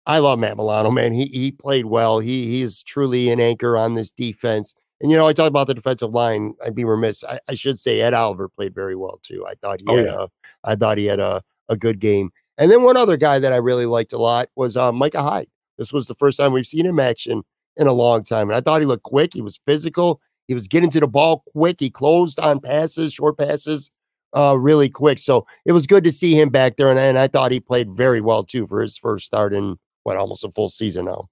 I 0.06 0.18
love 0.18 0.38
Matt 0.38 0.56
Milano, 0.56 0.90
man. 0.90 1.12
He, 1.12 1.26
he 1.26 1.52
played 1.52 1.86
well. 1.86 2.18
He, 2.18 2.46
he 2.48 2.62
is 2.62 2.82
truly 2.82 3.30
an 3.30 3.40
anchor 3.40 3.76
on 3.76 3.94
this 3.94 4.10
defense. 4.10 4.74
And 5.02 5.10
you 5.10 5.16
know, 5.16 5.26
I 5.26 5.32
talk 5.32 5.48
about 5.48 5.66
the 5.66 5.74
defensive 5.74 6.12
line. 6.12 6.54
I'd 6.64 6.76
be 6.76 6.84
remiss. 6.84 7.24
I, 7.24 7.40
I, 7.48 7.54
should 7.54 7.78
say 7.78 8.00
Ed 8.00 8.14
Oliver 8.14 8.48
played 8.48 8.72
very 8.72 8.94
well 8.94 9.18
too. 9.22 9.44
I 9.46 9.54
thought 9.54 9.80
he 9.80 9.86
oh, 9.88 9.96
had 9.96 10.06
yeah. 10.06 10.22
a, 10.22 10.28
I 10.62 10.76
thought 10.76 10.96
he 10.96 11.06
had 11.06 11.18
a 11.18 11.42
a 11.72 11.76
good 11.76 11.98
game. 11.98 12.30
And 12.58 12.70
then 12.70 12.82
one 12.82 12.96
other 12.96 13.16
guy 13.16 13.38
that 13.38 13.52
I 13.52 13.56
really 13.56 13.86
liked 13.86 14.12
a 14.12 14.18
lot 14.18 14.48
was 14.54 14.76
uh, 14.76 14.92
Micah 14.92 15.22
Hyde. 15.22 15.48
This 15.78 15.92
was 15.92 16.06
the 16.06 16.14
first 16.14 16.36
time 16.38 16.52
we've 16.52 16.66
seen 16.66 16.86
him 16.86 17.00
action 17.00 17.42
in 17.76 17.86
a 17.86 17.92
long 17.92 18.22
time. 18.22 18.48
And 18.48 18.56
I 18.56 18.60
thought 18.60 18.80
he 18.80 18.86
looked 18.86 19.04
quick. 19.04 19.32
He 19.34 19.40
was 19.40 19.58
physical. 19.66 20.20
He 20.46 20.54
was 20.54 20.68
getting 20.68 20.90
to 20.90 21.00
the 21.00 21.08
ball 21.08 21.42
quick. 21.48 21.80
He 21.80 21.90
closed 21.90 22.38
on 22.38 22.60
passes, 22.60 23.14
short 23.14 23.38
passes, 23.38 23.90
uh, 24.36 24.56
really 24.58 24.88
quick. 24.88 25.18
So 25.18 25.46
it 25.64 25.72
was 25.72 25.86
good 25.86 26.04
to 26.04 26.12
see 26.12 26.38
him 26.38 26.50
back 26.50 26.76
there. 26.76 26.90
And, 26.90 26.98
and 26.98 27.18
I 27.18 27.26
thought 27.26 27.52
he 27.52 27.60
played 27.60 27.90
very 27.90 28.20
well 28.20 28.44
too 28.44 28.66
for 28.66 28.82
his 28.82 28.96
first 28.98 29.24
start 29.24 29.52
in 29.52 29.78
what 30.02 30.16
almost 30.16 30.44
a 30.44 30.50
full 30.50 30.68
season 30.68 31.06
now. 31.06 31.28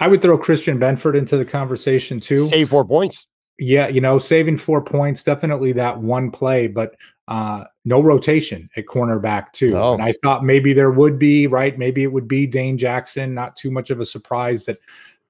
I 0.00 0.08
would 0.08 0.22
throw 0.22 0.38
Christian 0.38 0.78
Benford 0.78 1.16
into 1.16 1.36
the 1.36 1.44
conversation 1.44 2.20
too. 2.20 2.46
Save 2.46 2.70
four 2.70 2.84
points. 2.84 3.26
Yeah, 3.58 3.86
you 3.86 4.00
know, 4.00 4.18
saving 4.18 4.56
four 4.56 4.82
points, 4.82 5.22
definitely 5.22 5.72
that 5.72 6.00
one 6.00 6.32
play, 6.32 6.66
but 6.66 6.96
uh, 7.28 7.64
no 7.84 8.00
rotation 8.00 8.68
at 8.76 8.86
cornerback 8.86 9.52
too. 9.52 9.70
No. 9.70 9.94
And 9.94 10.02
I 10.02 10.14
thought 10.22 10.44
maybe 10.44 10.72
there 10.72 10.90
would 10.90 11.18
be, 11.18 11.46
right? 11.46 11.78
Maybe 11.78 12.02
it 12.02 12.12
would 12.12 12.28
be 12.28 12.46
Dane 12.46 12.76
Jackson. 12.76 13.34
Not 13.34 13.56
too 13.56 13.70
much 13.70 13.90
of 13.90 14.00
a 14.00 14.04
surprise 14.04 14.64
that 14.66 14.78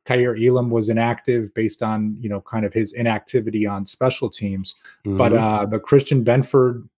Kaiir 0.04 0.36
Elam 0.36 0.70
was 0.70 0.88
inactive 0.88 1.54
based 1.54 1.82
on, 1.82 2.16
you 2.18 2.28
know, 2.28 2.40
kind 2.40 2.66
of 2.66 2.72
his 2.72 2.92
inactivity 2.92 3.66
on 3.66 3.86
special 3.86 4.28
teams. 4.28 4.74
Mm-hmm. 5.06 5.16
But 5.16 5.32
uh 5.34 5.66
but 5.66 5.82
Christian 5.82 6.24
Benford, 6.24 6.88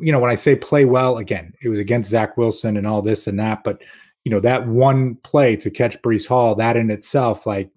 you 0.00 0.12
know, 0.12 0.18
when 0.18 0.30
I 0.30 0.34
say 0.34 0.56
play 0.56 0.84
well, 0.84 1.18
again, 1.18 1.54
it 1.62 1.68
was 1.68 1.78
against 1.78 2.10
Zach 2.10 2.36
Wilson 2.36 2.76
and 2.76 2.86
all 2.86 3.02
this 3.02 3.26
and 3.26 3.38
that, 3.38 3.64
but 3.64 3.82
you 4.24 4.30
know, 4.30 4.40
that 4.40 4.66
one 4.66 5.14
play 5.16 5.56
to 5.56 5.70
catch 5.70 6.00
Breece 6.02 6.26
Hall, 6.26 6.54
that 6.56 6.76
in 6.76 6.90
itself, 6.90 7.46
like, 7.46 7.70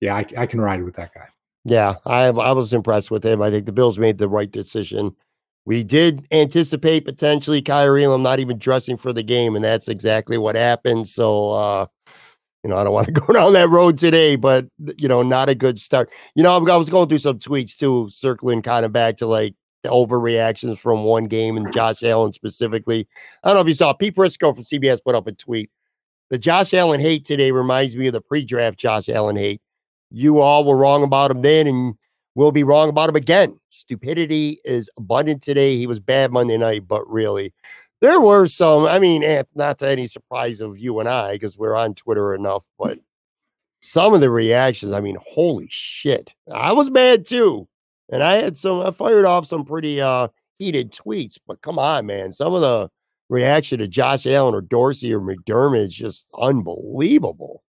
yeah, 0.00 0.14
I, 0.14 0.26
I 0.36 0.46
can 0.46 0.60
ride 0.60 0.84
with 0.84 0.94
that 0.94 1.12
guy. 1.14 1.26
Yeah, 1.64 1.96
I 2.06 2.26
I 2.26 2.52
was 2.52 2.72
impressed 2.72 3.10
with 3.10 3.24
him. 3.24 3.40
I 3.40 3.50
think 3.50 3.66
the 3.66 3.72
Bills 3.72 3.98
made 3.98 4.18
the 4.18 4.28
right 4.28 4.50
decision. 4.50 5.14
We 5.64 5.84
did 5.84 6.26
anticipate 6.32 7.04
potentially 7.04 7.62
Kaiir 7.62 8.02
Elam 8.02 8.22
not 8.22 8.40
even 8.40 8.58
dressing 8.58 8.96
for 8.96 9.12
the 9.12 9.22
game, 9.22 9.54
and 9.54 9.64
that's 9.64 9.86
exactly 9.88 10.36
what 10.38 10.56
happened. 10.56 11.06
So, 11.08 11.52
uh, 11.52 11.86
you 12.64 12.70
know, 12.70 12.76
I 12.78 12.84
don't 12.84 12.92
want 12.92 13.06
to 13.06 13.12
go 13.20 13.32
down 13.32 13.52
that 13.54 13.68
road 13.70 13.98
today, 13.98 14.36
but 14.36 14.66
you 14.98 15.08
know, 15.08 15.22
not 15.22 15.48
a 15.48 15.54
good 15.54 15.78
start. 15.80 16.10
You 16.34 16.42
know, 16.42 16.56
I 16.56 16.76
was 16.76 16.90
going 16.90 17.08
through 17.08 17.18
some 17.18 17.38
tweets 17.38 17.76
too, 17.78 18.08
circling 18.10 18.62
kind 18.62 18.84
of 18.84 18.92
back 18.92 19.16
to 19.18 19.26
like 19.26 19.54
overreactions 19.86 20.78
from 20.78 21.04
one 21.04 21.24
game 21.26 21.56
and 21.56 21.72
Josh 21.72 22.02
Allen 22.02 22.32
specifically. 22.32 23.08
I 23.44 23.48
don't 23.48 23.56
know 23.56 23.62
if 23.62 23.68
you 23.68 23.74
saw 23.74 23.92
Pete 23.92 24.16
Prisco 24.16 24.54
from 24.54 24.64
CBS 24.64 24.98
put 25.04 25.14
up 25.14 25.28
a 25.28 25.32
tweet. 25.32 25.70
The 26.30 26.38
Josh 26.38 26.74
Allen 26.74 27.00
hate 27.00 27.24
today 27.24 27.52
reminds 27.52 27.96
me 27.96 28.08
of 28.08 28.14
the 28.14 28.20
pre-draft 28.20 28.78
Josh 28.78 29.08
Allen 29.08 29.36
hate 29.36 29.61
you 30.12 30.40
all 30.40 30.64
were 30.64 30.76
wrong 30.76 31.02
about 31.02 31.30
him 31.30 31.42
then, 31.42 31.66
and 31.66 31.94
we'll 32.34 32.52
be 32.52 32.64
wrong 32.64 32.88
about 32.88 33.08
him 33.08 33.16
again. 33.16 33.58
Stupidity 33.68 34.58
is 34.64 34.90
abundant 34.96 35.42
today. 35.42 35.76
He 35.76 35.86
was 35.86 36.00
bad 36.00 36.32
Monday 36.32 36.56
night, 36.58 36.86
but 36.86 37.08
really. 37.08 37.52
there 38.00 38.20
were 38.20 38.46
some. 38.46 38.84
I 38.84 38.98
mean, 38.98 39.22
eh, 39.24 39.44
not 39.54 39.78
to 39.78 39.88
any 39.88 40.06
surprise 40.06 40.60
of 40.60 40.78
you 40.78 41.00
and 41.00 41.08
I, 41.08 41.32
because 41.32 41.56
we're 41.56 41.76
on 41.76 41.94
Twitter 41.94 42.34
enough, 42.34 42.66
but 42.78 42.98
some 43.80 44.14
of 44.14 44.20
the 44.20 44.30
reactions. 44.30 44.92
I 44.92 45.00
mean, 45.00 45.16
holy 45.20 45.68
shit! 45.70 46.34
I 46.52 46.72
was 46.72 46.90
mad 46.90 47.24
too, 47.26 47.68
and 48.10 48.22
I 48.22 48.36
had 48.42 48.56
some. 48.56 48.80
I 48.80 48.90
fired 48.90 49.24
off 49.24 49.46
some 49.46 49.64
pretty 49.64 50.00
uh 50.00 50.28
heated 50.58 50.92
tweets. 50.92 51.38
But 51.46 51.62
come 51.62 51.78
on, 51.78 52.06
man, 52.06 52.32
some 52.32 52.54
of 52.54 52.60
the 52.60 52.90
reaction 53.28 53.78
to 53.78 53.88
Josh 53.88 54.26
Allen 54.26 54.54
or 54.54 54.60
Dorsey 54.60 55.12
or 55.14 55.20
McDermott 55.20 55.86
is 55.86 55.94
just 55.94 56.30
unbelievable. 56.38 57.61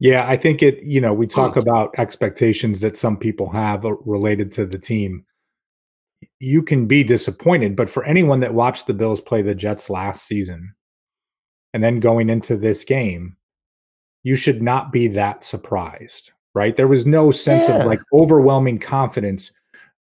Yeah, 0.00 0.26
I 0.26 0.36
think 0.36 0.62
it. 0.62 0.82
You 0.82 1.00
know, 1.00 1.12
we 1.12 1.26
talk 1.26 1.56
about 1.56 1.94
expectations 1.98 2.80
that 2.80 2.96
some 2.96 3.16
people 3.16 3.50
have 3.50 3.84
uh, 3.84 3.96
related 3.98 4.50
to 4.52 4.66
the 4.66 4.78
team 4.78 5.24
you 6.38 6.62
can 6.62 6.86
be 6.86 7.04
disappointed, 7.04 7.76
but 7.76 7.90
for 7.90 8.04
anyone 8.04 8.40
that 8.40 8.54
watched 8.54 8.86
the 8.86 8.94
Bills 8.94 9.20
play 9.20 9.42
the 9.42 9.54
Jets 9.54 9.90
last 9.90 10.26
season 10.26 10.74
and 11.72 11.82
then 11.82 12.00
going 12.00 12.28
into 12.28 12.56
this 12.56 12.84
game, 12.84 13.36
you 14.22 14.36
should 14.36 14.62
not 14.62 14.92
be 14.92 15.08
that 15.08 15.44
surprised, 15.44 16.32
right? 16.54 16.76
There 16.76 16.88
was 16.88 17.06
no 17.06 17.30
sense 17.30 17.68
yeah. 17.68 17.78
of 17.78 17.86
like 17.86 18.00
overwhelming 18.12 18.78
confidence 18.78 19.50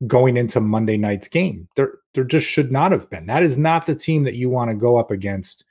going 0.06 0.38
into 0.38 0.60
Monday 0.60 0.98
night's 0.98 1.28
game. 1.28 1.68
There 1.76 1.94
there 2.14 2.24
just 2.24 2.48
should 2.48 2.72
not 2.72 2.92
have 2.92 3.10
been. 3.10 3.28
That 3.28 3.44
is 3.44 3.58
not 3.58 3.86
the 3.86 3.96
team 3.96 4.24
that 4.24 4.36
you 4.36 4.50
want 4.50 4.70
to 4.72 4.76
go 4.76 4.98
up 4.98 5.12
against 5.12 5.66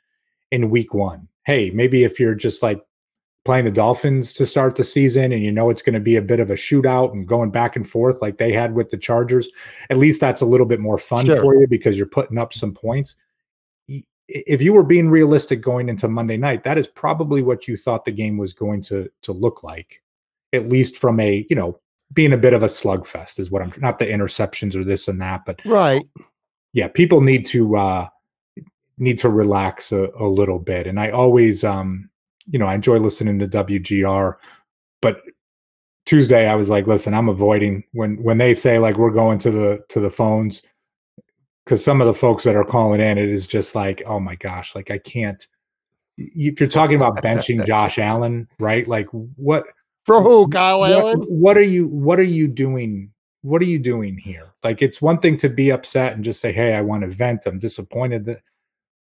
in 0.52 0.70
week 0.70 0.94
1. 0.94 1.26
Hey, 1.44 1.70
maybe 1.70 2.04
if 2.04 2.20
you're 2.20 2.34
just 2.36 2.62
like 2.62 2.80
playing 3.46 3.64
the 3.64 3.70
Dolphins 3.70 4.32
to 4.32 4.44
start 4.44 4.74
the 4.74 4.82
season 4.82 5.32
and 5.32 5.42
you 5.42 5.52
know 5.52 5.70
it's 5.70 5.80
going 5.80 5.94
to 5.94 6.00
be 6.00 6.16
a 6.16 6.22
bit 6.22 6.40
of 6.40 6.50
a 6.50 6.54
shootout 6.54 7.12
and 7.12 7.26
going 7.26 7.50
back 7.50 7.76
and 7.76 7.88
forth 7.88 8.20
like 8.20 8.38
they 8.38 8.52
had 8.52 8.74
with 8.74 8.90
the 8.90 8.98
Chargers, 8.98 9.48
at 9.88 9.96
least 9.96 10.20
that's 10.20 10.40
a 10.40 10.46
little 10.46 10.66
bit 10.66 10.80
more 10.80 10.98
fun 10.98 11.24
sure. 11.24 11.40
for 11.40 11.54
you 11.54 11.68
because 11.68 11.96
you're 11.96 12.06
putting 12.06 12.38
up 12.38 12.52
some 12.52 12.74
points. 12.74 13.14
If 14.28 14.60
you 14.60 14.72
were 14.72 14.82
being 14.82 15.08
realistic 15.08 15.60
going 15.60 15.88
into 15.88 16.08
Monday 16.08 16.36
night, 16.36 16.64
that 16.64 16.76
is 16.76 16.88
probably 16.88 17.40
what 17.40 17.68
you 17.68 17.76
thought 17.76 18.04
the 18.04 18.10
game 18.10 18.36
was 18.36 18.52
going 18.52 18.82
to 18.82 19.08
to 19.22 19.32
look 19.32 19.62
like, 19.62 20.02
at 20.52 20.66
least 20.66 20.96
from 20.96 21.20
a, 21.20 21.46
you 21.48 21.54
know, 21.54 21.80
being 22.12 22.32
a 22.32 22.36
bit 22.36 22.52
of 22.52 22.64
a 22.64 22.66
slugfest 22.66 23.38
is 23.38 23.50
what 23.50 23.62
I'm 23.62 23.72
not 23.78 23.98
the 23.98 24.06
interceptions 24.06 24.74
or 24.74 24.82
this 24.82 25.06
and 25.06 25.20
that, 25.20 25.44
but 25.46 25.60
right. 25.64 26.04
Yeah, 26.72 26.88
people 26.88 27.20
need 27.20 27.46
to 27.46 27.76
uh 27.76 28.08
need 28.98 29.18
to 29.18 29.28
relax 29.28 29.92
a, 29.92 30.10
a 30.18 30.26
little 30.26 30.58
bit. 30.58 30.88
And 30.88 30.98
I 30.98 31.10
always 31.10 31.62
um 31.62 32.10
you 32.48 32.58
know, 32.58 32.66
I 32.66 32.74
enjoy 32.74 32.98
listening 32.98 33.38
to 33.40 33.46
WGR, 33.46 34.36
but 35.02 35.22
Tuesday 36.04 36.48
I 36.48 36.54
was 36.54 36.70
like, 36.70 36.86
listen, 36.86 37.14
I'm 37.14 37.28
avoiding 37.28 37.84
when 37.92 38.22
when 38.22 38.38
they 38.38 38.54
say 38.54 38.78
like 38.78 38.96
we're 38.96 39.10
going 39.10 39.38
to 39.40 39.50
the 39.50 39.84
to 39.88 40.00
the 40.00 40.10
phones 40.10 40.62
because 41.64 41.84
some 41.84 42.00
of 42.00 42.06
the 42.06 42.14
folks 42.14 42.44
that 42.44 42.54
are 42.54 42.64
calling 42.64 43.00
in, 43.00 43.18
it 43.18 43.28
is 43.28 43.46
just 43.46 43.74
like, 43.74 44.02
oh 44.06 44.20
my 44.20 44.36
gosh, 44.36 44.74
like 44.74 44.90
I 44.90 44.98
can't. 44.98 45.44
If 46.16 46.60
you're 46.60 46.68
talking 46.68 46.96
about 46.96 47.22
benching 47.22 47.66
Josh 47.66 47.98
Allen, 47.98 48.48
right? 48.60 48.86
Like 48.86 49.08
what 49.10 49.64
for 50.04 50.22
who, 50.22 50.48
Kyle 50.48 50.80
what, 50.80 50.92
Allen? 50.92 51.20
What 51.28 51.58
are 51.58 51.62
you 51.62 51.88
What 51.88 52.20
are 52.20 52.22
you 52.22 52.46
doing? 52.46 53.10
What 53.42 53.60
are 53.60 53.66
you 53.66 53.80
doing 53.80 54.16
here? 54.16 54.52
Like 54.62 54.82
it's 54.82 55.02
one 55.02 55.18
thing 55.18 55.36
to 55.38 55.48
be 55.48 55.70
upset 55.70 56.12
and 56.12 56.24
just 56.24 56.40
say, 56.40 56.52
hey, 56.52 56.74
I 56.74 56.80
want 56.82 57.02
to 57.02 57.08
vent. 57.08 57.46
I'm 57.46 57.58
disappointed 57.58 58.24
that 58.26 58.42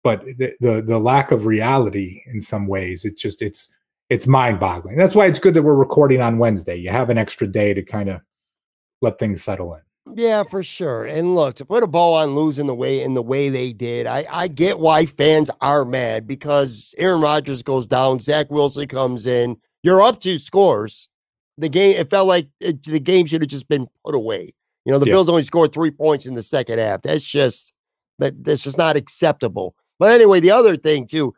but 0.08 0.24
the, 0.38 0.54
the, 0.62 0.82
the 0.82 1.00
lack 1.00 1.32
of 1.32 1.46
reality 1.46 2.22
in 2.28 2.42
some 2.42 2.66
ways 2.66 3.04
it's 3.04 3.22
just 3.22 3.42
it's 3.42 3.74
it's 4.10 4.26
mind-boggling 4.26 4.96
that's 4.96 5.16
why 5.16 5.26
it's 5.26 5.40
good 5.40 5.54
that 5.54 5.64
we're 5.64 5.76
recording 5.76 6.22
on 6.22 6.38
wednesday 6.38 6.78
you 6.78 6.90
have 6.90 7.10
an 7.10 7.18
extra 7.18 7.46
day 7.46 7.74
to 7.74 7.84
kind 7.84 8.08
of 8.08 8.22
let 9.02 9.20
things 9.20 9.44
settle 9.44 9.74
in 9.74 9.82
yeah, 10.16 10.44
for 10.44 10.64
sure. 10.64 11.04
And 11.04 11.36
look, 11.36 11.56
to 11.56 11.66
put 11.66 11.84
a 11.84 11.88
bow 11.88 12.14
on 12.14 12.34
losing 12.34 12.66
the 12.66 12.74
way 12.74 13.04
in 13.04 13.14
the 13.14 13.22
way 13.22 13.50
they 13.50 13.74
did, 13.74 14.08
I, 14.08 14.26
I 14.32 14.48
get 14.48 14.80
why 14.80 15.06
fans 15.06 15.52
are 15.60 15.84
mad 15.84 16.26
because 16.26 16.96
Aaron 16.98 17.20
Rodgers 17.20 17.62
goes 17.62 17.86
down, 17.86 18.22
Zach 18.22 18.50
Wilson 18.50 18.88
comes 18.88 19.28
in, 19.28 19.58
you're 19.84 20.02
up 20.02 20.22
two 20.22 20.38
scores. 20.38 21.10
The 21.58 21.68
game, 21.68 21.98
it 21.98 22.10
felt 22.10 22.26
like 22.26 22.48
it, 22.62 22.84
the 22.84 23.02
game 23.02 23.26
should 23.26 23.42
have 23.42 23.50
just 23.50 23.68
been 23.68 23.86
put 24.06 24.16
away. 24.16 24.54
You 24.86 24.94
know, 24.94 25.00
the 25.00 25.08
yeah. 25.08 25.16
Bills 25.16 25.28
only 25.28 25.44
scored 25.44 25.74
three 25.74 25.92
points 25.92 26.26
in 26.26 26.36
the 26.36 26.42
second 26.42 26.80
half. 26.80 27.02
That's 27.02 27.26
just 27.26 27.74
that 28.20 28.44
that's 28.44 28.64
just 28.64 28.78
not 28.78 28.96
acceptable. 28.96 29.76
But 30.00 30.12
anyway, 30.12 30.40
the 30.40 30.52
other 30.52 30.78
thing 30.78 31.08
too, 31.08 31.34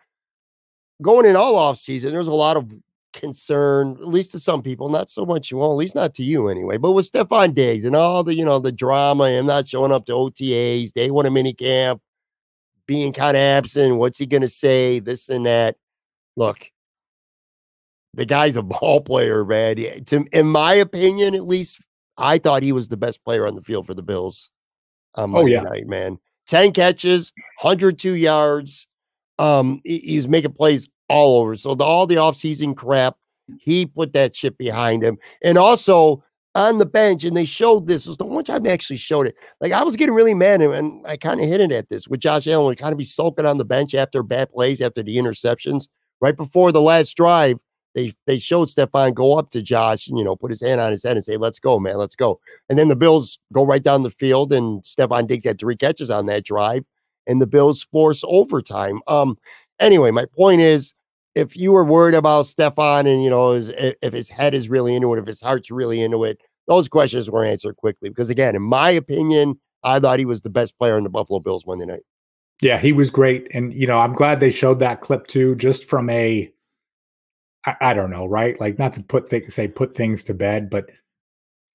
going 1.02 1.26
in 1.26 1.36
all 1.36 1.56
off 1.56 1.78
season, 1.78 2.12
there's 2.12 2.28
a 2.28 2.32
lot 2.32 2.58
of 2.58 2.72
concern, 3.14 3.98
at 4.00 4.08
least 4.08 4.32
to 4.32 4.40
some 4.40 4.62
people, 4.62 4.90
not 4.90 5.10
so 5.10 5.26
much, 5.26 5.52
well, 5.52 5.72
at 5.72 5.78
least 5.78 5.96
not 5.96 6.14
to 6.16 6.24
you 6.24 6.48
anyway, 6.48 6.78
but 6.78 6.92
with 6.92 7.10
Stefon 7.12 7.54
Diggs 7.54 7.86
and 7.86 7.96
all 7.96 8.24
the, 8.24 8.36
you 8.36 8.46
know, 8.46 8.60
the 8.60 8.72
drama, 8.72 9.30
him 9.30 9.46
not 9.46 9.68
showing 9.68 9.92
up 9.92 10.06
to 10.06 10.12
OTAs, 10.12 10.94
day 10.94 11.10
one 11.12 11.26
of 11.26 11.34
mini 11.34 11.54
camp, 11.54 12.02
being 12.86 13.14
kind 13.14 13.38
of 13.38 13.42
absent. 13.42 13.96
What's 13.96 14.18
he 14.18 14.26
going 14.26 14.42
to 14.42 14.50
say? 14.50 15.00
This 15.00 15.30
and 15.30 15.46
that. 15.46 15.76
Look, 16.36 16.72
the 18.14 18.26
guy's 18.26 18.56
a 18.56 18.62
ball 18.64 19.02
player, 19.02 19.46
man. 19.46 19.76
To, 20.06 20.26
in 20.32 20.48
my 20.48 20.74
opinion, 20.76 21.36
at 21.36 21.46
least, 21.46 21.82
I 22.18 22.38
thought 22.38 22.64
he 22.64 22.72
was 22.72 22.90
the 22.90 22.98
best 22.98 23.24
player 23.24 23.48
on 23.48 23.56
the 23.56 23.62
field 23.62 23.86
for 23.86 23.94
the 23.94 24.04
Bills 24.04 24.50
on 25.16 25.26
oh, 25.26 25.28
Monday 25.28 25.58
oh, 25.58 25.62
yeah. 25.64 25.70
night, 25.70 25.88
man. 25.88 26.20
10 26.50 26.74
catches, 26.74 27.32
102 27.62 28.14
yards. 28.14 28.88
Um, 29.38 29.82
he, 29.84 30.00
he 30.00 30.16
was 30.18 30.28
making 30.28 30.54
plays 30.54 30.90
all 31.08 31.42
over. 31.42 31.56
So 31.56 31.76
the, 31.76 31.84
all 31.84 32.08
the 32.08 32.16
offseason 32.16 32.76
crap, 32.76 33.16
he 33.60 33.86
put 33.86 34.14
that 34.14 34.36
shit 34.36 34.58
behind 34.58 35.04
him. 35.04 35.18
And 35.44 35.58
also 35.58 36.24
on 36.56 36.78
the 36.78 36.86
bench, 36.86 37.24
and 37.24 37.38
they 37.38 37.46
showed 37.46 37.88
this. 37.88 38.06
It 38.06 38.10
was 38.10 38.18
the 38.18 38.26
one 38.26 38.44
time 38.44 38.64
they 38.64 38.72
actually 38.72 38.98
showed 38.98 39.28
it. 39.28 39.36
Like 39.62 39.72
I 39.72 39.84
was 39.84 39.96
getting 39.96 40.16
really 40.16 40.34
mad, 40.34 40.62
and 40.62 41.06
I 41.08 41.16
kind 41.16 41.40
of 41.40 41.48
hinted 41.48 41.72
at 41.72 41.90
this 41.90 42.08
with 42.08 42.20
Josh 42.20 42.48
Allen, 42.48 42.76
kind 42.76 42.92
of 42.92 42.98
be 42.98 43.06
sulking 43.06 43.46
on 43.46 43.58
the 43.58 43.66
bench 43.66 43.94
after 43.94 44.24
bad 44.24 44.52
plays, 44.52 44.82
after 44.82 45.04
the 45.04 45.18
interceptions. 45.18 45.88
Right 46.22 46.36
before 46.36 46.74
the 46.74 46.82
last 46.82 47.16
drive, 47.16 47.60
they 48.00 48.14
they 48.26 48.40
showed 48.40 48.70
Stefon 48.70 49.14
go 49.14 49.38
up 49.38 49.52
to 49.52 49.62
Josh 49.62 50.08
and 50.08 50.18
you 50.18 50.24
know 50.24 50.36
put 50.36 50.52
his 50.52 50.62
hand 50.62 50.80
on 50.80 50.92
his 50.92 51.04
head 51.04 51.18
and 51.18 51.26
say, 51.26 51.38
"Let's 51.38 51.60
go, 51.60 51.80
man, 51.80 51.98
let's 51.98 52.16
go." 52.16 52.38
And 52.70 52.80
then 52.80 52.88
the 52.88 52.96
Bills 52.96 53.38
go 53.54 53.66
right 53.66 53.84
down 53.84 54.04
the 54.04 54.12
field, 54.12 54.54
and 54.54 54.82
Stefon 54.84 55.28
Diggs 55.28 55.46
had 55.46 55.60
three 55.60 55.76
catches 55.76 56.10
on 56.10 56.26
that 56.28 56.46
drive, 56.46 56.84
and 57.28 57.42
the 57.42 57.48
Bills 57.48 57.84
force 57.84 58.24
overtime. 58.26 59.02
Um, 59.08 59.38
anyway, 59.80 60.12
my 60.12 60.26
point 60.26 60.62
is, 60.62 60.94
if 61.36 61.56
you 61.56 61.72
were 61.72 61.84
worried 61.84 62.16
about 62.16 62.46
Stefon 62.46 63.02
and 63.02 63.24
you 63.24 63.30
know 63.30 63.52
his, 63.52 63.70
if 63.70 64.14
his 64.14 64.30
head 64.30 64.54
is 64.54 64.70
really 64.70 64.96
into 64.96 65.14
it, 65.14 65.20
if 65.20 65.28
his 65.28 65.42
heart's 65.42 65.72
really 65.72 66.02
into 66.02 66.24
it, 66.24 66.40
those 66.68 66.88
questions 66.88 67.30
were 67.30 67.44
answered 67.44 67.76
quickly. 67.76 68.10
Because 68.10 68.30
again, 68.30 68.56
in 68.56 68.62
my 68.62 68.90
opinion, 68.92 69.60
I 69.84 70.00
thought 70.00 70.20
he 70.20 70.26
was 70.26 70.42
the 70.42 70.50
best 70.50 70.78
player 70.78 70.98
in 70.98 71.04
the 71.04 71.10
Buffalo 71.10 71.40
Bills 71.40 71.66
Monday 71.66 71.86
night. 71.86 72.04
Yeah, 72.62 72.78
he 72.78 72.92
was 72.92 73.10
great, 73.10 73.48
and 73.54 73.74
you 73.74 73.88
know 73.88 74.00
I'm 74.00 74.14
glad 74.14 74.40
they 74.40 74.52
showed 74.52 74.80
that 74.80 75.02
clip 75.02 75.28
too, 75.28 75.56
just 75.56 75.84
from 75.84 76.10
a 76.10 76.52
I, 77.66 77.76
I 77.82 77.94
don't 77.94 78.12
know, 78.12 78.26
right? 78.26 78.60
Like 78.60 78.80
not 78.80 78.94
to 78.94 79.04
put 79.04 79.30
things 79.30 79.54
say 79.54 79.68
put 79.68 79.96
things 79.96 80.24
to 80.26 80.34
bed, 80.34 80.70
but 80.70 80.90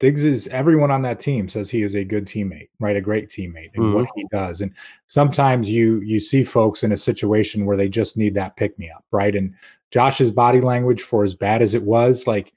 Diggs 0.00 0.24
is 0.24 0.48
everyone 0.48 0.90
on 0.90 1.02
that 1.02 1.20
team 1.20 1.48
says 1.48 1.70
he 1.70 1.82
is 1.82 1.94
a 1.94 2.04
good 2.04 2.26
teammate, 2.26 2.68
right? 2.80 2.96
A 2.96 3.00
great 3.00 3.28
teammate 3.28 3.70
and 3.74 3.84
mm-hmm. 3.84 3.94
what 3.94 4.08
he 4.16 4.26
does. 4.32 4.60
And 4.60 4.72
sometimes 5.06 5.70
you 5.70 6.00
you 6.00 6.18
see 6.18 6.42
folks 6.44 6.82
in 6.82 6.92
a 6.92 6.96
situation 6.96 7.64
where 7.64 7.76
they 7.76 7.88
just 7.88 8.16
need 8.16 8.34
that 8.34 8.56
pick 8.56 8.78
me 8.78 8.90
up, 8.90 9.04
right? 9.12 9.34
And 9.34 9.54
Josh's 9.92 10.30
body 10.32 10.60
language 10.60 11.02
for 11.02 11.22
as 11.22 11.34
bad 11.34 11.62
as 11.62 11.74
it 11.74 11.82
was, 11.82 12.26
like 12.26 12.52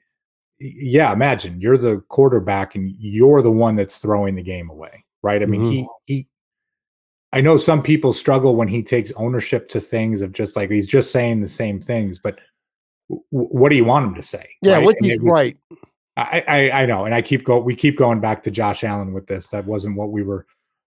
yeah, 0.60 1.12
imagine 1.12 1.60
you're 1.60 1.78
the 1.78 2.02
quarterback 2.08 2.74
and 2.74 2.90
you're 2.98 3.42
the 3.42 3.50
one 3.52 3.76
that's 3.76 3.98
throwing 3.98 4.34
the 4.34 4.42
game 4.42 4.68
away, 4.70 5.04
right? 5.22 5.40
I 5.40 5.46
mean, 5.46 5.60
mm-hmm. 5.60 5.70
he 5.70 5.88
he 6.06 6.28
I 7.32 7.40
know 7.40 7.56
some 7.56 7.82
people 7.82 8.12
struggle 8.12 8.56
when 8.56 8.68
he 8.68 8.82
takes 8.82 9.12
ownership 9.12 9.68
to 9.70 9.80
things 9.80 10.22
of 10.22 10.32
just 10.32 10.56
like 10.56 10.70
he's 10.70 10.86
just 10.86 11.12
saying 11.12 11.40
the 11.40 11.48
same 11.48 11.80
things, 11.80 12.18
but 12.18 12.38
what 13.30 13.70
do 13.70 13.76
you 13.76 13.84
want 13.84 14.06
him 14.06 14.14
to 14.14 14.22
say? 14.22 14.48
Yeah, 14.62 14.74
right? 14.74 14.84
what 14.84 14.96
he's 15.00 15.18
right. 15.20 15.56
I, 16.16 16.44
I, 16.48 16.82
I 16.82 16.86
know, 16.86 17.04
and 17.04 17.14
I 17.14 17.22
keep 17.22 17.44
go. 17.44 17.58
We 17.58 17.74
keep 17.74 17.96
going 17.96 18.20
back 18.20 18.42
to 18.42 18.50
Josh 18.50 18.82
Allen 18.82 19.12
with 19.12 19.26
this. 19.26 19.48
That 19.48 19.64
wasn't 19.64 19.96
what 19.96 20.10
we 20.10 20.22
were 20.22 20.46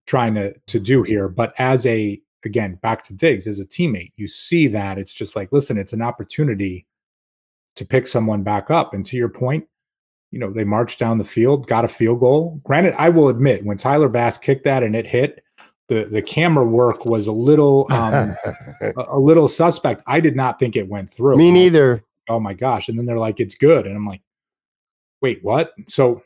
trying 0.07 0.33
to 0.35 0.53
to 0.67 0.79
do 0.79 1.03
here. 1.03 1.29
But 1.29 1.53
as 1.57 1.85
a 1.85 2.19
again, 2.45 2.75
back 2.81 3.03
to 3.05 3.13
Diggs 3.13 3.47
as 3.47 3.59
a 3.59 3.65
teammate, 3.65 4.11
you 4.15 4.27
see 4.27 4.67
that 4.67 4.97
it's 4.97 5.13
just 5.13 5.35
like, 5.35 5.51
listen, 5.51 5.77
it's 5.77 5.93
an 5.93 6.01
opportunity 6.01 6.87
to 7.75 7.85
pick 7.85 8.07
someone 8.07 8.43
back 8.43 8.71
up. 8.71 8.93
And 8.93 9.05
to 9.05 9.17
your 9.17 9.29
point, 9.29 9.67
you 10.31 10.39
know, 10.39 10.51
they 10.51 10.63
marched 10.63 10.99
down 10.99 11.17
the 11.17 11.25
field, 11.25 11.67
got 11.67 11.85
a 11.85 11.87
field 11.87 12.19
goal. 12.19 12.59
Granted, 12.63 12.95
I 12.97 13.09
will 13.09 13.29
admit 13.29 13.65
when 13.65 13.77
Tyler 13.77 14.09
Bass 14.09 14.37
kicked 14.37 14.63
that 14.63 14.83
and 14.83 14.95
it 14.95 15.07
hit, 15.07 15.43
the 15.87 16.05
the 16.05 16.21
camera 16.21 16.65
work 16.65 17.05
was 17.05 17.27
a 17.27 17.31
little 17.31 17.87
um 17.91 18.35
a, 18.81 18.93
a, 19.09 19.19
little 19.19 19.47
suspect. 19.47 20.03
I 20.07 20.19
did 20.19 20.35
not 20.35 20.59
think 20.59 20.75
it 20.75 20.87
went 20.87 21.11
through. 21.11 21.37
Me 21.37 21.51
neither 21.51 22.03
oh 22.29 22.39
my 22.39 22.53
gosh. 22.53 22.87
And 22.87 22.97
then 22.97 23.05
they're 23.05 23.17
like, 23.17 23.39
it's 23.39 23.55
good. 23.55 23.85
And 23.85 23.95
I'm 23.95 24.05
like, 24.05 24.21
wait, 25.21 25.39
what? 25.43 25.73
So 25.87 26.23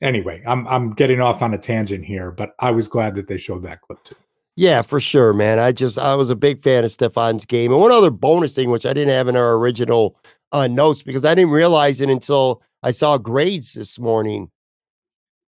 anyway, 0.00 0.42
I'm 0.46 0.66
I'm 0.68 0.92
getting 0.94 1.20
off 1.20 1.42
on 1.42 1.54
a 1.54 1.58
tangent 1.58 2.04
here, 2.04 2.30
but 2.30 2.54
I 2.58 2.70
was 2.70 2.88
glad 2.88 3.14
that 3.16 3.26
they 3.26 3.38
showed 3.38 3.62
that 3.62 3.80
clip 3.82 4.02
too. 4.04 4.16
Yeah, 4.56 4.82
for 4.82 5.00
sure, 5.00 5.32
man. 5.32 5.58
I 5.58 5.72
just 5.72 5.98
I 5.98 6.14
was 6.14 6.30
a 6.30 6.36
big 6.36 6.62
fan 6.62 6.84
of 6.84 6.90
Stefon's 6.90 7.46
game. 7.46 7.72
And 7.72 7.80
one 7.80 7.92
other 7.92 8.10
bonus 8.10 8.54
thing, 8.54 8.70
which 8.70 8.86
I 8.86 8.92
didn't 8.92 9.14
have 9.14 9.28
in 9.28 9.36
our 9.36 9.54
original 9.54 10.16
uh, 10.52 10.68
notes 10.68 11.02
because 11.02 11.24
I 11.24 11.34
didn't 11.34 11.52
realize 11.52 12.00
it 12.00 12.10
until 12.10 12.62
I 12.82 12.90
saw 12.90 13.16
grades 13.16 13.72
this 13.72 13.98
morning. 13.98 14.50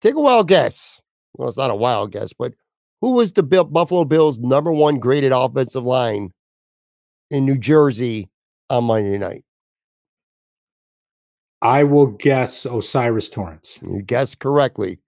Take 0.02 0.16
a 0.16 0.22
wild 0.22 0.48
guess. 0.48 1.02
Well, 1.34 1.50
it's 1.50 1.58
not 1.58 1.72
a 1.72 1.76
wild 1.76 2.12
guess, 2.12 2.32
but 2.32 2.54
Who 3.02 3.12
was 3.12 3.34
the 3.34 3.44
Buffalo 3.44 4.06
Bills' 4.06 4.40
number 4.40 4.72
one 4.72 5.00
graded 5.00 5.34
offensive 5.34 5.84
line 5.84 6.32
in 7.32 7.46
New 7.46 7.58
Jersey 7.58 8.30
on 8.70 8.86
Monday 8.86 9.18
night? 9.18 9.44
I 11.62 11.84
will 11.84 12.08
guess 12.08 12.66
O'Cyrus 12.66 13.30
Torrence. 13.30 13.80
You 13.82 14.02
guessed 14.02 14.40
correctly. 14.40 15.00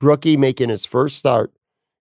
Rookie 0.00 0.36
making 0.36 0.68
his 0.68 0.84
first 0.84 1.18
start 1.18 1.52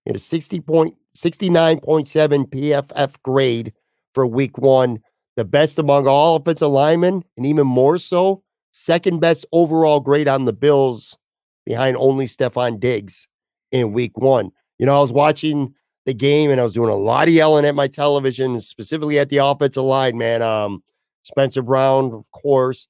at 0.08 0.16
a 0.16 0.20
60 0.20 0.60
point, 0.62 0.96
69.7 1.16 2.46
PFF 2.50 3.16
grade 3.24 3.74
for 4.14 4.26
week 4.26 4.58
one. 4.58 5.00
The 5.36 5.46
best 5.46 5.78
among 5.78 6.08
all 6.08 6.36
offensive 6.38 6.70
linemen, 6.70 7.24
and 7.36 7.46
even 7.46 7.68
more 7.68 7.98
so, 7.98 8.44
second 8.72 9.20
best 9.20 9.46
overall 9.52 10.00
grade 10.00 10.28
on 10.28 10.46
the 10.46 10.54
Bills 10.54 11.18
behind 11.66 11.98
only 11.98 12.26
Stefon 12.26 12.80
Diggs 12.80 13.28
in 13.72 13.92
week 13.92 14.18
one. 14.18 14.52
You 14.80 14.86
know, 14.86 14.98
I 14.98 15.02
was 15.02 15.12
watching 15.12 15.74
the 16.06 16.14
game 16.14 16.50
and 16.50 16.60
I 16.60 16.64
was 16.64 16.74
doing 16.74 16.90
a 16.90 16.96
lot 16.96 17.28
of 17.28 17.34
yelling 17.34 17.66
at 17.66 17.76
my 17.76 17.88
television, 17.88 18.60
specifically 18.60 19.20
at 19.20 19.30
the 19.30 19.38
offensive 19.38 19.84
line, 19.84 20.18
man. 20.18 20.42
Um, 20.42 20.82
Spencer 21.28 21.62
Brown, 21.62 22.14
of 22.14 22.30
course, 22.32 22.88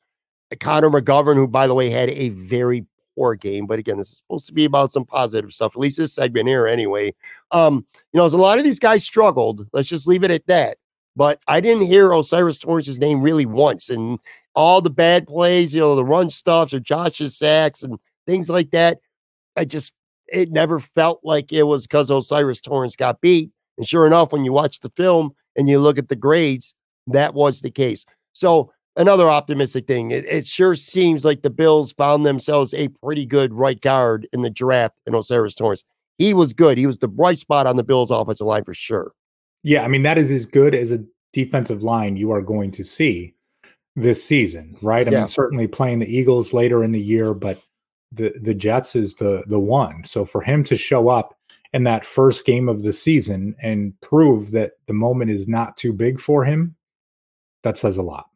Connor 0.59 0.89
McGovern, 0.89 1.35
who, 1.35 1.47
by 1.47 1.67
the 1.67 1.73
way, 1.73 1.89
had 1.89 2.09
a 2.09 2.29
very 2.29 2.85
poor 3.15 3.35
game. 3.35 3.65
But 3.65 3.79
again, 3.79 3.97
this 3.97 4.11
is 4.11 4.17
supposed 4.17 4.47
to 4.47 4.53
be 4.53 4.65
about 4.65 4.91
some 4.91 5.05
positive 5.05 5.51
stuff, 5.51 5.75
at 5.75 5.79
least 5.79 5.97
this 5.97 6.13
segment 6.13 6.47
here, 6.47 6.67
anyway. 6.67 7.13
Um, 7.51 7.85
you 8.13 8.17
know, 8.17 8.25
as 8.25 8.33
a 8.33 8.37
lot 8.37 8.57
of 8.57 8.63
these 8.63 8.79
guys 8.79 9.03
struggled, 9.03 9.67
let's 9.73 9.89
just 9.89 10.07
leave 10.07 10.23
it 10.23 10.31
at 10.31 10.47
that. 10.47 10.77
But 11.15 11.41
I 11.47 11.59
didn't 11.59 11.87
hear 11.87 12.13
O'Cyrus 12.13 12.59
Torrence's 12.59 12.99
name 12.99 13.21
really 13.21 13.45
once. 13.45 13.89
And 13.89 14.19
all 14.53 14.81
the 14.81 14.91
bad 14.91 15.27
plays, 15.27 15.73
you 15.73 15.81
know, 15.81 15.95
the 15.95 16.05
run 16.05 16.29
stuffs 16.29 16.73
or 16.73 16.79
Josh's 16.79 17.35
sacks 17.35 17.81
and 17.81 17.97
things 18.27 18.49
like 18.49 18.69
that, 18.71 18.99
I 19.55 19.65
just, 19.65 19.93
it 20.27 20.51
never 20.51 20.79
felt 20.79 21.21
like 21.23 21.51
it 21.51 21.63
was 21.63 21.87
because 21.87 22.11
Osiris 22.11 22.61
Torrence 22.61 22.95
got 22.95 23.19
beat. 23.19 23.49
And 23.77 23.87
sure 23.87 24.05
enough, 24.05 24.31
when 24.31 24.45
you 24.45 24.53
watch 24.53 24.79
the 24.79 24.91
film 24.91 25.31
and 25.55 25.67
you 25.67 25.79
look 25.79 25.97
at 25.97 26.09
the 26.09 26.15
grades, 26.15 26.75
that 27.07 27.33
was 27.33 27.61
the 27.61 27.71
case. 27.71 28.05
So 28.37 28.67
another 28.95 29.29
optimistic 29.29 29.87
thing. 29.87 30.11
It, 30.11 30.25
it, 30.25 30.45
sure 30.45 30.75
seems 30.75 31.25
like 31.25 31.41
the 31.41 31.49
Bills 31.49 31.93
found 31.93 32.25
themselves 32.25 32.73
a 32.73 32.89
pretty 33.03 33.25
good 33.25 33.51
right 33.53 33.81
guard 33.81 34.27
in 34.31 34.43
the 34.43 34.49
draft 34.49 34.99
in 35.07 35.15
O'Cyrus 35.15 35.55
Torrence. 35.55 35.83
He 36.17 36.33
was 36.33 36.53
good. 36.53 36.77
He 36.77 36.85
was 36.85 36.99
the 36.99 37.07
bright 37.07 37.39
spot 37.39 37.67
on 37.67 37.77
the 37.77 37.83
Bills' 37.83 38.11
offensive 38.11 38.45
line 38.47 38.63
for 38.63 38.73
sure. 38.73 39.11
Yeah, 39.63 39.83
I 39.83 39.87
mean 39.87 40.03
that 40.03 40.17
is 40.17 40.31
as 40.31 40.45
good 40.45 40.75
as 40.75 40.91
a 40.91 41.03
defensive 41.33 41.83
line 41.83 42.15
you 42.15 42.31
are 42.31 42.41
going 42.41 42.71
to 42.71 42.83
see 42.83 43.35
this 43.95 44.23
season, 44.23 44.77
right? 44.81 45.07
I 45.07 45.11
yeah. 45.11 45.19
mean, 45.19 45.27
certainly 45.27 45.67
playing 45.67 45.99
the 45.99 46.15
Eagles 46.15 46.53
later 46.53 46.83
in 46.83 46.91
the 46.91 47.01
year, 47.01 47.33
but 47.33 47.61
the 48.11 48.33
the 48.41 48.53
Jets 48.53 48.95
is 48.95 49.15
the 49.15 49.43
the 49.47 49.59
one. 49.59 50.03
So 50.05 50.25
for 50.25 50.41
him 50.41 50.63
to 50.65 50.77
show 50.77 51.09
up 51.09 51.35
in 51.73 51.83
that 51.83 52.05
first 52.05 52.45
game 52.45 52.69
of 52.69 52.83
the 52.83 52.93
season 52.93 53.55
and 53.61 53.99
prove 54.01 54.51
that 54.51 54.73
the 54.85 54.93
moment 54.93 55.31
is 55.31 55.47
not 55.47 55.75
too 55.75 55.91
big 55.91 56.19
for 56.19 56.45
him, 56.45 56.76
that 57.63 57.77
says 57.77 57.97
a 57.97 58.03
lot. 58.03 58.27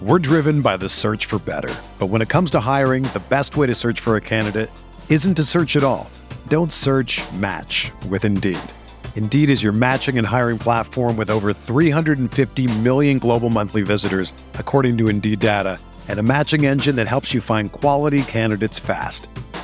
We're 0.00 0.18
driven 0.18 0.62
by 0.62 0.78
the 0.78 0.88
search 0.88 1.26
for 1.26 1.38
better. 1.40 1.74
But 1.98 2.06
when 2.06 2.22
it 2.22 2.28
comes 2.28 2.50
to 2.52 2.60
hiring, 2.60 3.02
the 3.02 3.22
best 3.28 3.56
way 3.56 3.66
to 3.66 3.74
search 3.74 4.00
for 4.00 4.16
a 4.16 4.20
candidate 4.20 4.70
isn't 5.08 5.34
to 5.34 5.44
search 5.44 5.74
at 5.74 5.82
all. 5.82 6.08
Don't 6.46 6.72
search 6.72 7.20
match 7.32 7.90
with 8.08 8.24
Indeed. 8.24 8.58
Indeed 9.16 9.50
is 9.50 9.62
your 9.62 9.72
matching 9.72 10.16
and 10.16 10.26
hiring 10.26 10.58
platform 10.58 11.16
with 11.16 11.30
over 11.30 11.52
350 11.52 12.78
million 12.78 13.18
global 13.18 13.50
monthly 13.50 13.82
visitors, 13.82 14.32
according 14.54 14.96
to 14.98 15.08
Indeed 15.08 15.40
data, 15.40 15.80
and 16.06 16.20
a 16.20 16.22
matching 16.22 16.64
engine 16.64 16.94
that 16.94 17.08
helps 17.08 17.34
you 17.34 17.40
find 17.40 17.72
quality 17.72 18.22
candidates 18.22 18.78
fast. 18.78 19.28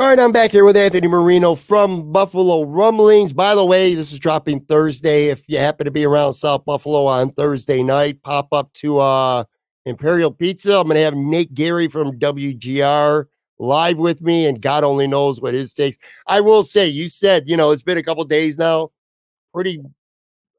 All 0.00 0.06
right, 0.06 0.18
I'm 0.18 0.32
back 0.32 0.50
here 0.50 0.64
with 0.64 0.76
Anthony 0.76 1.08
Marino 1.08 1.54
from 1.54 2.10
Buffalo 2.10 2.64
Rumblings. 2.64 3.32
By 3.32 3.54
the 3.54 3.64
way, 3.64 3.94
this 3.94 4.12
is 4.12 4.18
dropping 4.18 4.60
Thursday. 4.64 5.28
If 5.28 5.42
you 5.46 5.58
happen 5.58 5.84
to 5.84 5.90
be 5.90 6.04
around 6.04 6.32
South 6.32 6.64
Buffalo 6.64 7.06
on 7.06 7.30
Thursday 7.32 7.82
night, 7.82 8.22
pop 8.22 8.48
up 8.52 8.72
to 8.72 8.98
uh, 8.98 9.44
Imperial 9.84 10.32
Pizza. 10.32 10.78
I'm 10.78 10.86
going 10.88 10.96
to 10.96 11.02
have 11.02 11.14
Nate 11.14 11.54
Geary 11.54 11.86
from 11.86 12.18
WGR 12.18 13.26
live 13.58 13.98
with 13.98 14.22
me, 14.22 14.46
and 14.46 14.60
God 14.60 14.84
only 14.84 15.06
knows 15.06 15.40
what 15.40 15.54
his 15.54 15.74
takes. 15.74 15.98
I 16.26 16.40
will 16.40 16.62
say, 16.62 16.88
you 16.88 17.06
said, 17.06 17.48
you 17.48 17.56
know, 17.56 17.70
it's 17.70 17.82
been 17.82 17.98
a 17.98 18.02
couple 18.02 18.24
days 18.24 18.58
now. 18.58 18.90
Pretty 19.54 19.80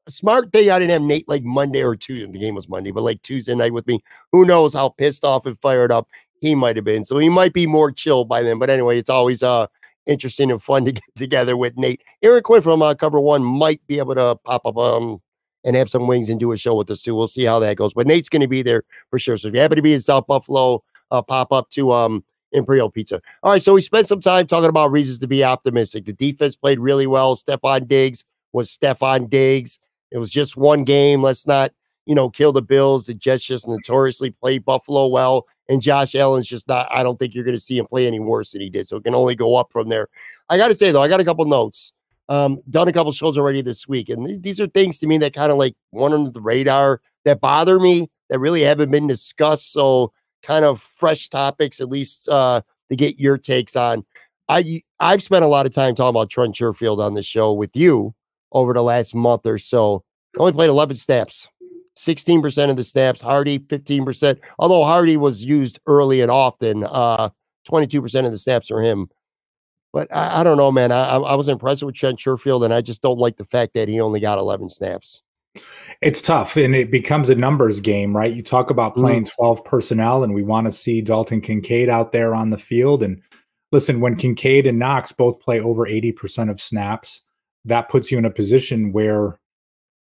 smart 0.08 0.52
thing 0.52 0.70
I 0.70 0.78
didn't 0.78 0.92
have 0.92 1.02
Nate 1.02 1.28
like 1.28 1.44
Monday 1.44 1.82
or 1.82 1.96
Tuesday. 1.96 2.30
The 2.30 2.38
game 2.38 2.54
was 2.54 2.68
Monday, 2.68 2.90
but 2.90 3.02
like 3.02 3.22
Tuesday 3.22 3.54
night 3.54 3.72
with 3.72 3.86
me. 3.86 4.02
Who 4.32 4.44
knows 4.44 4.74
how 4.74 4.88
pissed 4.90 5.24
off 5.24 5.46
and 5.46 5.58
fired 5.60 5.92
up 5.92 6.08
he 6.42 6.56
might 6.56 6.74
have 6.76 6.84
been. 6.84 7.04
So 7.04 7.18
he 7.18 7.28
might 7.28 7.54
be 7.54 7.66
more 7.66 7.92
chill 7.92 8.24
by 8.24 8.42
then. 8.42 8.58
But 8.58 8.68
anyway, 8.68 8.98
it's 8.98 9.08
always 9.08 9.42
uh 9.42 9.68
interesting 10.06 10.50
and 10.50 10.60
fun 10.60 10.84
to 10.84 10.92
get 10.92 11.04
together 11.16 11.56
with 11.56 11.78
Nate. 11.78 12.02
Aaron 12.22 12.42
Quinn 12.42 12.60
from 12.60 12.82
uh, 12.82 12.94
Cover 12.94 13.20
One 13.20 13.42
might 13.42 13.80
be 13.86 13.98
able 13.98 14.16
to 14.16 14.36
pop 14.44 14.66
up 14.66 14.76
um 14.76 15.22
and 15.64 15.76
have 15.76 15.88
some 15.88 16.08
wings 16.08 16.28
and 16.28 16.40
do 16.40 16.50
a 16.50 16.56
show 16.58 16.74
with 16.74 16.90
us 16.90 17.02
too. 17.02 17.14
We'll 17.14 17.28
see 17.28 17.44
how 17.44 17.60
that 17.60 17.76
goes. 17.76 17.94
But 17.94 18.08
Nate's 18.08 18.28
going 18.28 18.42
to 18.42 18.48
be 18.48 18.62
there 18.62 18.82
for 19.10 19.18
sure. 19.20 19.36
So 19.36 19.48
if 19.48 19.54
you 19.54 19.60
happen 19.60 19.76
to 19.76 19.82
be 19.82 19.94
in 19.94 20.00
South 20.00 20.26
Buffalo, 20.26 20.82
uh, 21.12 21.22
pop 21.22 21.52
up 21.52 21.70
to 21.70 21.92
um 21.92 22.24
Imperial 22.50 22.90
Pizza. 22.90 23.20
All 23.42 23.52
right, 23.52 23.62
so 23.62 23.74
we 23.74 23.80
spent 23.80 24.08
some 24.08 24.20
time 24.20 24.46
talking 24.46 24.68
about 24.68 24.90
reasons 24.90 25.18
to 25.20 25.28
be 25.28 25.44
optimistic. 25.44 26.04
The 26.04 26.12
defense 26.12 26.56
played 26.56 26.80
really 26.80 27.06
well. 27.06 27.36
Stefon 27.36 27.86
Diggs 27.86 28.24
was 28.52 28.68
Stefon 28.68 29.30
Diggs. 29.30 29.78
It 30.12 30.18
was 30.18 30.30
just 30.30 30.56
one 30.56 30.84
game. 30.84 31.22
Let's 31.22 31.46
not, 31.46 31.72
you 32.06 32.14
know, 32.14 32.28
kill 32.30 32.52
the 32.52 32.62
Bills. 32.62 33.06
The 33.06 33.14
Jets 33.14 33.44
just 33.44 33.66
notoriously 33.66 34.30
play 34.30 34.58
Buffalo 34.58 35.06
well. 35.08 35.46
And 35.68 35.80
Josh 35.80 36.14
Allen's 36.14 36.46
just 36.46 36.68
not, 36.68 36.88
I 36.90 37.02
don't 37.02 37.18
think 37.18 37.34
you're 37.34 37.44
going 37.44 37.56
to 37.56 37.60
see 37.60 37.78
him 37.78 37.86
play 37.86 38.06
any 38.06 38.20
worse 38.20 38.52
than 38.52 38.60
he 38.60 38.68
did. 38.68 38.88
So 38.88 38.96
it 38.96 39.04
can 39.04 39.14
only 39.14 39.34
go 39.34 39.54
up 39.54 39.72
from 39.72 39.88
there. 39.88 40.08
I 40.50 40.56
got 40.56 40.68
to 40.68 40.74
say, 40.74 40.92
though, 40.92 41.02
I 41.02 41.08
got 41.08 41.20
a 41.20 41.24
couple 41.24 41.44
notes. 41.44 41.92
Um, 42.28 42.60
done 42.70 42.88
a 42.88 42.92
couple 42.92 43.12
shows 43.12 43.36
already 43.38 43.62
this 43.62 43.88
week. 43.88 44.08
And 44.08 44.24
th- 44.26 44.42
these 44.42 44.60
are 44.60 44.66
things 44.66 44.98
to 44.98 45.06
me 45.06 45.18
that 45.18 45.34
kind 45.34 45.50
of 45.50 45.58
like 45.58 45.74
one 45.90 46.12
under 46.12 46.30
the 46.30 46.40
radar 46.40 47.00
that 47.24 47.40
bother 47.40 47.78
me 47.78 48.10
that 48.28 48.38
really 48.38 48.62
haven't 48.62 48.90
been 48.90 49.06
discussed. 49.06 49.72
So 49.72 50.12
kind 50.42 50.64
of 50.64 50.80
fresh 50.80 51.28
topics, 51.28 51.80
at 51.80 51.88
least 51.88 52.28
uh, 52.28 52.62
to 52.88 52.96
get 52.96 53.18
your 53.18 53.38
takes 53.38 53.76
on. 53.76 54.04
I 54.48 54.82
I've 55.00 55.22
spent 55.22 55.44
a 55.44 55.48
lot 55.48 55.66
of 55.66 55.72
time 55.72 55.94
talking 55.94 56.10
about 56.10 56.30
Trent 56.30 56.54
Sherfield 56.54 56.98
on 56.98 57.14
the 57.14 57.22
show 57.22 57.52
with 57.52 57.76
you 57.76 58.14
over 58.52 58.72
the 58.72 58.82
last 58.82 59.14
month 59.14 59.46
or 59.46 59.58
so. 59.58 60.04
Only 60.38 60.52
played 60.52 60.70
11 60.70 60.96
snaps, 60.96 61.48
16% 61.98 62.70
of 62.70 62.76
the 62.76 62.84
snaps. 62.84 63.20
Harty, 63.20 63.58
15%. 63.58 64.38
Although 64.58 64.84
Harty 64.84 65.16
was 65.16 65.44
used 65.44 65.78
early 65.86 66.20
and 66.20 66.30
often, 66.30 66.84
uh, 66.84 67.28
22% 67.68 68.24
of 68.24 68.30
the 68.30 68.38
snaps 68.38 68.70
are 68.70 68.80
him. 68.80 69.08
But 69.92 70.14
I, 70.14 70.40
I 70.40 70.44
don't 70.44 70.56
know, 70.56 70.72
man. 70.72 70.90
I, 70.90 71.16
I 71.16 71.34
was 71.34 71.48
impressed 71.48 71.82
with 71.82 71.94
Trent 71.94 72.18
Sherfield, 72.18 72.64
and 72.64 72.72
I 72.72 72.80
just 72.80 73.02
don't 73.02 73.18
like 73.18 73.36
the 73.36 73.44
fact 73.44 73.74
that 73.74 73.88
he 73.88 74.00
only 74.00 74.20
got 74.20 74.38
11 74.38 74.70
snaps. 74.70 75.22
It's 76.00 76.22
tough, 76.22 76.56
and 76.56 76.74
it 76.74 76.90
becomes 76.90 77.28
a 77.28 77.34
numbers 77.34 77.80
game, 77.80 78.16
right? 78.16 78.32
You 78.32 78.42
talk 78.42 78.70
about 78.70 78.94
playing 78.94 79.24
mm. 79.24 79.34
12 79.34 79.64
personnel, 79.64 80.24
and 80.24 80.32
we 80.32 80.42
want 80.42 80.66
to 80.66 80.70
see 80.70 81.02
Dalton 81.02 81.42
Kincaid 81.42 81.90
out 81.90 82.12
there 82.12 82.34
on 82.34 82.48
the 82.48 82.58
field. 82.58 83.02
And 83.02 83.20
listen, 83.70 84.00
when 84.00 84.16
Kincaid 84.16 84.66
and 84.66 84.78
Knox 84.78 85.12
both 85.12 85.40
play 85.40 85.60
over 85.60 85.86
80% 85.86 86.50
of 86.50 86.58
snaps, 86.58 87.20
that 87.64 87.88
puts 87.88 88.10
you 88.10 88.18
in 88.18 88.24
a 88.24 88.30
position 88.30 88.92
where 88.92 89.38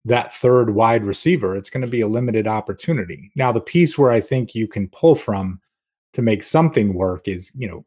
that 0.04 0.34
third 0.34 0.74
wide 0.74 1.04
receiver, 1.04 1.56
it's 1.56 1.70
going 1.70 1.82
to 1.82 1.86
be 1.86 2.00
a 2.00 2.08
limited 2.08 2.46
opportunity. 2.46 3.30
Now, 3.34 3.52
the 3.52 3.60
piece 3.60 3.98
where 3.98 4.10
I 4.10 4.20
think 4.20 4.54
you 4.54 4.66
can 4.66 4.88
pull 4.88 5.14
from 5.14 5.60
to 6.14 6.22
make 6.22 6.42
something 6.42 6.94
work 6.94 7.28
is, 7.28 7.52
you 7.54 7.68
know, 7.68 7.84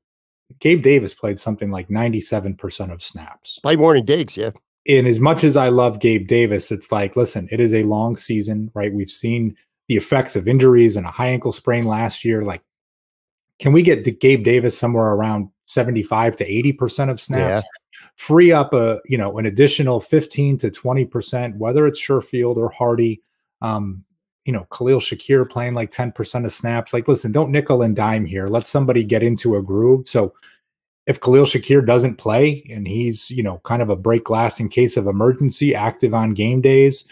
Gabe 0.59 0.83
Davis 0.83 1.13
played 1.13 1.39
something 1.39 1.71
like 1.71 1.89
97% 1.89 2.91
of 2.91 3.01
snaps. 3.01 3.59
Played 3.63 3.79
more 3.79 3.95
than 3.95 4.05
Diggs, 4.05 4.37
yeah. 4.37 4.51
And 4.87 5.07
as 5.07 5.19
much 5.19 5.43
as 5.43 5.55
I 5.55 5.69
love 5.69 5.99
Gabe 5.99 6.27
Davis, 6.27 6.71
it's 6.71 6.91
like, 6.91 7.15
listen, 7.15 7.47
it 7.51 7.59
is 7.59 7.73
a 7.73 7.83
long 7.83 8.15
season, 8.17 8.69
right? 8.73 8.93
We've 8.93 9.09
seen 9.09 9.55
the 9.87 9.95
effects 9.95 10.35
of 10.35 10.47
injuries 10.47 10.95
and 10.95 11.05
a 11.05 11.11
high 11.11 11.29
ankle 11.29 11.51
sprain 11.51 11.85
last 11.85 12.23
year. 12.23 12.43
Like, 12.43 12.61
can 13.59 13.71
we 13.71 13.81
get 13.81 14.19
Gabe 14.19 14.43
Davis 14.43 14.77
somewhere 14.77 15.13
around 15.13 15.49
75 15.65 16.35
to 16.37 16.45
80% 16.45 17.09
of 17.09 17.19
snaps? 17.19 17.63
Yeah. 17.63 17.99
Free 18.15 18.51
up 18.51 18.73
a 18.73 18.99
you 19.05 19.17
know 19.17 19.37
an 19.37 19.45
additional 19.45 19.99
15 19.99 20.57
to 20.59 20.71
20 20.71 21.05
percent 21.05 21.57
whether 21.57 21.87
it's 21.87 22.01
Sherfield 22.01 22.57
or 22.57 22.69
Harty, 22.69 23.21
um 23.61 24.03
you 24.45 24.53
know 24.53 24.65
Khalil 24.71 24.99
Shakir 24.99 25.49
playing 25.49 25.73
like 25.73 25.91
10 25.91 26.11
percent 26.11 26.45
of 26.45 26.51
snaps. 26.51 26.93
Like 26.93 27.07
listen 27.07 27.31
don't 27.31 27.51
nickel 27.51 27.81
and 27.81 27.95
dime 27.95 28.25
here. 28.25 28.47
Let 28.47 28.67
somebody 28.67 29.03
get 29.03 29.23
into 29.23 29.55
a 29.55 29.61
groove. 29.61 30.07
So 30.07 30.33
if 31.05 31.19
Khalil 31.19 31.45
Shakir 31.45 31.85
doesn't 31.85 32.17
play 32.17 32.65
and 32.69 32.87
he's 32.87 33.29
you 33.29 33.43
know 33.43 33.59
kind 33.63 33.81
of 33.81 33.89
a 33.89 33.95
break 33.95 34.25
glass 34.25 34.59
in 34.59 34.69
case 34.69 34.97
of 34.97 35.07
emergency 35.07 35.75
active 35.75 36.13
on 36.13 36.33
game 36.33 36.61
days 36.61 37.05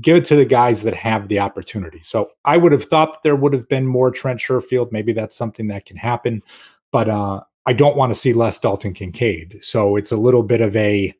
give 0.00 0.16
it 0.16 0.24
to 0.26 0.36
the 0.36 0.44
guys 0.44 0.82
that 0.82 0.94
have 0.94 1.28
the 1.28 1.38
opportunity. 1.38 2.00
So 2.02 2.30
I 2.44 2.56
would 2.56 2.72
have 2.72 2.84
thought 2.84 3.22
there 3.22 3.36
would 3.36 3.52
have 3.52 3.68
been 3.68 3.86
more 3.86 4.10
Trent 4.10 4.40
Sherfield. 4.40 4.92
Maybe 4.92 5.12
that's 5.12 5.36
something 5.36 5.68
that 5.68 5.84
can 5.84 5.96
happen 5.96 6.42
but 6.92 7.08
uh 7.08 7.40
I 7.66 7.72
don't 7.72 7.96
want 7.96 8.12
to 8.12 8.18
see 8.18 8.32
less 8.32 8.58
Dalton 8.58 8.94
Kincaid. 8.94 9.58
So 9.62 9.96
it's 9.96 10.10
a 10.10 10.16
little 10.16 10.42
bit 10.42 10.60
of 10.60 10.74
a, 10.76 11.14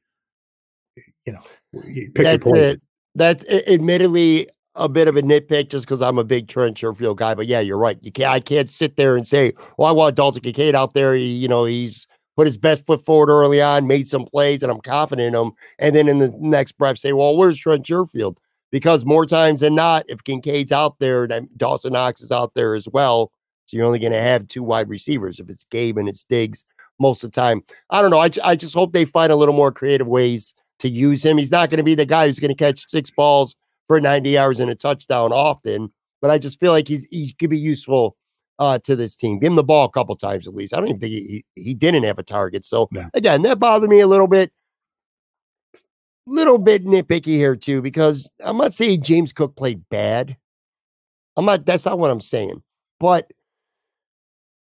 you 1.25 1.33
know, 1.33 1.43
pick 1.75 2.15
that's 2.15 2.47
it. 2.47 2.81
That's 3.15 3.45
admittedly 3.45 4.49
a 4.75 4.89
bit 4.89 5.09
of 5.09 5.17
a 5.17 5.23
nitpick 5.23 5.71
just 5.71 5.85
because 5.85 6.01
I'm 6.01 6.19
a 6.19 6.25
big 6.25 6.49
Trent 6.49 6.77
Sherfield 6.77 7.17
guy. 7.17 7.35
But 7.35 7.47
yeah, 7.47 7.61
you're 7.61 7.79
right. 7.79 7.99
You 8.01 8.11
can't. 8.11 8.31
I 8.31 8.41
can't 8.41 8.71
sit 8.71 8.97
there 8.97 9.17
and 9.17 9.29
say, 9.29 9.53
"Well, 9.77 9.89
I 9.89 9.93
want 9.93 10.17
Dalton 10.17 10.43
Kincaid 10.43 10.75
out 10.75 10.95
there." 10.95 11.15
He, 11.15 11.27
you 11.27 11.49
know, 11.49 11.65
he's 11.65 12.07
put 12.37 12.47
his 12.47 12.57
best 12.57 12.87
foot 12.87 13.05
forward 13.05 13.29
early 13.29 13.61
on, 13.61 13.87
made 13.87 14.07
some 14.07 14.25
plays, 14.25 14.63
and 14.63 14.73
I'm 14.73 14.81
confident 14.81 15.35
in 15.35 15.41
him. 15.41 15.53
And 15.79 15.95
then 15.95 16.09
in 16.09 16.19
the 16.19 16.33
next 16.39 16.73
breath, 16.73 16.99
say, 16.99 17.13
"Well, 17.13 17.37
where's 17.37 17.59
Trent 17.59 17.85
Sherfield?" 17.85 18.39
Because 18.71 19.05
more 19.05 19.27
times 19.27 19.61
than 19.61 19.75
not, 19.75 20.05
if 20.09 20.25
Kincaid's 20.25 20.73
out 20.73 20.99
there, 21.01 21.29
Dawson 21.57 21.93
Knox 21.93 22.21
is 22.23 22.31
out 22.31 22.55
there 22.55 22.75
as 22.75 22.89
well. 22.89 23.33
So 23.71 23.77
you're 23.77 23.87
only 23.87 24.01
going 24.01 24.13
to 24.13 24.21
have 24.21 24.49
two 24.49 24.65
wide 24.65 24.89
receivers 24.89 25.39
if 25.39 25.49
it's 25.49 25.65
Gabe 25.65 25.97
and 25.97 26.09
it's 26.09 26.25
Diggs 26.25 26.65
most 26.99 27.23
of 27.23 27.31
the 27.31 27.41
time. 27.41 27.63
I 27.91 28.03
don't 28.03 28.11
know. 28.11 28.19
I, 28.19 28.31
I 28.43 28.57
just 28.57 28.75
hope 28.75 28.93
they 28.93 29.05
find 29.05 29.31
a 29.31 29.37
little 29.37 29.55
more 29.55 29.71
creative 29.71 30.09
ways 30.09 30.55
to 30.81 30.89
use 30.89 31.25
him. 31.25 31.39
He's 31.39 31.53
not 31.53 31.71
going 31.71 31.79
to 31.79 31.85
be 31.85 31.95
the 31.95 32.05
guy 32.05 32.27
who's 32.27 32.41
going 32.41 32.51
to 32.51 32.55
catch 32.57 32.81
six 32.81 33.11
balls 33.11 33.55
for 33.87 34.01
90 34.01 34.31
yards 34.31 34.59
and 34.59 34.71
a 34.71 34.75
touchdown 34.75 35.33
often, 35.33 35.93
but 36.21 36.31
I 36.31 36.39
just 36.39 36.59
feel 36.59 36.73
like 36.73 36.89
he's 36.89 37.05
he 37.11 37.33
could 37.33 37.51
be 37.51 37.59
useful 37.59 38.17
uh, 38.59 38.79
to 38.81 38.97
this 38.97 39.17
team. 39.17 39.39
Give 39.39 39.51
him 39.51 39.57
the 39.57 39.65
ball 39.65 39.87
a 39.87 39.91
couple 39.91 40.15
times 40.17 40.47
at 40.47 40.55
least. 40.55 40.75
I 40.75 40.79
don't 40.79 40.89
even 40.89 41.01
think 41.01 41.13
he, 41.13 41.45
he 41.55 41.75
didn't 41.75 42.05
have 42.05 42.19
a 42.19 42.23
target. 42.23 42.65
So 42.65 42.89
yeah. 42.91 43.09
again, 43.15 43.43
that 43.43 43.59
bothered 43.59 43.91
me 43.91 44.01
a 44.01 44.07
little 44.07 44.29
bit. 44.29 44.53
Little 46.27 46.59
bit 46.59 46.85
nitpicky 46.85 47.35
here 47.37 47.57
too, 47.57 47.83
because 47.83 48.31
I'm 48.41 48.59
not 48.59 48.75
saying 48.75 49.03
James 49.03 49.33
Cook 49.33 49.57
played 49.57 49.83
bad. 49.91 50.37
I'm 51.37 51.45
not. 51.45 51.67
That's 51.67 51.87
not 51.87 51.99
what 51.99 52.11
I'm 52.11 52.21
saying. 52.21 52.63
But 53.01 53.33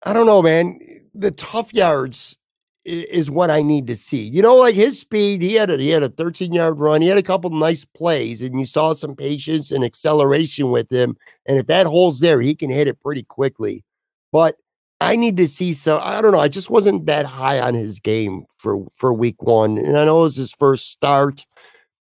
I 0.06 0.14
don't 0.14 0.26
know, 0.26 0.42
man. 0.42 0.80
The 1.14 1.32
tough 1.32 1.74
yards 1.74 2.38
is 2.86 3.30
what 3.30 3.52
I 3.52 3.62
need 3.62 3.86
to 3.88 3.96
see. 3.96 4.22
You 4.22 4.42
know, 4.42 4.56
like 4.56 4.76
his 4.76 5.00
speed, 5.00 5.42
he 5.42 5.56
had 5.56 5.70
a 5.70 5.78
he 5.78 5.90
had 5.90 6.04
a 6.04 6.10
13 6.10 6.54
yard 6.54 6.80
run. 6.80 7.02
He 7.02 7.10
had 7.10 7.18
a 7.18 7.24
couple 7.24 7.50
nice 7.50 7.84
plays, 7.84 8.42
and 8.42 8.58
you 8.58 8.66
saw 8.66 8.94
some 8.94 9.16
patience 9.16 9.72
and 9.72 9.84
acceleration 9.84 10.72
with 10.72 10.92
him. 10.92 11.18
And 11.46 11.60
if 11.60 11.68
that 11.68 11.86
holds 11.86 12.22
there, 12.22 12.40
he 12.42 12.56
can 12.56 12.70
hit 12.70 12.88
it 12.88 13.02
pretty 13.02 13.24
quickly. 13.24 13.84
But 14.32 14.56
I 15.02 15.16
need 15.16 15.38
to 15.38 15.48
see 15.48 15.74
some. 15.74 16.00
I 16.02 16.22
don't 16.22 16.32
know. 16.32 16.40
I 16.40 16.48
just 16.48 16.70
wasn't 16.70 17.06
that 17.08 17.26
high 17.26 17.60
on 17.60 17.74
his 17.74 18.00
game 18.00 18.46
for 18.58 18.86
for 18.96 19.14
week 19.14 19.42
one, 19.44 19.78
and 19.78 19.98
I 19.98 20.06
know 20.06 20.20
it 20.20 20.24
was 20.24 20.38
his 20.38 20.54
first 20.54 20.90
start. 20.90 21.46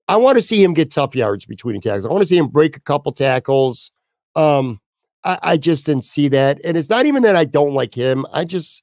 I 0.08 0.16
want 0.16 0.36
to 0.36 0.42
see 0.42 0.62
him 0.62 0.74
get 0.74 0.90
tough 0.90 1.14
yards 1.14 1.46
between 1.46 1.80
tackles. 1.80 2.06
I 2.06 2.10
want 2.10 2.22
to 2.22 2.26
see 2.26 2.36
him 2.36 2.48
break 2.48 2.76
a 2.76 2.80
couple 2.80 3.12
tackles. 3.12 3.92
Um, 4.34 4.80
I, 5.24 5.38
I 5.42 5.56
just 5.56 5.86
didn't 5.86 6.04
see 6.04 6.28
that. 6.28 6.60
And 6.64 6.76
it's 6.76 6.90
not 6.90 7.06
even 7.06 7.22
that 7.22 7.36
I 7.36 7.44
don't 7.44 7.74
like 7.74 7.94
him. 7.94 8.26
I 8.32 8.44
just 8.44 8.82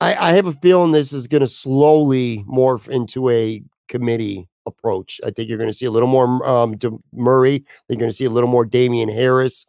I, 0.00 0.30
I 0.30 0.32
have 0.32 0.46
a 0.46 0.52
feeling 0.52 0.92
this 0.92 1.12
is 1.12 1.26
going 1.26 1.40
to 1.40 1.46
slowly 1.46 2.44
morph 2.48 2.88
into 2.88 3.30
a 3.30 3.62
committee 3.88 4.48
approach. 4.66 5.20
I 5.24 5.30
think 5.30 5.48
you're 5.48 5.58
going 5.58 5.70
to 5.70 5.76
see 5.76 5.86
a 5.86 5.90
little 5.90 6.08
more 6.08 6.46
um, 6.46 6.76
Murray. 7.12 7.64
You're 7.88 7.98
going 7.98 8.10
to 8.10 8.16
see 8.16 8.24
a 8.24 8.30
little 8.30 8.50
more 8.50 8.64
Damien 8.64 9.08
Harris. 9.08 9.64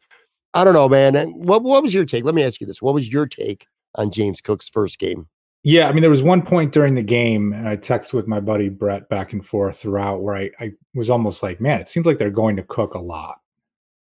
I 0.54 0.64
don't 0.64 0.74
know, 0.74 0.90
man. 0.90 1.16
What 1.36 1.64
what 1.64 1.84
was 1.84 1.94
your 1.94 2.06
take? 2.06 2.24
Let 2.24 2.36
me 2.36 2.44
ask 2.44 2.60
you 2.60 2.68
this: 2.68 2.82
What 2.82 2.94
was 2.94 3.10
your 3.10 3.28
take 3.28 3.68
on 3.96 4.12
James 4.12 4.42
Cook's 4.42 4.70
first 4.70 5.00
game? 5.00 5.28
Yeah, 5.64 5.90
I 5.90 5.92
mean, 5.92 6.02
there 6.02 6.10
was 6.10 6.24
one 6.24 6.42
point 6.42 6.72
during 6.72 6.96
the 6.96 7.04
game, 7.04 7.52
and 7.52 7.68
I 7.68 7.76
texted 7.76 8.14
with 8.14 8.28
my 8.28 8.40
buddy 8.40 8.70
Brett 8.70 9.10
back 9.10 9.34
and 9.34 9.46
forth 9.46 9.80
throughout, 9.80 10.22
where 10.22 10.36
I, 10.36 10.50
I 10.60 10.72
was 10.96 11.10
almost 11.10 11.44
like, 11.44 11.60
man, 11.60 11.82
it 11.82 11.90
seems 11.90 12.06
like 12.06 12.20
they're 12.20 12.30
going 12.30 12.56
to 12.56 12.64
cook 12.64 12.94
a 12.94 13.00
lot. 13.00 13.40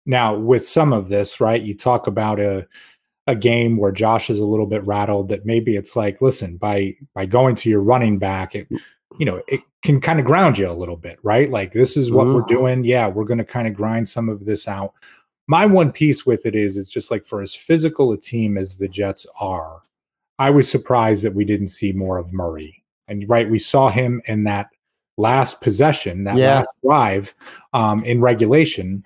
Now, 0.06 0.36
with 0.36 0.68
some 0.68 0.93
of 0.93 1.10
this, 1.10 1.39
right, 1.39 1.62
you 1.62 1.76
talk 1.76 2.08
about 2.08 2.39
a 2.39 2.68
a 3.26 3.36
game 3.36 3.78
where 3.78 3.93
Josh 3.93 4.30
is 4.30 4.39
a 4.39 4.45
little 4.45 4.66
bit 4.66 4.86
rattled 4.86 5.30
that 5.30 5.45
maybe 5.45 5.78
it's 5.78 5.95
like, 5.95 6.22
listen, 6.22 6.58
by 6.58 6.95
by 7.14 7.26
going 7.26 7.56
to 7.58 7.70
your 7.70 7.82
running 7.82 8.20
back, 8.20 8.56
it 8.56 8.68
you 9.20 9.26
know, 9.26 9.41
it 9.47 9.62
can 9.84 10.01
kind 10.01 10.20
of 10.20 10.26
ground 10.26 10.58
you 10.58 10.70
a 10.70 10.74
little 10.74 10.97
bit, 10.97 11.20
right? 11.24 11.49
Like 11.49 11.72
this 11.72 11.97
is 11.97 12.12
what 12.12 12.26
mm-hmm. 12.26 12.36
we're 12.36 12.41
doing. 12.45 12.84
Yeah, 12.84 13.08
we're 13.08 13.26
going 13.26 13.38
to 13.38 13.45
kind 13.45 13.68
of 13.68 13.74
grind 13.74 14.10
some 14.10 14.30
of 14.30 14.45
this 14.45 14.68
out. 14.68 14.93
My 15.47 15.66
one 15.66 15.91
piece 15.91 16.26
with 16.26 16.45
it 16.45 16.56
is 16.56 16.78
it's 16.78 16.89
just 16.91 17.12
like 17.12 17.26
for 17.26 17.41
as 17.41 17.54
physical 17.54 18.12
a 18.12 18.18
team 18.18 18.58
as 18.58 18.78
the 18.78 18.88
Jets 18.88 19.28
are, 19.39 19.82
I 20.39 20.49
was 20.49 20.70
surprised 20.70 21.24
that 21.24 21.36
we 21.36 21.45
didn't 21.45 21.68
see 21.68 21.91
more 21.91 22.18
of 22.18 22.34
Murray. 22.34 22.84
And 23.08 23.28
right, 23.28 23.49
we 23.49 23.60
saw 23.60 23.89
him 23.89 24.22
in 24.26 24.45
that 24.45 24.70
last 25.18 25.62
possession, 25.62 26.24
that 26.24 26.38
yeah. 26.38 26.60
last 26.60 26.70
drive 26.84 27.36
um, 27.74 28.04
in 28.06 28.22
regulation 28.22 29.04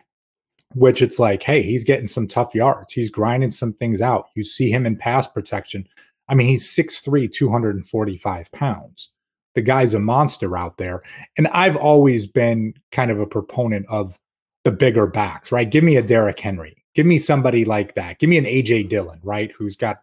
which 0.75 1.01
it's 1.01 1.19
like, 1.19 1.43
hey, 1.43 1.61
he's 1.61 1.83
getting 1.83 2.07
some 2.07 2.27
tough 2.27 2.53
yards. 2.53 2.93
He's 2.93 3.09
grinding 3.09 3.51
some 3.51 3.73
things 3.73 4.01
out. 4.01 4.27
You 4.35 4.43
see 4.43 4.69
him 4.69 4.85
in 4.85 4.97
pass 4.97 5.27
protection. 5.27 5.87
I 6.29 6.35
mean, 6.35 6.47
he's 6.47 6.67
6'3, 6.75 7.31
245 7.31 8.51
pounds. 8.51 9.09
The 9.55 9.61
guy's 9.61 9.93
a 9.93 9.99
monster 9.99 10.57
out 10.57 10.77
there. 10.77 11.01
And 11.37 11.47
I've 11.47 11.77
always 11.77 12.27
been 12.27 12.73
kind 12.91 13.09
of 13.09 13.19
a 13.19 13.25
proponent 13.25 13.85
of 13.89 14.19
the 14.63 14.71
bigger 14.71 15.07
backs, 15.07 15.51
right? 15.51 15.69
Give 15.69 15.83
me 15.83 15.95
a 15.95 16.03
Derrick 16.03 16.39
Henry. 16.39 16.83
Give 16.93 17.05
me 17.05 17.17
somebody 17.17 17.63
like 17.63 17.95
that. 17.95 18.19
Give 18.19 18.29
me 18.29 18.37
an 18.37 18.45
AJ 18.45 18.89
Dillon, 18.89 19.19
right? 19.23 19.51
Who's 19.57 19.75
got, 19.75 20.01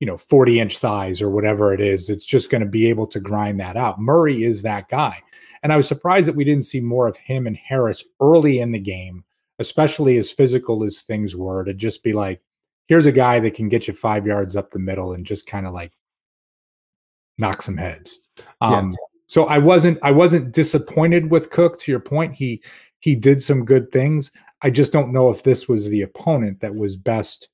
you 0.00 0.06
know, 0.06 0.16
40 0.16 0.60
inch 0.60 0.78
thighs 0.78 1.20
or 1.20 1.28
whatever 1.28 1.74
it 1.74 1.80
is 1.80 2.06
that's 2.06 2.24
just 2.24 2.50
going 2.50 2.62
to 2.62 2.68
be 2.68 2.88
able 2.88 3.06
to 3.08 3.20
grind 3.20 3.60
that 3.60 3.76
out. 3.76 4.00
Murray 4.00 4.42
is 4.42 4.62
that 4.62 4.88
guy. 4.88 5.20
And 5.62 5.72
I 5.72 5.76
was 5.76 5.86
surprised 5.86 6.26
that 6.28 6.36
we 6.36 6.44
didn't 6.44 6.64
see 6.64 6.80
more 6.80 7.06
of 7.06 7.16
him 7.16 7.46
and 7.46 7.56
Harris 7.56 8.04
early 8.20 8.58
in 8.58 8.72
the 8.72 8.78
game 8.78 9.24
especially 9.58 10.16
as 10.16 10.30
physical 10.30 10.84
as 10.84 11.02
things 11.02 11.34
were, 11.34 11.64
to 11.64 11.74
just 11.74 12.02
be 12.02 12.12
like, 12.12 12.40
here's 12.86 13.06
a 13.06 13.12
guy 13.12 13.40
that 13.40 13.54
can 13.54 13.68
get 13.68 13.86
you 13.86 13.94
five 13.94 14.26
yards 14.26 14.56
up 14.56 14.70
the 14.70 14.78
middle 14.78 15.12
and 15.12 15.26
just 15.26 15.46
kind 15.46 15.66
of 15.66 15.72
like 15.72 15.92
knock 17.38 17.62
some 17.62 17.76
heads. 17.76 18.20
Um, 18.60 18.92
yeah. 18.92 18.96
So 19.28 19.46
I 19.46 19.58
wasn't 19.58 19.98
I 20.02 20.12
wasn't 20.12 20.52
disappointed 20.52 21.30
with 21.30 21.50
Cook. 21.50 21.80
To 21.80 21.90
your 21.90 22.00
point, 22.00 22.34
he 22.34 22.62
he 23.00 23.14
did 23.14 23.42
some 23.42 23.64
good 23.64 23.90
things. 23.90 24.30
I 24.62 24.70
just 24.70 24.92
don't 24.92 25.12
know 25.12 25.30
if 25.30 25.42
this 25.42 25.68
was 25.68 25.88
the 25.88 26.02
opponent 26.02 26.60
that 26.60 26.74
was 26.74 26.96
best 26.96 27.48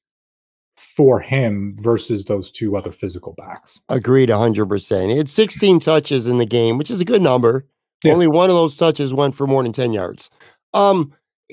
for 0.76 1.20
him 1.20 1.76
versus 1.78 2.24
those 2.24 2.50
two 2.50 2.76
other 2.76 2.90
physical 2.92 3.34
backs. 3.34 3.80
Agreed 3.88 4.28
100%. 4.28 5.10
He 5.10 5.16
had 5.16 5.28
16 5.28 5.80
touches 5.80 6.26
in 6.26 6.38
the 6.38 6.46
game, 6.46 6.78
which 6.78 6.90
is 6.90 7.00
a 7.00 7.04
good 7.04 7.22
number. 7.22 7.66
Yeah. 8.02 8.12
Only 8.12 8.26
one 8.26 8.50
of 8.50 8.56
those 8.56 8.76
touches 8.76 9.12
went 9.12 9.34
for 9.34 9.46
more 9.46 9.62
than 9.62 9.72
10 9.72 9.92
yards. 9.92 10.30
Um, 10.74 11.12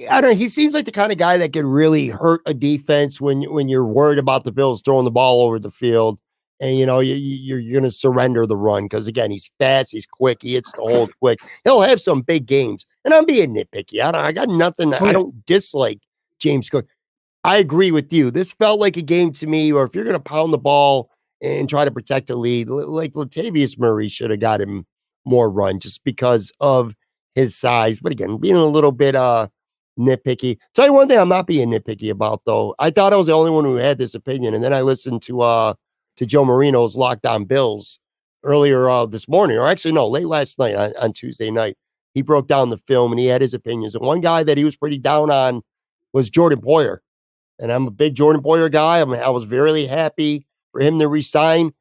I 0.09 0.21
don't 0.21 0.31
know. 0.31 0.35
He 0.35 0.47
seems 0.47 0.73
like 0.73 0.85
the 0.85 0.91
kind 0.91 1.11
of 1.11 1.17
guy 1.17 1.37
that 1.37 1.53
could 1.53 1.65
really 1.65 2.07
hurt 2.07 2.41
a 2.45 2.53
defense 2.53 3.19
when 3.19 3.43
when 3.51 3.67
you're 3.67 3.85
worried 3.85 4.19
about 4.19 4.43
the 4.43 4.51
Bills 4.51 4.81
throwing 4.81 5.05
the 5.05 5.11
ball 5.11 5.41
over 5.41 5.59
the 5.59 5.71
field, 5.71 6.19
and 6.61 6.77
you 6.77 6.85
know 6.85 6.99
you, 6.99 7.15
you're 7.15 7.59
you're 7.59 7.81
going 7.81 7.89
to 7.89 7.95
surrender 7.95 8.45
the 8.45 8.55
run 8.55 8.83
because 8.85 9.07
again 9.07 9.31
he's 9.31 9.51
fast, 9.59 9.91
he's 9.91 10.05
quick, 10.05 10.41
he 10.41 10.53
hits 10.53 10.71
the 10.73 10.81
hole 10.81 11.09
quick. 11.19 11.39
He'll 11.63 11.81
have 11.81 11.99
some 11.99 12.21
big 12.21 12.45
games, 12.45 12.85
and 13.03 13.13
I'm 13.13 13.25
being 13.25 13.53
nitpicky. 13.53 14.01
I 14.01 14.11
don't. 14.11 14.21
I 14.21 14.31
got 14.31 14.49
nothing. 14.49 14.93
I 14.93 15.11
don't 15.11 15.45
dislike 15.45 15.99
James 16.39 16.69
Cook. 16.69 16.87
I 17.43 17.57
agree 17.57 17.91
with 17.91 18.11
you. 18.13 18.31
This 18.31 18.53
felt 18.53 18.79
like 18.79 18.95
a 18.95 19.01
game 19.01 19.31
to 19.33 19.47
me, 19.47 19.71
or 19.71 19.83
if 19.83 19.95
you're 19.95 20.03
going 20.03 20.13
to 20.13 20.19
pound 20.19 20.53
the 20.53 20.57
ball 20.57 21.09
and 21.41 21.69
try 21.69 21.85
to 21.85 21.91
protect 21.91 22.27
the 22.27 22.35
lead. 22.35 22.69
Like 22.69 23.13
Latavius 23.13 23.79
Murray 23.79 24.09
should 24.09 24.29
have 24.29 24.39
got 24.39 24.61
him 24.61 24.85
more 25.25 25.49
run 25.49 25.79
just 25.79 26.03
because 26.03 26.51
of 26.59 26.93
his 27.35 27.55
size. 27.55 27.99
But 27.99 28.11
again, 28.11 28.37
being 28.37 28.55
a 28.55 28.65
little 28.65 28.91
bit 28.91 29.15
uh 29.15 29.47
nitpicky. 29.99 30.57
Tell 30.73 30.85
you 30.85 30.93
one 30.93 31.07
thing 31.07 31.19
I'm 31.19 31.29
not 31.29 31.47
being 31.47 31.69
nitpicky 31.69 32.09
about 32.09 32.41
though. 32.45 32.73
I 32.79 32.89
thought 32.89 33.13
I 33.13 33.17
was 33.17 33.27
the 33.27 33.33
only 33.33 33.51
one 33.51 33.65
who 33.65 33.75
had 33.75 33.97
this 33.97 34.15
opinion. 34.15 34.53
And 34.53 34.63
then 34.63 34.73
I 34.73 34.81
listened 34.81 35.21
to 35.23 35.41
uh 35.41 35.73
to 36.17 36.25
Joe 36.25 36.43
Marino's 36.43 36.95
Locked 36.95 37.25
On 37.25 37.45
Bills 37.45 37.99
earlier 38.43 38.89
uh, 38.89 39.05
this 39.05 39.27
morning, 39.27 39.57
or 39.57 39.67
actually 39.67 39.93
no, 39.93 40.07
late 40.07 40.27
last 40.27 40.59
night 40.59 40.75
on, 40.75 40.93
on 41.01 41.13
Tuesday 41.13 41.49
night. 41.49 41.77
He 42.13 42.21
broke 42.21 42.47
down 42.47 42.69
the 42.69 42.77
film 42.77 43.11
and 43.11 43.19
he 43.19 43.27
had 43.27 43.41
his 43.41 43.53
opinions. 43.53 43.95
And 43.95 44.05
one 44.05 44.19
guy 44.19 44.43
that 44.43 44.57
he 44.57 44.65
was 44.65 44.75
pretty 44.75 44.97
down 44.97 45.31
on 45.31 45.61
was 46.11 46.29
Jordan 46.29 46.59
Poyer. 46.59 46.97
And 47.59 47.71
I'm 47.71 47.87
a 47.87 47.91
big 47.91 48.15
Jordan 48.15 48.41
Poyer 48.41 48.71
guy. 48.71 48.99
I, 48.99 49.01
I 49.01 49.29
was 49.29 49.43
very 49.43 49.85
happy 49.85 50.45
for 50.71 50.81
him 50.81 50.99
to 50.99 51.07
resign. 51.07 51.71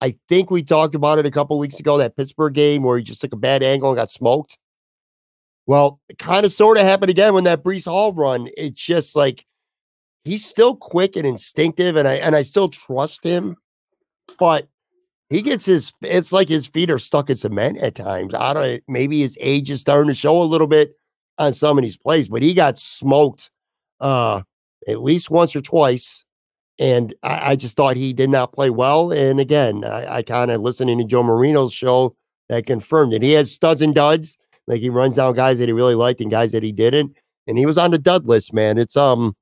I 0.00 0.14
think 0.28 0.50
we 0.50 0.62
talked 0.62 0.94
about 0.94 1.18
it 1.18 1.26
a 1.26 1.30
couple 1.30 1.58
weeks 1.58 1.80
ago, 1.80 1.98
that 1.98 2.16
Pittsburgh 2.16 2.54
game 2.54 2.82
where 2.82 2.98
he 2.98 3.02
just 3.02 3.20
took 3.20 3.32
a 3.32 3.36
bad 3.36 3.62
angle 3.62 3.90
and 3.90 3.96
got 3.96 4.10
smoked. 4.10 4.58
Well, 5.68 6.00
it 6.08 6.18
kind 6.18 6.46
of 6.46 6.52
sort 6.52 6.78
of 6.78 6.84
happened 6.84 7.10
again 7.10 7.34
when 7.34 7.44
that 7.44 7.62
Breece 7.62 7.84
Hall 7.84 8.14
run. 8.14 8.48
It's 8.56 8.82
just 8.82 9.14
like 9.14 9.44
he's 10.24 10.44
still 10.44 10.74
quick 10.74 11.14
and 11.14 11.26
instinctive, 11.26 11.94
and 11.94 12.08
I 12.08 12.14
and 12.14 12.34
I 12.34 12.40
still 12.40 12.70
trust 12.70 13.22
him, 13.22 13.54
but 14.38 14.66
he 15.28 15.42
gets 15.42 15.66
his 15.66 15.92
it's 16.00 16.32
like 16.32 16.48
his 16.48 16.66
feet 16.66 16.90
are 16.90 16.98
stuck 16.98 17.28
in 17.28 17.36
cement 17.36 17.82
at 17.82 17.94
times. 17.94 18.32
I 18.32 18.54
don't 18.54 18.82
maybe 18.88 19.20
his 19.20 19.36
age 19.42 19.70
is 19.70 19.82
starting 19.82 20.08
to 20.08 20.14
show 20.14 20.40
a 20.40 20.44
little 20.44 20.66
bit 20.66 20.94
on 21.36 21.52
some 21.52 21.76
of 21.76 21.84
these 21.84 21.98
plays, 21.98 22.30
but 22.30 22.42
he 22.42 22.54
got 22.54 22.78
smoked 22.78 23.50
uh 24.00 24.40
at 24.88 25.02
least 25.02 25.30
once 25.30 25.54
or 25.54 25.60
twice. 25.60 26.24
And 26.78 27.12
I, 27.22 27.50
I 27.50 27.56
just 27.56 27.76
thought 27.76 27.96
he 27.96 28.14
did 28.14 28.30
not 28.30 28.54
play 28.54 28.70
well. 28.70 29.12
And 29.12 29.38
again, 29.38 29.84
I, 29.84 30.16
I 30.16 30.22
kind 30.22 30.50
of 30.50 30.62
listening 30.62 30.96
to 30.96 31.04
Joe 31.04 31.22
Marino's 31.22 31.74
show 31.74 32.16
that 32.48 32.64
confirmed 32.64 33.12
it. 33.12 33.22
He 33.22 33.32
has 33.32 33.52
studs 33.52 33.82
and 33.82 33.94
duds. 33.94 34.38
Like 34.68 34.80
he 34.80 34.90
runs 34.90 35.16
down 35.16 35.34
guys 35.34 35.58
that 35.58 35.68
he 35.68 35.72
really 35.72 35.94
liked 35.94 36.20
and 36.20 36.30
guys 36.30 36.52
that 36.52 36.62
he 36.62 36.72
didn't. 36.72 37.16
And 37.46 37.56
he 37.56 37.66
was 37.66 37.78
on 37.78 37.90
the 37.90 37.98
dud 37.98 38.26
list, 38.26 38.52
man. 38.52 38.76
It's 38.76 38.96
um, 38.96 39.34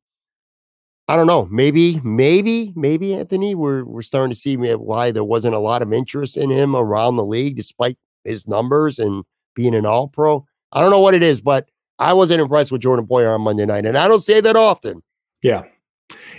I 1.08 1.16
don't 1.16 1.26
know. 1.26 1.48
Maybe, 1.50 2.00
maybe, 2.04 2.72
maybe 2.76 3.14
Anthony, 3.14 3.54
we're 3.54 3.84
we're 3.84 4.02
starting 4.02 4.32
to 4.32 4.40
see 4.40 4.56
why 4.56 5.10
there 5.10 5.24
wasn't 5.24 5.54
a 5.54 5.60
lot 5.60 5.82
of 5.82 5.92
interest 5.92 6.36
in 6.36 6.50
him 6.50 6.76
around 6.76 7.16
the 7.16 7.24
league, 7.24 7.56
despite 7.56 7.96
his 8.24 8.46
numbers 8.46 8.98
and 8.98 9.24
being 9.54 9.74
an 9.74 9.84
all 9.84 10.08
pro. 10.08 10.46
I 10.72 10.80
don't 10.80 10.90
know 10.90 11.00
what 11.00 11.14
it 11.14 11.22
is, 11.22 11.40
but 11.40 11.68
I 11.98 12.12
wasn't 12.12 12.40
impressed 12.40 12.70
with 12.70 12.82
Jordan 12.82 13.06
Poyer 13.06 13.34
on 13.34 13.42
Monday 13.42 13.66
night. 13.66 13.86
And 13.86 13.98
I 13.98 14.06
don't 14.06 14.22
say 14.22 14.40
that 14.40 14.56
often. 14.56 15.02
Yeah. 15.42 15.64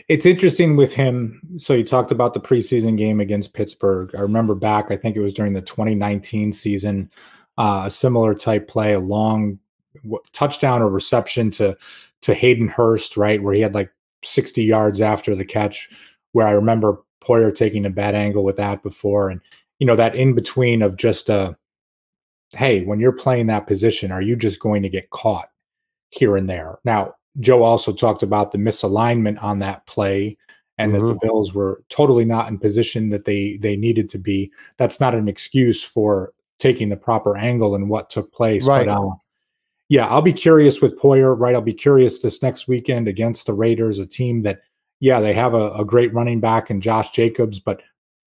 It's 0.07 0.25
interesting 0.25 0.75
with 0.77 0.93
him. 0.93 1.41
So 1.57 1.73
you 1.73 1.83
talked 1.83 2.11
about 2.11 2.33
the 2.33 2.39
preseason 2.39 2.97
game 2.97 3.19
against 3.19 3.53
Pittsburgh. 3.53 4.11
I 4.15 4.21
remember 4.21 4.55
back, 4.55 4.91
I 4.91 4.95
think 4.95 5.15
it 5.15 5.21
was 5.21 5.33
during 5.33 5.53
the 5.53 5.61
2019 5.61 6.53
season 6.53 7.09
uh, 7.57 7.83
a 7.85 7.89
similar 7.89 8.33
type 8.33 8.67
play, 8.67 8.93
a 8.93 8.99
long 8.99 9.59
w- 10.03 10.21
touchdown 10.33 10.81
or 10.81 10.89
reception 10.89 11.51
to 11.51 11.77
to 12.23 12.33
Hayden 12.33 12.67
Hurst, 12.67 13.17
right, 13.17 13.41
where 13.41 13.53
he 13.53 13.61
had 13.61 13.75
like 13.75 13.91
60 14.23 14.63
yards 14.63 15.01
after 15.01 15.35
the 15.35 15.45
catch. 15.45 15.89
Where 16.33 16.47
I 16.47 16.51
remember 16.51 17.03
Poyer 17.23 17.55
taking 17.55 17.85
a 17.85 17.89
bad 17.89 18.15
angle 18.15 18.43
with 18.43 18.57
that 18.57 18.83
before, 18.83 19.29
and 19.29 19.41
you 19.79 19.87
know 19.87 19.95
that 19.95 20.15
in 20.15 20.33
between 20.33 20.81
of 20.81 20.97
just 20.97 21.29
a 21.29 21.35
uh, 21.35 21.53
hey, 22.53 22.83
when 22.83 22.99
you're 22.99 23.11
playing 23.11 23.47
that 23.47 23.67
position, 23.67 24.11
are 24.11 24.21
you 24.21 24.35
just 24.35 24.59
going 24.59 24.81
to 24.83 24.89
get 24.89 25.09
caught 25.09 25.49
here 26.09 26.37
and 26.37 26.49
there? 26.49 26.79
Now, 26.85 27.15
Joe 27.39 27.63
also 27.63 27.91
talked 27.91 28.23
about 28.23 28.51
the 28.51 28.57
misalignment 28.57 29.43
on 29.43 29.59
that 29.59 29.85
play 29.85 30.37
and 30.77 30.93
mm-hmm. 30.93 31.07
that 31.07 31.13
the 31.13 31.19
Bills 31.21 31.53
were 31.53 31.83
totally 31.89 32.25
not 32.25 32.47
in 32.47 32.57
position 32.57 33.09
that 33.09 33.25
they 33.25 33.57
they 33.57 33.75
needed 33.75 34.09
to 34.09 34.17
be. 34.17 34.51
That's 34.77 34.99
not 34.99 35.15
an 35.15 35.27
excuse 35.27 35.83
for 35.83 36.33
taking 36.59 36.89
the 36.89 36.97
proper 36.97 37.37
angle 37.37 37.75
and 37.75 37.89
what 37.89 38.09
took 38.09 38.31
place. 38.33 38.65
Right. 38.65 38.85
But, 38.85 38.91
uh, 38.91 39.11
yeah, 39.89 40.07
I'll 40.07 40.21
be 40.21 40.33
curious 40.33 40.81
with 40.81 40.99
Poyer, 40.99 41.37
right? 41.37 41.55
I'll 41.55 41.61
be 41.61 41.73
curious 41.73 42.19
this 42.19 42.41
next 42.41 42.67
weekend 42.67 43.07
against 43.07 43.45
the 43.45 43.53
Raiders, 43.53 43.99
a 43.99 44.05
team 44.05 44.41
that, 44.41 44.61
yeah, 44.99 45.19
they 45.19 45.33
have 45.33 45.53
a, 45.53 45.71
a 45.73 45.85
great 45.85 46.13
running 46.13 46.39
back 46.39 46.69
in 46.69 46.81
Josh 46.81 47.11
Jacobs, 47.11 47.59
but 47.59 47.81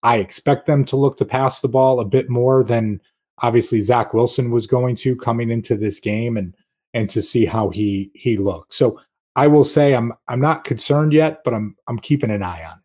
I 0.04 0.18
expect 0.18 0.66
them 0.68 0.86
to 0.86 0.98
look 0.98 1.18
to 1.18 1.26
pass 1.26 1.62
the 1.62 1.68
ball 1.68 2.00
a 2.00 2.06
bit 2.06 2.30
more 2.30 2.64
than 2.64 3.02
obviously 3.40 3.82
Zach 3.82 4.14
Wilson 4.14 4.52
was 4.52 4.68
going 4.68 4.96
to 4.98 5.16
coming 5.16 5.50
into 5.50 5.76
this 5.76 6.00
game 6.00 6.38
and 6.38 6.56
and 6.94 7.10
to 7.10 7.22
see 7.22 7.46
how 7.46 7.70
he 7.70 8.12
he 8.14 8.38
looks. 8.38 8.78
So 8.78 9.00
I 9.36 9.48
will 9.48 9.64
say 9.64 9.94
I'm 9.94 10.14
I'm 10.28 10.40
not 10.40 10.64
concerned 10.64 11.12
yet, 11.12 11.44
but 11.44 11.54
I'm 11.54 11.76
I'm 11.88 12.00
keeping 12.00 12.32
an 12.32 12.44
eye 12.44 12.64
on 12.64 12.80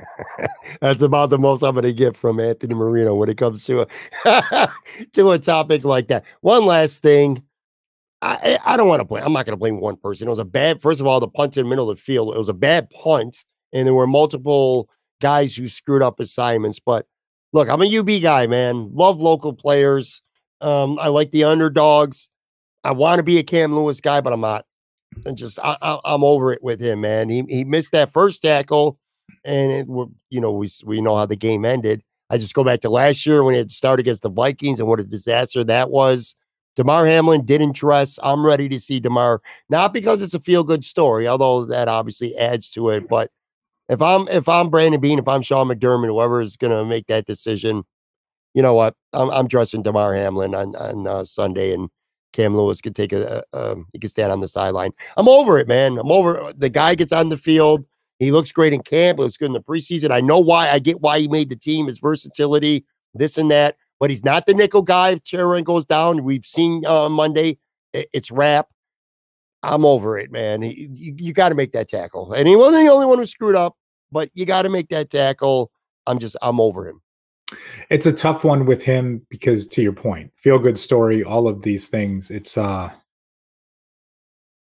That's 0.80 1.02
about 1.02 1.30
the 1.30 1.38
most 1.38 1.62
I'm 1.62 1.74
going 1.74 1.84
to 1.84 1.92
get 1.92 2.16
from 2.16 2.40
Anthony 2.40 2.74
Marino 2.74 3.14
when 3.14 3.28
it 3.28 3.36
comes 3.36 3.64
to 3.66 3.82
a 3.82 4.68
to 5.12 5.30
a 5.30 5.38
topic 5.38 5.84
like 5.84 6.08
that. 6.08 6.24
One 6.40 6.64
last 6.66 7.02
thing. 7.02 7.42
I, 8.24 8.56
I 8.64 8.76
don't 8.76 8.86
want 8.86 9.00
to 9.00 9.04
blame. 9.04 9.24
I'm 9.24 9.32
not 9.32 9.46
going 9.46 9.54
to 9.54 9.58
blame 9.58 9.80
one 9.80 9.96
person. 9.96 10.28
It 10.28 10.30
was 10.30 10.38
a 10.38 10.44
bad. 10.44 10.80
First 10.80 11.00
of 11.00 11.08
all, 11.08 11.18
the 11.18 11.26
punt 11.26 11.56
in 11.56 11.64
the 11.64 11.68
middle 11.68 11.90
of 11.90 11.96
the 11.96 12.02
field. 12.02 12.32
It 12.32 12.38
was 12.38 12.48
a 12.48 12.54
bad 12.54 12.88
punt, 12.90 13.44
and 13.72 13.84
there 13.84 13.94
were 13.94 14.06
multiple 14.06 14.88
guys 15.20 15.56
who 15.56 15.66
screwed 15.66 16.02
up 16.02 16.20
assignments. 16.20 16.78
But 16.78 17.06
look, 17.52 17.68
I'm 17.68 17.82
a 17.82 17.98
UB 17.98 18.22
guy, 18.22 18.46
man. 18.46 18.90
Love 18.94 19.20
local 19.20 19.52
players. 19.52 20.22
Um, 20.60 21.00
I 21.00 21.08
like 21.08 21.32
the 21.32 21.44
underdogs. 21.44 22.30
I 22.84 22.92
want 22.92 23.18
to 23.18 23.24
be 23.24 23.38
a 23.38 23.42
Cam 23.42 23.74
Lewis 23.74 24.00
guy, 24.00 24.20
but 24.20 24.32
I'm 24.32 24.40
not. 24.40 24.66
And 25.26 25.36
just 25.36 25.58
I, 25.62 25.76
i'm 26.04 26.24
over 26.24 26.52
it 26.52 26.62
with 26.62 26.80
him, 26.80 27.02
man. 27.02 27.28
He 27.28 27.44
he 27.48 27.64
missed 27.64 27.92
that 27.92 28.12
first 28.12 28.40
tackle 28.40 28.98
and 29.44 29.72
it, 29.72 29.86
you 30.30 30.40
know 30.40 30.52
we 30.52 30.68
we 30.84 31.00
know 31.00 31.16
how 31.16 31.26
the 31.26 31.36
game 31.36 31.64
ended. 31.64 32.02
I 32.30 32.38
just 32.38 32.54
go 32.54 32.64
back 32.64 32.80
to 32.80 32.90
last 32.90 33.26
year 33.26 33.42
when 33.44 33.54
it 33.54 33.70
started 33.70 34.04
against 34.04 34.22
the 34.22 34.30
Vikings 34.30 34.80
and 34.80 34.88
what 34.88 35.00
a 35.00 35.04
disaster 35.04 35.62
that 35.64 35.90
was. 35.90 36.34
Damar 36.74 37.04
Hamlin 37.06 37.44
didn't 37.44 37.74
dress. 37.76 38.18
I'm 38.22 38.44
ready 38.44 38.68
to 38.70 38.80
see 38.80 39.00
Damar, 39.00 39.42
not 39.68 39.92
because 39.92 40.22
it's 40.22 40.32
a 40.32 40.40
feel 40.40 40.64
good 40.64 40.84
story, 40.84 41.28
although 41.28 41.66
that 41.66 41.88
obviously 41.88 42.34
adds 42.38 42.70
to 42.70 42.88
it. 42.88 43.08
But 43.08 43.30
if 43.88 44.00
I'm 44.00 44.26
if 44.28 44.48
I'm 44.48 44.70
Brandon 44.70 45.00
Beane, 45.00 45.18
if 45.18 45.28
I'm 45.28 45.42
Sean 45.42 45.68
McDermott, 45.68 46.06
whoever 46.06 46.40
is 46.40 46.56
going 46.56 46.72
to 46.72 46.84
make 46.84 47.06
that 47.08 47.26
decision, 47.26 47.84
you 48.54 48.62
know 48.62 48.74
what? 48.74 48.94
I'm, 49.12 49.30
I'm 49.30 49.48
dressing 49.48 49.82
Damar 49.82 50.14
Hamlin 50.14 50.54
on 50.54 50.74
on 50.76 51.06
uh, 51.06 51.24
Sunday, 51.24 51.74
and 51.74 51.90
Cam 52.32 52.56
Lewis 52.56 52.80
could 52.80 52.94
take 52.94 53.12
a, 53.12 53.44
a, 53.52 53.58
a 53.58 53.76
he 53.92 53.98
could 53.98 54.10
stand 54.10 54.32
on 54.32 54.40
the 54.40 54.48
sideline. 54.48 54.92
I'm 55.18 55.28
over 55.28 55.58
it, 55.58 55.68
man. 55.68 55.98
I'm 55.98 56.10
over. 56.10 56.52
The 56.56 56.70
guy 56.70 56.94
gets 56.94 57.12
on 57.12 57.28
the 57.28 57.36
field. 57.36 57.84
He 58.18 58.30
looks 58.30 58.52
great 58.52 58.72
in 58.72 58.82
camp. 58.82 59.18
Looks 59.18 59.36
good 59.36 59.46
in 59.46 59.52
the 59.52 59.60
preseason. 59.60 60.10
I 60.10 60.20
know 60.20 60.38
why. 60.38 60.70
I 60.70 60.78
get 60.78 61.00
why 61.00 61.18
he 61.18 61.28
made 61.28 61.48
the 61.48 61.56
team. 61.56 61.86
His 61.86 61.98
versatility, 61.98 62.84
this 63.14 63.38
and 63.38 63.50
that. 63.50 63.76
But 63.98 64.10
he's 64.10 64.24
not 64.24 64.46
the 64.46 64.54
nickel 64.54 64.82
guy. 64.82 65.10
If 65.10 65.22
Taron 65.22 65.64
goes 65.64 65.84
down, 65.84 66.24
we've 66.24 66.46
seen 66.46 66.84
uh, 66.86 67.08
Monday. 67.08 67.58
It's 67.92 68.30
wrap. 68.30 68.68
I'm 69.62 69.84
over 69.84 70.18
it, 70.18 70.32
man. 70.32 70.62
You, 70.62 71.14
you 71.16 71.32
got 71.32 71.50
to 71.50 71.54
make 71.54 71.72
that 71.72 71.88
tackle. 71.88 72.32
And 72.32 72.48
he 72.48 72.56
wasn't 72.56 72.84
the 72.84 72.92
only 72.92 73.06
one 73.06 73.18
who 73.18 73.26
screwed 73.26 73.54
up, 73.54 73.76
but 74.10 74.28
you 74.34 74.44
got 74.44 74.62
to 74.62 74.68
make 74.68 74.88
that 74.88 75.08
tackle. 75.08 75.70
I'm 76.06 76.18
just, 76.18 76.36
I'm 76.42 76.60
over 76.60 76.88
him. 76.88 77.00
It's 77.90 78.06
a 78.06 78.12
tough 78.12 78.42
one 78.42 78.66
with 78.66 78.82
him 78.82 79.24
because, 79.30 79.68
to 79.68 79.82
your 79.82 79.92
point, 79.92 80.32
feel 80.36 80.58
good 80.58 80.78
story, 80.78 81.22
all 81.22 81.46
of 81.46 81.62
these 81.62 81.88
things. 81.88 82.30
It's, 82.30 82.58
uh, 82.58 82.90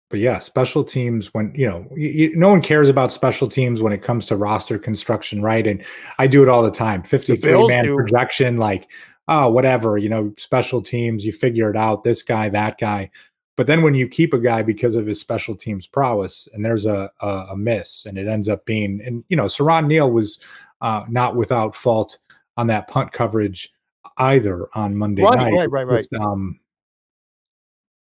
but 0.10 0.20
yeah, 0.20 0.39
special 0.39 0.84
teams 0.84 1.34
when 1.34 1.51
you 1.55 1.68
know 1.68 1.88
you, 1.95 2.36
no 2.36 2.49
one 2.49 2.62
cares 2.62 2.89
about 2.89 3.12
special 3.12 3.47
teams 3.47 3.82
when 3.82 3.93
it 3.93 4.01
comes 4.01 4.26
to 4.28 4.38
roster 4.38 4.80
construction, 4.80 5.41
right? 5.41 5.66
And 5.68 5.84
I 6.18 6.28
do 6.28 6.43
it 6.43 6.49
all 6.49 6.64
the 6.64 6.72
time. 6.72 7.03
Fifty-three 7.03 7.68
man 7.68 7.84
do. 7.84 7.95
projection, 7.95 8.58
like 8.58 8.89
oh 9.28 9.49
whatever, 9.49 9.97
you 9.97 10.10
know, 10.10 10.34
special 10.38 10.82
teams. 10.82 11.26
You 11.26 11.34
figure 11.34 11.70
it 11.70 11.76
out. 11.76 12.03
This 12.03 12.24
guy, 12.24 12.49
that 12.49 12.78
guy. 12.78 13.12
But 13.58 13.68
then 13.68 13.82
when 13.82 13.95
you 13.95 14.08
keep 14.08 14.34
a 14.34 14.39
guy 14.39 14.62
because 14.62 14.95
of 14.95 15.08
his 15.08 15.20
special 15.20 15.55
teams 15.55 15.88
prowess, 15.88 16.47
and 16.53 16.64
there's 16.64 16.86
a 16.86 17.12
a, 17.22 17.28
a 17.51 17.58
miss, 17.58 18.05
and 18.05 18.18
it 18.18 18.28
ends 18.28 18.47
up 18.47 18.66
being, 18.66 19.01
and 19.03 19.24
you 19.28 19.36
know, 19.36 19.45
Siran 19.45 19.88
Neal 19.88 20.10
was 20.10 20.39
uh, 20.82 21.03
not 21.10 21.36
without 21.36 21.76
fault 21.76 22.20
on 22.55 22.68
that 22.68 22.88
punt 22.88 23.12
coverage 23.12 23.74
either 24.18 24.68
on 24.74 24.95
Monday 24.95 25.24
right, 25.24 25.38
night. 25.38 25.53
Right, 25.53 25.72
right, 25.72 25.88
right. 25.88 26.22
Um, 26.22 26.60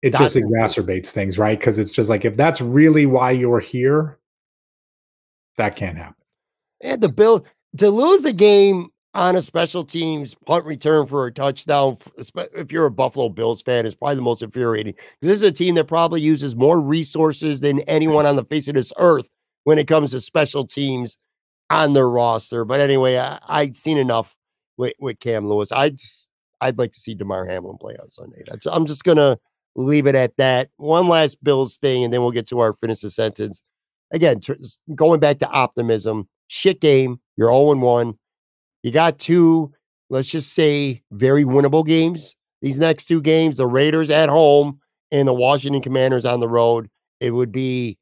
it 0.04 0.12
that 0.12 0.20
just 0.20 0.36
exacerbates 0.36 1.08
things, 1.08 1.40
right? 1.40 1.58
Because 1.58 1.80
it's 1.80 1.92
just 1.92 2.10
like 2.10 2.26
if 2.26 2.36
that's 2.36 2.60
really 2.62 3.06
why 3.06 3.32
you're 3.32 3.62
here, 3.62 4.20
that 5.58 5.76
can't 5.78 5.98
happen. 5.98 6.16
And 6.82 7.02
the 7.02 7.10
bill 7.10 7.46
to 7.78 7.90
lose 7.90 8.26
a 8.26 8.34
game 8.34 8.90
on 9.14 9.38
a 9.38 9.42
special 9.42 9.84
teams 9.86 10.36
punt 10.46 10.66
return 10.66 11.06
for 11.06 11.26
a 11.26 11.32
touchdown, 11.32 11.98
if 12.18 12.72
you're 12.72 12.88
a 12.88 12.92
Buffalo 12.92 13.30
Bills 13.30 13.62
fan, 13.62 13.86
is 13.86 13.96
probably 13.96 14.16
the 14.16 14.22
most 14.22 14.42
infuriating. 14.42 14.94
Because 14.94 15.30
this 15.30 15.38
is 15.38 15.44
a 15.44 15.52
team 15.52 15.76
that 15.76 15.88
probably 15.88 16.20
uses 16.20 16.54
more 16.54 16.82
resources 16.82 17.62
than 17.62 17.80
anyone 17.82 18.26
on 18.26 18.36
the 18.36 18.44
face 18.44 18.68
of 18.68 18.76
this 18.76 18.92
earth 18.98 19.30
when 19.64 19.78
it 19.78 19.88
comes 19.88 20.12
to 20.12 20.20
special 20.20 20.68
teams 20.68 21.18
on 21.70 21.94
their 21.94 22.10
roster. 22.10 22.66
But 22.66 22.82
anyway, 22.82 23.18
I, 23.18 23.40
I'd 23.48 23.78
seen 23.78 23.98
enough 23.98 24.36
with, 24.76 24.94
with 25.00 25.20
Cam 25.20 25.48
Lewis. 25.48 25.72
I'd 25.72 26.02
I'd 26.60 26.78
like 26.78 26.92
to 26.92 27.00
see 27.00 27.16
Damar 27.16 27.46
Hamlin 27.46 27.78
play 27.78 27.96
on 28.02 28.10
Sunday. 28.10 28.44
That's, 28.48 28.66
I'm 28.66 28.86
just 28.86 29.06
gonna 29.06 29.38
leave 29.76 30.08
it 30.08 30.16
at 30.16 30.38
that. 30.38 30.70
One 30.78 31.08
last 31.08 31.44
Bills 31.44 31.78
thing, 31.78 32.04
and 32.04 32.14
then 32.14 32.22
we'll 32.22 32.32
get 32.32 32.48
to 32.48 32.60
our 32.60 32.74
finish 32.74 33.02
the 33.02 33.10
sentence. 33.10 33.64
Again, 34.12 34.40
t- 34.40 34.54
going 34.96 35.20
back 35.20 35.40
to 35.40 35.50
optimism, 35.50 36.28
shit 36.48 36.80
game. 36.82 37.20
You're 37.36 37.50
0 37.50 37.76
1. 37.76 38.14
You 38.84 38.92
got 38.92 39.18
two, 39.18 39.72
let's 40.10 40.28
just 40.28 40.54
say, 40.54 41.02
very 41.12 41.44
winnable 41.44 41.86
games. 41.86 42.36
These 42.62 42.78
next 42.78 43.06
two 43.06 43.22
games, 43.22 43.58
the 43.58 43.68
Raiders 43.68 44.10
at 44.10 44.30
home 44.30 44.80
and 45.12 45.28
the 45.28 45.34
Washington 45.34 45.82
Commanders 45.82 46.26
on 46.26 46.40
the 46.40 46.48
road. 46.48 46.90
It 47.20 47.32
would 47.32 47.52
be 47.52 47.98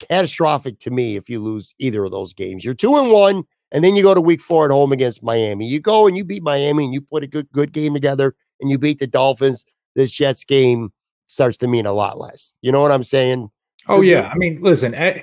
catastrophic 0.00 0.78
to 0.80 0.90
me 0.90 1.16
if 1.16 1.28
you 1.28 1.40
lose 1.40 1.74
either 1.78 2.04
of 2.04 2.10
those 2.10 2.32
games. 2.32 2.64
You're 2.64 2.74
two 2.74 2.96
and 2.96 3.10
one, 3.10 3.44
and 3.72 3.84
then 3.84 3.96
you 3.96 4.02
go 4.02 4.14
to 4.14 4.20
week 4.20 4.40
four 4.40 4.64
at 4.64 4.70
home 4.70 4.92
against 4.92 5.22
Miami. 5.22 5.66
You 5.66 5.80
go 5.80 6.06
and 6.06 6.16
you 6.16 6.24
beat 6.24 6.42
Miami 6.42 6.84
and 6.84 6.94
you 6.94 7.00
put 7.00 7.22
a 7.22 7.26
good 7.26 7.50
good 7.52 7.72
game 7.72 7.94
together 7.94 8.34
and 8.60 8.70
you 8.70 8.78
beat 8.78 8.98
the 8.98 9.06
Dolphins. 9.06 9.64
This 9.94 10.10
Jets 10.10 10.44
game 10.44 10.92
starts 11.26 11.56
to 11.58 11.68
mean 11.68 11.86
a 11.86 11.92
lot 11.92 12.18
less. 12.18 12.54
You 12.62 12.72
know 12.72 12.82
what 12.82 12.92
I'm 12.92 13.04
saying? 13.04 13.50
Oh 13.88 14.00
yeah, 14.00 14.30
I 14.32 14.36
mean, 14.36 14.60
listen, 14.62 14.94
eh, 14.94 15.22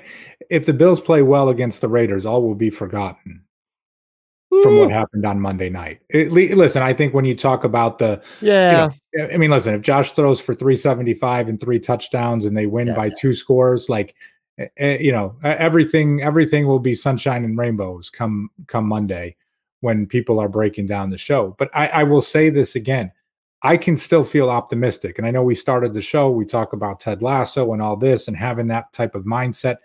if 0.50 0.66
the 0.66 0.72
Bills 0.72 1.00
play 1.00 1.22
well 1.22 1.48
against 1.48 1.80
the 1.80 1.88
Raiders, 1.88 2.24
all 2.24 2.42
will 2.42 2.54
be 2.54 2.70
forgotten 2.70 3.42
from 4.62 4.78
what 4.78 4.90
happened 4.90 5.26
on 5.26 5.40
Monday 5.40 5.68
night. 5.68 6.00
It, 6.08 6.30
listen, 6.30 6.82
I 6.82 6.92
think 6.92 7.12
when 7.12 7.24
you 7.24 7.34
talk 7.34 7.64
about 7.64 7.98
the 7.98 8.22
yeah, 8.40 8.90
you 9.12 9.20
know, 9.20 9.28
I 9.34 9.36
mean, 9.36 9.50
listen, 9.50 9.74
if 9.74 9.82
Josh 9.82 10.12
throws 10.12 10.40
for 10.40 10.54
375 10.54 11.48
and 11.48 11.60
three 11.60 11.78
touchdowns 11.78 12.46
and 12.46 12.56
they 12.56 12.66
win 12.66 12.88
yeah, 12.88 12.96
by 12.96 13.06
yeah. 13.06 13.14
two 13.18 13.34
scores, 13.34 13.88
like 13.88 14.14
uh, 14.60 14.84
you 14.84 15.12
know, 15.12 15.36
everything 15.42 16.22
everything 16.22 16.66
will 16.66 16.78
be 16.78 16.94
sunshine 16.94 17.44
and 17.44 17.58
rainbows 17.58 18.10
come 18.10 18.50
come 18.66 18.86
Monday 18.86 19.36
when 19.80 20.06
people 20.06 20.38
are 20.40 20.48
breaking 20.48 20.86
down 20.86 21.10
the 21.10 21.18
show. 21.18 21.54
But 21.58 21.70
I, 21.74 21.88
I 21.88 22.02
will 22.04 22.22
say 22.22 22.48
this 22.50 22.74
again. 22.74 23.12
I 23.64 23.76
can 23.76 23.96
still 23.96 24.24
feel 24.24 24.50
optimistic. 24.50 25.18
And 25.18 25.26
I 25.26 25.30
know 25.30 25.42
we 25.42 25.54
started 25.54 25.94
the 25.94 26.02
show, 26.02 26.30
we 26.30 26.44
talk 26.44 26.72
about 26.72 27.00
Ted 27.00 27.22
Lasso 27.22 27.72
and 27.72 27.82
all 27.82 27.96
this 27.96 28.28
and 28.28 28.36
having 28.36 28.68
that 28.68 28.92
type 28.92 29.14
of 29.14 29.24
mindset 29.24 29.78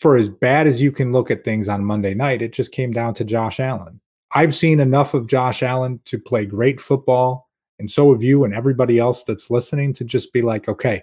for 0.00 0.16
as 0.16 0.30
bad 0.30 0.66
as 0.66 0.80
you 0.80 0.90
can 0.90 1.12
look 1.12 1.30
at 1.30 1.44
things 1.44 1.68
on 1.68 1.84
Monday 1.84 2.14
night, 2.14 2.40
it 2.40 2.54
just 2.54 2.72
came 2.72 2.90
down 2.90 3.12
to 3.14 3.24
Josh 3.24 3.60
Allen. 3.60 4.00
I've 4.32 4.54
seen 4.54 4.80
enough 4.80 5.12
of 5.12 5.26
Josh 5.26 5.62
Allen 5.62 6.00
to 6.06 6.18
play 6.18 6.46
great 6.46 6.80
football. 6.80 7.50
And 7.78 7.90
so 7.90 8.12
have 8.12 8.22
you 8.22 8.44
and 8.44 8.54
everybody 8.54 8.98
else 8.98 9.24
that's 9.24 9.50
listening 9.50 9.92
to 9.94 10.04
just 10.04 10.32
be 10.32 10.40
like, 10.40 10.68
okay, 10.68 11.02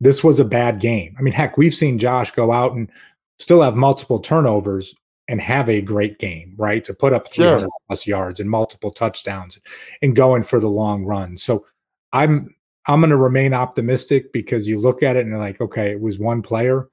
this 0.00 0.24
was 0.24 0.40
a 0.40 0.44
bad 0.44 0.80
game. 0.80 1.14
I 1.18 1.22
mean, 1.22 1.34
heck, 1.34 1.58
we've 1.58 1.74
seen 1.74 1.98
Josh 1.98 2.30
go 2.30 2.50
out 2.50 2.72
and 2.72 2.90
still 3.38 3.60
have 3.60 3.76
multiple 3.76 4.18
turnovers 4.18 4.94
and 5.30 5.40
have 5.40 5.68
a 5.68 5.80
great 5.80 6.18
game, 6.18 6.54
right? 6.58 6.84
To 6.84 6.92
put 6.92 7.12
up 7.12 7.30
300 7.30 7.60
sure. 7.60 7.68
plus 7.86 8.04
yards 8.04 8.40
and 8.40 8.50
multiple 8.50 8.90
touchdowns 8.90 9.60
and 10.02 10.16
going 10.16 10.42
for 10.42 10.58
the 10.58 10.68
long 10.68 11.04
run. 11.04 11.36
So 11.36 11.64
I'm 12.12 12.52
I'm 12.86 13.00
going 13.00 13.10
to 13.10 13.16
remain 13.16 13.54
optimistic 13.54 14.32
because 14.32 14.66
you 14.66 14.80
look 14.80 15.04
at 15.04 15.14
it 15.14 15.20
and 15.20 15.28
you're 15.28 15.38
like, 15.38 15.60
okay, 15.60 15.92
it 15.92 16.00
was 16.00 16.18
one 16.18 16.42
player 16.42 16.88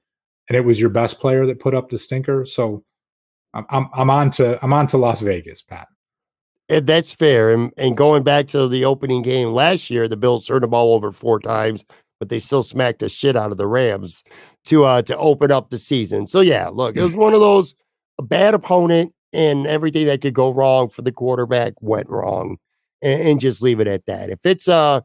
and 0.48 0.56
it 0.56 0.60
was 0.60 0.78
your 0.78 0.88
best 0.88 1.18
player 1.18 1.46
that 1.46 1.58
put 1.58 1.74
up 1.74 1.90
the 1.90 1.98
stinker. 1.98 2.46
So 2.46 2.84
I'm 3.54 3.66
I'm, 3.70 3.88
I'm 3.92 4.08
on 4.08 4.30
to 4.32 4.62
I'm 4.64 4.72
on 4.72 4.86
to 4.88 4.98
Las 4.98 5.20
Vegas, 5.20 5.60
Pat. 5.60 5.88
And 6.68 6.86
that's 6.86 7.12
fair. 7.12 7.50
And 7.50 7.72
and 7.76 7.96
going 7.96 8.22
back 8.22 8.46
to 8.48 8.68
the 8.68 8.84
opening 8.84 9.22
game 9.22 9.48
last 9.48 9.90
year, 9.90 10.06
the 10.06 10.16
Bills 10.16 10.46
turned 10.46 10.62
the 10.62 10.68
ball 10.68 10.94
over 10.94 11.10
four 11.10 11.40
times, 11.40 11.84
but 12.20 12.28
they 12.28 12.38
still 12.38 12.62
smacked 12.62 13.00
the 13.00 13.08
shit 13.08 13.34
out 13.34 13.50
of 13.50 13.58
the 13.58 13.66
Rams 13.66 14.22
to 14.66 14.84
uh 14.84 15.02
to 15.02 15.16
open 15.16 15.50
up 15.50 15.70
the 15.70 15.78
season. 15.78 16.28
So 16.28 16.38
yeah, 16.38 16.68
look, 16.68 16.96
it 16.96 17.02
was 17.02 17.16
one 17.16 17.34
of 17.34 17.40
those 17.40 17.74
a 18.18 18.22
bad 18.22 18.54
opponent 18.54 19.12
and 19.32 19.66
everything 19.66 20.06
that 20.06 20.20
could 20.20 20.34
go 20.34 20.52
wrong 20.52 20.88
for 20.88 21.02
the 21.02 21.12
quarterback 21.12 21.74
went 21.80 22.08
wrong. 22.08 22.56
And, 23.00 23.22
and 23.22 23.40
just 23.40 23.62
leave 23.62 23.78
it 23.78 23.86
at 23.86 24.06
that. 24.06 24.28
If 24.28 24.44
it's 24.44 24.66
uh, 24.66 25.00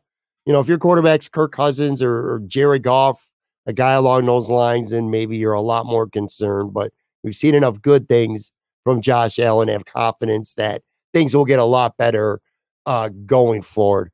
you 0.46 0.54
know, 0.54 0.60
if 0.60 0.68
your 0.68 0.78
quarterback's 0.78 1.30
Kirk 1.30 1.52
Cousins 1.52 2.02
or, 2.02 2.34
or 2.34 2.42
Jared 2.48 2.84
Goff, 2.84 3.30
a 3.66 3.74
guy 3.74 3.94
along 3.94 4.26
those 4.26 4.50
lines, 4.50 4.92
and 4.92 5.10
maybe 5.10 5.38
you're 5.38 5.54
a 5.54 5.62
lot 5.62 5.86
more 5.86 6.08
concerned. 6.08 6.74
But 6.74 6.92
we've 7.24 7.36
seen 7.36 7.56
enough 7.56 7.82
good 7.82 8.10
things 8.10 8.52
from 8.84 9.02
Josh 9.02 9.40
Allen, 9.40 9.70
have 9.70 9.86
confidence 9.86 10.56
that 10.56 10.82
things 11.14 11.36
will 11.36 11.46
get 11.46 11.60
a 11.60 11.64
lot 11.64 11.96
better 11.98 12.42
uh, 12.86 13.10
going 13.26 13.62
forward. 13.62 14.12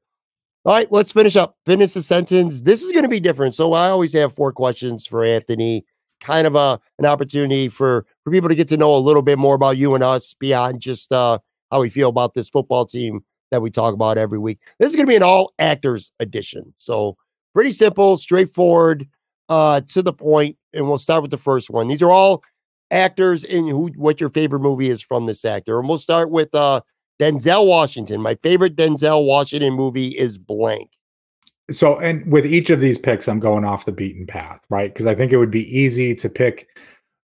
All 0.66 0.74
right, 0.74 0.92
let's 0.92 1.12
finish 1.12 1.36
up. 1.36 1.56
Finish 1.66 1.94
the 1.94 2.02
sentence. 2.02 2.62
This 2.62 2.84
is 2.84 2.92
going 2.92 3.04
to 3.04 3.10
be 3.10 3.20
different. 3.20 3.56
So 3.56 3.74
I 3.74 3.90
always 3.90 4.14
have 4.14 4.36
four 4.36 4.52
questions 4.52 5.08
for 5.08 5.24
Anthony. 5.24 5.86
Kind 6.22 6.46
of 6.46 6.56
a 6.56 6.80
an 7.00 7.06
opportunity 7.06 7.70
for 7.70 8.06
for 8.30 8.34
people 8.34 8.50
to 8.50 8.56
get 8.56 8.68
to 8.68 8.78
know 8.78 8.96
a 8.96 8.98
little 8.98 9.22
bit 9.22 9.40
more 9.40 9.56
about 9.56 9.78
you 9.78 9.96
and 9.96 10.04
us 10.04 10.34
beyond 10.36 10.80
just 10.80 11.12
uh, 11.12 11.40
how 11.72 11.82
we 11.82 11.90
feel 11.90 12.10
about 12.10 12.34
this 12.34 12.50
football 12.50 12.86
team 12.86 13.22
that 13.52 13.62
we 13.62 13.72
talk 13.72 13.94
about 13.94 14.18
every 14.18 14.38
week. 14.38 14.60
This 14.80 14.92
is 14.92 14.96
going 14.96 15.08
to 15.08 15.10
be 15.10 15.16
an 15.16 15.24
all 15.24 15.54
actors 15.58 16.12
edition. 16.20 16.74
So 16.78 17.18
pretty 17.54 17.72
simple, 17.72 18.18
straightforward 18.18 19.08
uh, 19.50 19.82
to 19.82 20.04
the 20.04 20.14
point, 20.14 20.58
and 20.74 20.88
we'll 20.88 21.00
start 21.00 21.24
with 21.24 21.32
the 21.32 21.38
first 21.38 21.72
one. 21.72 21.88
These 21.88 22.04
are 22.04 22.12
all 22.12 22.44
actors 22.92 23.44
in 23.44 23.68
who 23.68 23.88
what 23.96 24.20
your 24.20 24.30
favorite 24.30 24.60
movie 24.60 24.90
is 24.90 25.02
from 25.02 25.26
this 25.26 25.44
actor. 25.44 25.80
And 25.80 25.90
we'll 25.90 25.98
start 25.98 26.30
with 26.30 26.54
uh, 26.54 26.82
Denzel 27.20 27.66
Washington. 27.66 28.22
My 28.22 28.36
favorite 28.44 28.76
Denzel 28.76 29.26
Washington 29.26 29.74
movie 29.74 30.10
is 30.10 30.38
blank. 30.38 30.92
So, 31.72 32.00
and 32.00 32.32
with 32.32 32.48
each 32.48 32.70
of 32.72 32.80
these 32.80 32.98
picks, 32.98 33.28
I'm 33.28 33.40
going 33.40 33.64
off 33.64 33.86
the 33.86 33.92
beaten 33.92 34.26
path, 34.26 34.66
right? 34.70 34.92
Because 34.92 35.06
I 35.06 35.14
think 35.14 35.32
it 35.32 35.38
would 35.38 35.52
be 35.52 35.76
easy 35.76 36.16
to 36.16 36.30
pick 36.30 36.68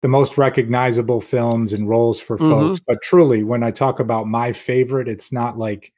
the 0.05 0.09
most 0.09 0.37
recognizable 0.37 1.19
films 1.19 1.73
and 1.73 1.89
roles 1.89 2.21
for 2.21 2.37
mm-hmm. 2.37 2.51
folks. 2.51 2.81
But 2.87 3.01
truly, 3.01 3.43
when 3.43 3.63
I 3.63 3.71
talk 3.71 4.01
about 4.01 4.29
my 4.29 4.53
favorite, 4.53 5.09
it's 5.09 5.33
not 5.33 5.57
like 5.57 5.95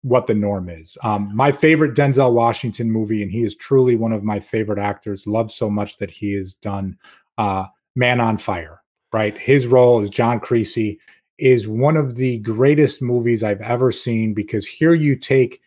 what 0.00 0.26
the 0.26 0.32
norm 0.32 0.70
is. 0.70 0.96
Um, 1.04 1.30
my 1.36 1.52
favorite 1.52 1.94
Denzel 1.94 2.32
Washington 2.32 2.90
movie, 2.90 3.22
and 3.22 3.30
he 3.30 3.42
is 3.42 3.54
truly 3.54 3.94
one 3.94 4.12
of 4.12 4.24
my 4.24 4.40
favorite 4.40 4.78
actors. 4.78 5.26
Love 5.26 5.52
so 5.52 5.68
much 5.68 5.98
that 5.98 6.10
he 6.10 6.32
has 6.32 6.54
done 6.54 6.96
uh, 7.36 7.66
Man 7.94 8.22
on 8.22 8.38
Fire. 8.38 8.80
Right, 9.12 9.36
his 9.36 9.66
role 9.66 10.00
as 10.00 10.08
John 10.08 10.40
Creasy 10.40 10.98
is 11.36 11.68
one 11.68 11.98
of 11.98 12.14
the 12.14 12.38
greatest 12.38 13.02
movies 13.02 13.42
I've 13.42 13.60
ever 13.60 13.92
seen 13.92 14.32
because 14.32 14.66
here 14.66 14.94
you 14.94 15.14
take 15.14 15.60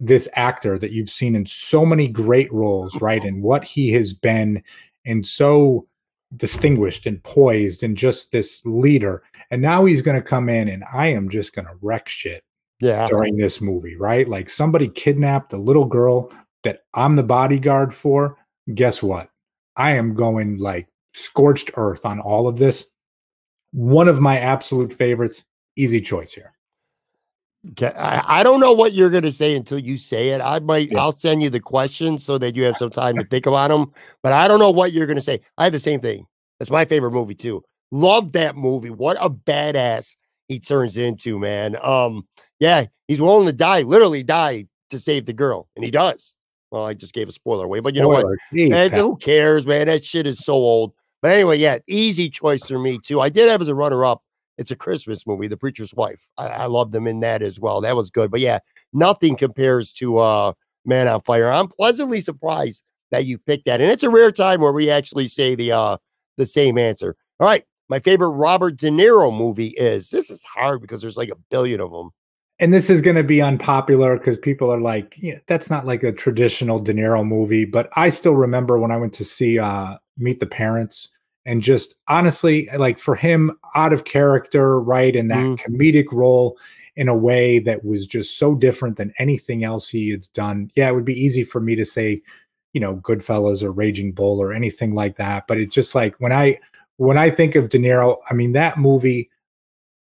this 0.00 0.30
actor 0.34 0.78
that 0.78 0.92
you've 0.92 1.10
seen 1.10 1.36
in 1.36 1.44
so 1.44 1.84
many 1.84 2.08
great 2.08 2.50
roles, 2.50 2.98
right, 3.02 3.22
and 3.26 3.42
what 3.42 3.64
he 3.64 3.92
has 3.92 4.14
been, 4.14 4.62
and 5.04 5.26
so 5.26 5.86
distinguished 6.36 7.06
and 7.06 7.22
poised 7.22 7.82
and 7.82 7.96
just 7.96 8.32
this 8.32 8.62
leader. 8.64 9.22
And 9.50 9.60
now 9.60 9.84
he's 9.84 10.02
going 10.02 10.16
to 10.16 10.26
come 10.26 10.48
in 10.48 10.68
and 10.68 10.84
I 10.92 11.08
am 11.08 11.28
just 11.28 11.54
going 11.54 11.66
to 11.66 11.76
wreck 11.80 12.08
shit 12.08 12.44
yeah. 12.80 13.06
during 13.08 13.36
this 13.36 13.60
movie, 13.60 13.96
right? 13.96 14.28
Like 14.28 14.48
somebody 14.48 14.88
kidnapped 14.88 15.52
a 15.52 15.58
little 15.58 15.84
girl 15.84 16.32
that 16.64 16.80
I'm 16.94 17.16
the 17.16 17.22
bodyguard 17.22 17.94
for. 17.94 18.36
Guess 18.74 19.02
what? 19.02 19.28
I 19.76 19.92
am 19.92 20.14
going 20.14 20.58
like 20.58 20.88
scorched 21.14 21.70
earth 21.76 22.04
on 22.06 22.20
all 22.20 22.48
of 22.48 22.58
this. 22.58 22.88
One 23.72 24.08
of 24.08 24.20
my 24.20 24.38
absolute 24.38 24.92
favorites, 24.92 25.44
easy 25.76 26.00
choice 26.00 26.32
here. 26.32 26.52
Okay. 27.70 27.92
I, 27.96 28.40
I 28.40 28.42
don't 28.42 28.58
know 28.58 28.72
what 28.72 28.92
you're 28.92 29.10
going 29.10 29.22
to 29.22 29.32
say 29.32 29.54
until 29.54 29.78
you 29.78 29.96
say 29.96 30.30
it. 30.30 30.40
I 30.40 30.58
might, 30.58 30.90
yeah. 30.90 30.98
I'll 30.98 31.12
send 31.12 31.42
you 31.42 31.50
the 31.50 31.60
questions 31.60 32.24
so 32.24 32.36
that 32.38 32.56
you 32.56 32.64
have 32.64 32.76
some 32.76 32.90
time 32.90 33.16
to 33.16 33.24
think 33.24 33.46
about 33.46 33.68
them, 33.68 33.92
but 34.22 34.32
I 34.32 34.48
don't 34.48 34.58
know 34.58 34.70
what 34.70 34.92
you're 34.92 35.06
going 35.06 35.16
to 35.16 35.22
say. 35.22 35.40
I 35.58 35.64
have 35.64 35.72
the 35.72 35.78
same 35.78 36.00
thing. 36.00 36.26
That's 36.58 36.70
my 36.70 36.84
favorite 36.84 37.12
movie 37.12 37.36
too. 37.36 37.62
Love 37.92 38.32
that 38.32 38.56
movie. 38.56 38.90
What 38.90 39.16
a 39.20 39.30
badass 39.30 40.16
he 40.48 40.58
turns 40.58 40.96
into, 40.96 41.38
man. 41.38 41.76
Um, 41.82 42.26
yeah, 42.58 42.86
he's 43.06 43.20
willing 43.20 43.46
to 43.46 43.52
die, 43.52 43.82
literally 43.82 44.22
die 44.22 44.66
to 44.90 44.98
save 44.98 45.26
the 45.26 45.32
girl, 45.32 45.68
and 45.76 45.84
he 45.84 45.90
does. 45.90 46.34
Well, 46.70 46.84
I 46.84 46.94
just 46.94 47.14
gave 47.14 47.28
a 47.28 47.32
spoiler 47.32 47.66
away, 47.66 47.80
but 47.80 47.94
you 47.94 48.02
spoiler. 48.02 48.22
know 48.22 48.28
what? 48.28 48.38
Jeez, 48.52 48.96
who 48.96 49.16
cares, 49.16 49.66
man? 49.66 49.86
That 49.86 50.04
shit 50.04 50.26
is 50.26 50.38
so 50.38 50.54
old. 50.54 50.94
But 51.20 51.32
anyway, 51.32 51.58
yeah, 51.58 51.78
easy 51.86 52.28
choice 52.30 52.66
for 52.66 52.78
me 52.78 52.98
too. 52.98 53.20
I 53.20 53.28
did 53.28 53.48
have 53.48 53.60
as 53.60 53.68
a 53.68 53.74
runner 53.74 54.04
up. 54.04 54.22
It's 54.62 54.70
a 54.70 54.76
Christmas 54.76 55.26
movie, 55.26 55.48
The 55.48 55.56
Preacher's 55.56 55.92
Wife. 55.92 56.28
I, 56.38 56.46
I 56.46 56.66
loved 56.66 56.94
him 56.94 57.08
in 57.08 57.18
that 57.20 57.42
as 57.42 57.58
well. 57.58 57.80
That 57.80 57.96
was 57.96 58.10
good. 58.10 58.30
But 58.30 58.40
yeah, 58.40 58.60
nothing 58.92 59.36
compares 59.36 59.92
to 59.94 60.20
uh 60.20 60.52
Man 60.84 61.08
on 61.08 61.20
Fire. 61.22 61.52
I'm 61.52 61.68
pleasantly 61.68 62.20
surprised 62.20 62.82
that 63.10 63.26
you 63.26 63.38
picked 63.38 63.66
that. 63.66 63.80
And 63.80 63.90
it's 63.90 64.02
a 64.02 64.10
rare 64.10 64.32
time 64.32 64.60
where 64.60 64.72
we 64.72 64.88
actually 64.88 65.26
say 65.26 65.54
the 65.54 65.72
uh 65.72 65.96
the 66.36 66.46
same 66.46 66.78
answer. 66.78 67.16
All 67.40 67.46
right. 67.46 67.64
My 67.88 67.98
favorite 67.98 68.30
Robert 68.30 68.76
De 68.76 68.88
Niro 68.88 69.36
movie 69.36 69.74
is 69.76 70.10
this 70.10 70.30
is 70.30 70.42
hard 70.44 70.80
because 70.80 71.02
there's 71.02 71.16
like 71.16 71.28
a 71.28 71.36
billion 71.50 71.80
of 71.80 71.90
them 71.90 72.10
and 72.62 72.72
this 72.72 72.88
is 72.88 73.02
going 73.02 73.16
to 73.16 73.24
be 73.24 73.42
unpopular 73.42 74.16
because 74.16 74.38
people 74.38 74.72
are 74.72 74.80
like, 74.80 75.16
yeah, 75.18 75.38
that's 75.48 75.68
not 75.68 75.84
like 75.84 76.04
a 76.04 76.12
traditional 76.12 76.78
De 76.78 76.94
Niro 76.94 77.26
movie. 77.26 77.64
But 77.64 77.90
I 77.96 78.08
still 78.08 78.36
remember 78.36 78.78
when 78.78 78.92
I 78.92 78.96
went 78.96 79.12
to 79.14 79.24
see 79.24 79.58
uh, 79.58 79.96
Meet 80.16 80.38
the 80.38 80.46
Parents, 80.46 81.08
and 81.44 81.62
just 81.62 81.96
honestly, 82.08 82.68
like 82.76 82.98
for 82.98 83.14
him, 83.16 83.58
out 83.74 83.92
of 83.92 84.04
character, 84.04 84.80
right, 84.80 85.14
in 85.14 85.28
that 85.28 85.44
mm. 85.44 85.60
comedic 85.60 86.12
role 86.12 86.58
in 86.94 87.08
a 87.08 87.16
way 87.16 87.58
that 87.58 87.84
was 87.84 88.06
just 88.06 88.38
so 88.38 88.54
different 88.54 88.96
than 88.96 89.14
anything 89.18 89.64
else 89.64 89.88
he 89.88 90.10
has 90.10 90.26
done. 90.28 90.70
Yeah, 90.74 90.88
it 90.88 90.94
would 90.94 91.04
be 91.04 91.18
easy 91.18 91.42
for 91.42 91.60
me 91.60 91.74
to 91.74 91.84
say, 91.84 92.22
you 92.72 92.80
know, 92.80 92.96
Goodfellas 92.96 93.62
or 93.62 93.72
Raging 93.72 94.12
Bull 94.12 94.40
or 94.40 94.52
anything 94.52 94.94
like 94.94 95.16
that. 95.16 95.46
But 95.46 95.58
it's 95.58 95.74
just 95.74 95.94
like 95.94 96.14
when 96.18 96.32
I 96.32 96.58
when 96.96 97.18
I 97.18 97.30
think 97.30 97.56
of 97.56 97.70
De 97.70 97.78
Niro, 97.78 98.18
I 98.28 98.34
mean 98.34 98.52
that 98.52 98.78
movie, 98.78 99.30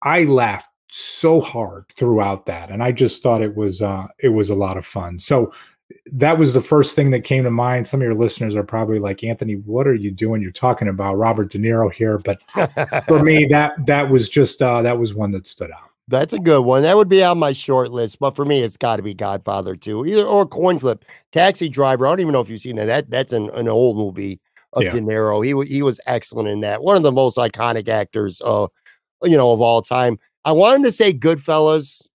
I 0.01 0.23
laughed 0.23 0.71
so 0.93 1.39
hard 1.39 1.85
throughout 1.95 2.45
that 2.45 2.69
and 2.69 2.83
i 2.83 2.91
just 2.91 3.23
thought 3.23 3.41
it 3.41 3.55
was 3.55 3.81
uh 3.81 4.05
it 4.19 4.27
was 4.27 4.49
a 4.49 4.55
lot 4.55 4.75
of 4.75 4.85
fun 4.85 5.17
so 5.17 5.49
that 6.11 6.37
was 6.37 6.53
the 6.53 6.61
first 6.61 6.95
thing 6.95 7.11
that 7.11 7.21
came 7.21 7.43
to 7.43 7.51
mind 7.51 7.87
some 7.87 7.99
of 7.99 8.03
your 8.03 8.13
listeners 8.13 8.55
are 8.55 8.63
probably 8.63 8.99
like 8.99 9.23
anthony 9.23 9.55
what 9.55 9.87
are 9.87 9.95
you 9.95 10.11
doing 10.11 10.41
you're 10.41 10.51
talking 10.51 10.87
about 10.87 11.17
robert 11.17 11.49
de 11.49 11.57
niro 11.57 11.91
here 11.91 12.17
but 12.19 12.41
for 13.07 13.21
me 13.23 13.45
that 13.49 13.73
that 13.85 14.09
was 14.09 14.29
just 14.29 14.61
uh 14.61 14.81
that 14.81 14.97
was 14.97 15.13
one 15.13 15.31
that 15.31 15.47
stood 15.47 15.71
out 15.71 15.91
That's 16.07 16.33
a 16.33 16.39
good 16.39 16.61
one. 16.65 16.81
That 16.83 16.97
would 16.97 17.07
be 17.07 17.23
on 17.23 17.39
my 17.39 17.53
short 17.53 17.91
list, 17.91 18.19
but 18.19 18.35
for 18.35 18.43
me, 18.43 18.61
it's 18.61 18.75
got 18.75 18.97
to 18.97 19.03
be 19.03 19.13
Godfather 19.13 19.77
too, 19.77 20.05
either 20.05 20.25
or 20.25 20.45
Coin 20.45 20.77
Flip, 20.77 21.05
Taxi 21.31 21.69
Driver. 21.69 22.05
I 22.05 22.09
don't 22.09 22.19
even 22.19 22.33
know 22.33 22.41
if 22.41 22.49
you've 22.49 22.59
seen 22.59 22.75
that. 22.77 22.87
That 22.87 23.09
that's 23.09 23.31
an, 23.31 23.49
an 23.51 23.69
old 23.69 23.95
movie 23.95 24.41
of 24.73 24.83
Yeah. 24.83 24.91
De 24.91 24.99
Niro. 24.99 25.45
He 25.45 25.73
he 25.73 25.81
was 25.81 26.01
excellent 26.07 26.49
in 26.49 26.61
that. 26.61 26.83
One 26.83 26.97
of 26.97 27.03
the 27.03 27.11
most 27.11 27.37
iconic 27.37 27.87
actors, 27.87 28.41
uh, 28.43 28.67
you 29.23 29.37
know, 29.37 29.51
of 29.51 29.61
all 29.61 29.81
time. 29.81 30.17
I 30.43 30.51
wanted 30.51 30.83
to 30.85 30.91
say 30.91 31.13
Goodfellas, 31.13 32.07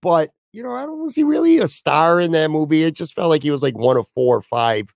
but 0.00 0.30
you 0.52 0.62
know, 0.62 0.72
I 0.72 0.82
don't 0.82 1.02
was 1.02 1.14
he 1.14 1.22
really 1.22 1.58
a 1.58 1.68
star 1.68 2.20
in 2.20 2.32
that 2.32 2.50
movie? 2.50 2.82
It 2.82 2.94
just 2.94 3.14
felt 3.14 3.30
like 3.30 3.42
he 3.42 3.50
was 3.50 3.62
like 3.62 3.76
one 3.76 3.96
of 3.96 4.06
four 4.14 4.36
or 4.36 4.42
five, 4.42 4.86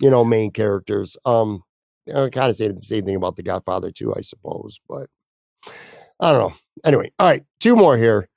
you 0.00 0.10
know, 0.10 0.24
main 0.24 0.50
characters. 0.50 1.16
Um, 1.24 1.62
I 2.08 2.28
kind 2.30 2.50
of 2.50 2.56
say 2.56 2.68
the 2.68 2.82
same 2.82 3.04
thing 3.04 3.16
about 3.16 3.36
The 3.36 3.42
Godfather 3.42 3.90
too, 3.90 4.14
I 4.14 4.20
suppose, 4.20 4.78
but 4.88 5.08
I 6.20 6.32
don't 6.32 6.50
know. 6.50 6.56
Anyway, 6.84 7.10
all 7.18 7.26
right, 7.26 7.44
two 7.60 7.76
more 7.76 7.96
here. 7.96 8.28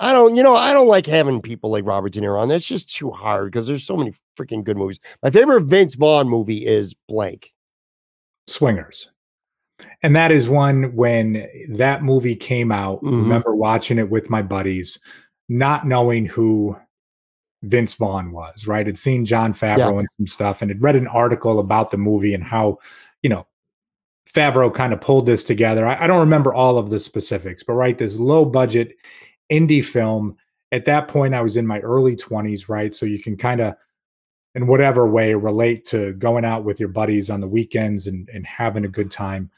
I 0.00 0.12
don't, 0.12 0.36
you 0.36 0.42
know, 0.42 0.54
I 0.54 0.72
don't 0.72 0.86
like 0.86 1.06
having 1.06 1.42
people 1.42 1.70
like 1.70 1.84
Robert 1.84 2.12
De 2.12 2.20
Niro 2.20 2.38
on. 2.38 2.48
That's 2.48 2.64
just 2.64 2.94
too 2.94 3.10
hard 3.10 3.50
because 3.50 3.66
there's 3.66 3.84
so 3.84 3.96
many 3.96 4.14
freaking 4.38 4.62
good 4.62 4.76
movies. 4.76 5.00
My 5.22 5.30
favorite 5.30 5.64
Vince 5.64 5.96
Vaughn 5.96 6.28
movie 6.28 6.64
is 6.64 6.94
blank. 7.08 7.52
Swingers. 8.46 9.08
And 10.02 10.14
that 10.14 10.30
is 10.30 10.48
one 10.48 10.94
when 10.94 11.46
that 11.70 12.02
movie 12.02 12.36
came 12.36 12.70
out. 12.70 13.02
Mhm. 13.02 13.22
Remember 13.22 13.54
watching 13.54 13.98
it 13.98 14.10
with 14.10 14.30
my 14.30 14.42
buddies, 14.42 14.98
not 15.48 15.86
knowing 15.86 16.26
who 16.26 16.76
Vince 17.62 17.94
Vaughn 17.94 18.32
was, 18.32 18.66
right? 18.66 18.86
Had 18.86 18.98
seen 18.98 19.24
Jon 19.24 19.52
Favreau 19.52 19.98
and 19.98 20.08
some 20.16 20.26
stuff 20.26 20.62
and 20.62 20.70
had 20.70 20.82
read 20.82 20.96
an 20.96 21.08
article 21.08 21.58
about 21.58 21.90
the 21.90 21.96
movie 21.96 22.34
and 22.34 22.44
how, 22.44 22.78
you 23.22 23.30
know, 23.30 23.46
Favreau 24.32 24.72
kind 24.72 24.92
of 24.92 25.00
pulled 25.00 25.26
this 25.26 25.42
together. 25.42 25.86
I, 25.86 26.04
I 26.04 26.06
don't 26.06 26.20
remember 26.20 26.54
all 26.54 26.78
of 26.78 26.90
the 26.90 26.98
specifics, 26.98 27.62
but 27.62 27.72
right, 27.74 27.96
this 27.96 28.18
low 28.18 28.44
budget 28.44 28.94
indie 29.50 29.84
film. 29.84 30.36
At 30.70 30.84
that 30.84 31.08
point, 31.08 31.34
I 31.34 31.40
was 31.40 31.56
in 31.56 31.66
my 31.66 31.80
early 31.80 32.14
20s, 32.14 32.68
right? 32.68 32.94
So 32.94 33.06
you 33.06 33.18
can 33.18 33.36
kind 33.36 33.60
of 33.60 33.74
in 34.54 34.66
whatever 34.66 35.08
way 35.08 35.34
relate 35.34 35.84
to 35.86 36.12
going 36.14 36.44
out 36.44 36.64
with 36.64 36.78
your 36.78 36.88
buddies 36.88 37.30
on 37.30 37.40
the 37.40 37.48
weekends 37.48 38.06
and, 38.06 38.28
and 38.32 38.46
having 38.46 38.84
a 38.84 38.88
good 38.88 39.10
time. 39.10 39.50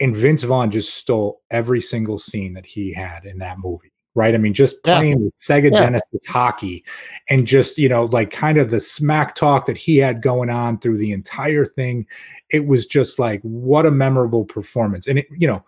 And 0.00 0.14
Vince 0.14 0.44
Vaughn 0.44 0.70
just 0.70 0.94
stole 0.94 1.42
every 1.50 1.80
single 1.80 2.18
scene 2.18 2.54
that 2.54 2.66
he 2.66 2.92
had 2.92 3.24
in 3.24 3.38
that 3.38 3.58
movie. 3.58 3.92
Right. 4.14 4.34
I 4.34 4.38
mean, 4.38 4.54
just 4.54 4.82
playing 4.82 5.22
with 5.22 5.36
Sega 5.36 5.70
Yeah. 5.72 5.78
Genesis 5.80 6.26
hockey 6.26 6.84
and 7.28 7.46
just, 7.46 7.78
you 7.78 7.88
know, 7.88 8.06
like 8.06 8.32
kind 8.32 8.58
of 8.58 8.70
the 8.70 8.80
smack 8.80 9.36
talk 9.36 9.66
that 9.66 9.76
he 9.76 9.98
had 9.98 10.22
going 10.22 10.50
on 10.50 10.80
through 10.80 10.98
the 10.98 11.12
entire 11.12 11.64
thing. 11.64 12.06
It 12.50 12.66
was 12.66 12.84
just 12.84 13.20
like, 13.20 13.40
what 13.42 13.86
a 13.86 13.92
memorable 13.92 14.44
performance. 14.44 15.06
And, 15.06 15.20
it, 15.20 15.26
you 15.30 15.46
know, 15.46 15.64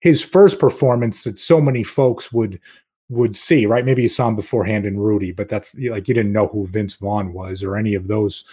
his 0.00 0.22
first 0.22 0.58
performance 0.58 1.22
that 1.24 1.38
so 1.38 1.60
many 1.60 1.82
folks 1.82 2.32
would 2.32 2.60
would 3.08 3.36
see, 3.36 3.66
right? 3.66 3.84
Maybe 3.84 4.02
you 4.02 4.08
saw 4.08 4.28
him 4.28 4.36
beforehand 4.36 4.86
in 4.86 4.98
Rudy, 4.98 5.32
but 5.32 5.48
that's 5.48 5.74
like 5.74 6.08
you 6.08 6.14
didn't 6.14 6.32
know 6.32 6.46
who 6.46 6.66
Vince 6.66 6.94
Vaughn 6.94 7.32
was 7.32 7.62
or 7.62 7.76
any 7.76 7.94
of 7.94 8.08
those 8.08 8.44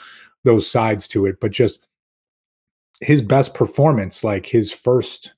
those 0.44 0.70
sides 0.70 1.08
to 1.10 1.26
it. 1.26 1.40
But 1.40 1.52
just 1.52 1.88
his 3.00 3.22
best 3.22 3.54
performance, 3.54 4.24
like 4.24 4.46
his 4.46 4.72
first 4.72 5.34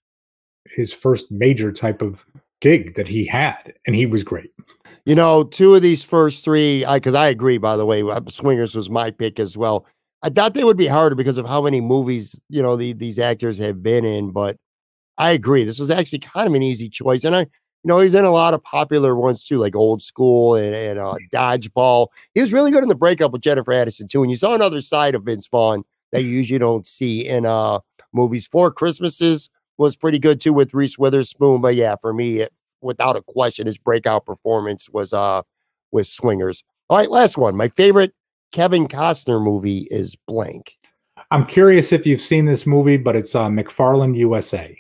his 0.66 0.92
first 0.92 1.32
major 1.32 1.72
type 1.72 2.02
of 2.02 2.26
gig 2.62 2.96
that 2.96 3.08
he 3.08 3.26
had, 3.26 3.74
and 3.86 3.96
he 3.96 4.06
was 4.06 4.24
great. 4.24 4.52
You 5.06 5.16
know, 5.16 5.44
two 5.44 5.76
of 5.76 5.82
these 5.82 6.04
first 6.04 6.46
three, 6.46 6.86
I 6.86 6.98
because 6.98 7.16
I 7.16 7.28
agree. 7.28 7.58
By 7.58 7.76
the 7.76 7.86
way, 7.86 8.04
uh, 8.04 8.22
Swingers 8.30 8.76
was 8.76 8.90
my 8.90 9.12
pick 9.12 9.40
as 9.40 9.58
well. 9.58 9.86
I 10.24 10.30
thought 10.30 10.54
they 10.54 10.64
would 10.64 10.78
be 10.78 10.88
harder 10.88 11.16
because 11.16 11.38
of 11.38 11.48
how 11.48 11.62
many 11.64 11.82
movies 11.82 12.40
you 12.50 12.62
know 12.62 12.76
the, 12.76 12.94
these 12.94 13.20
actors 13.20 13.58
have 13.58 13.84
been 13.84 14.06
in, 14.06 14.32
but 14.32 14.58
I 15.18 15.32
agree. 15.32 15.64
This 15.64 15.80
was 15.80 15.92
actually 15.92 16.20
kind 16.20 16.48
of 16.48 16.54
an 16.54 16.64
easy 16.64 16.90
choice, 16.90 17.24
and 17.24 17.36
I, 17.36 17.42
you 17.42 17.88
know, 17.88 18.00
he's 18.00 18.14
in 18.14 18.26
a 18.26 18.32
lot 18.32 18.54
of 18.54 18.64
popular 18.64 19.16
ones 19.16 19.44
too, 19.44 19.58
like 19.58 19.76
Old 19.76 20.04
School 20.04 20.56
and, 20.56 20.76
and 20.76 21.00
uh, 21.00 21.16
Dodgeball. 21.34 22.08
He 22.36 22.42
was 22.42 22.54
really 22.54 22.72
good 22.72 22.84
in 22.84 22.90
the 22.90 22.96
breakup 22.96 23.32
with 23.32 23.42
Jennifer 23.42 23.72
Aniston 23.72 24.08
too, 24.08 24.22
and 24.22 24.30
you 24.30 24.38
saw 24.38 24.54
another 24.54 24.82
side 24.82 25.16
of 25.16 25.24
Vince 25.24 25.48
Vaughn 25.48 25.84
that 26.12 26.24
you 26.24 26.30
usually 26.30 26.60
don't 26.60 26.86
see 26.86 27.28
in 27.28 27.46
uh 27.46 27.80
movies. 28.14 28.48
Four 28.48 28.72
Christmases 28.72 29.50
was 29.82 29.96
pretty 29.96 30.20
good 30.20 30.40
too 30.40 30.54
with 30.54 30.74
Reese 30.74 30.98
Witherspoon, 30.98 31.60
but 31.60 31.76
yeah, 31.76 31.96
for 32.00 32.14
me, 32.14 32.40
it, 32.40 32.54
without 32.82 33.16
a 33.16 33.22
question, 33.22 33.66
his 33.66 33.78
breakout 33.78 34.26
performance 34.26 34.90
was 34.90 35.12
uh 35.12 35.42
with 35.92 36.08
Swingers. 36.08 36.64
All 36.90 36.98
right, 36.98 37.10
last 37.10 37.38
one. 37.38 37.56
My 37.56 37.68
favorite 37.68 38.14
Kevin 38.54 38.88
Costner 38.88 39.44
movie 39.44 39.88
is 39.90 40.16
blank. 40.16 40.78
I'm 41.32 41.46
curious 41.46 41.92
if 41.92 42.06
you've 42.06 42.22
seen 42.22 42.46
this 42.46 42.66
movie, 42.66 42.98
but 42.98 43.16
it's 43.16 43.36
uh, 43.36 43.48
McFarland 43.48 44.18
USA. 44.18 44.78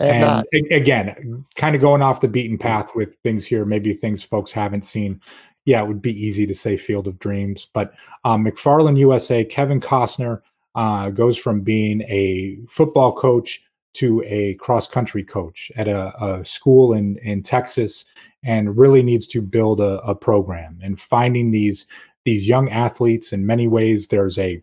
And 0.00 0.44
a- 0.52 0.74
again, 0.74 1.44
kind 1.56 1.74
of 1.74 1.80
going 1.80 2.02
off 2.02 2.20
the 2.20 2.28
beaten 2.28 2.58
path 2.58 2.90
with 2.94 3.16
things 3.22 3.44
here, 3.44 3.64
maybe 3.64 3.94
things 3.94 4.22
folks 4.22 4.50
haven't 4.50 4.84
seen. 4.84 5.20
Yeah, 5.64 5.82
it 5.82 5.88
would 5.88 6.02
be 6.02 6.12
easy 6.12 6.46
to 6.46 6.54
say 6.54 6.76
Field 6.76 7.06
of 7.08 7.18
Dreams, 7.18 7.68
but 7.72 7.94
um, 8.24 8.44
McFarland 8.44 8.98
USA, 8.98 9.44
Kevin 9.44 9.80
Costner 9.80 10.42
uh, 10.74 11.10
goes 11.10 11.38
from 11.38 11.60
being 11.62 12.02
a 12.02 12.58
football 12.68 13.12
coach 13.12 13.62
to 13.94 14.22
a 14.26 14.54
cross 14.54 14.86
country 14.86 15.24
coach 15.24 15.70
at 15.76 15.88
a, 15.88 16.12
a 16.24 16.44
school 16.44 16.92
in 16.92 17.16
in 17.18 17.42
Texas, 17.42 18.04
and 18.42 18.76
really 18.76 19.02
needs 19.02 19.26
to 19.28 19.40
build 19.40 19.80
a, 19.80 19.98
a 20.00 20.14
program 20.14 20.78
and 20.82 21.00
finding 21.00 21.50
these 21.50 21.86
these 22.24 22.48
young 22.48 22.68
athletes. 22.70 23.32
In 23.32 23.46
many 23.46 23.68
ways, 23.68 24.08
there's 24.08 24.38
a 24.38 24.62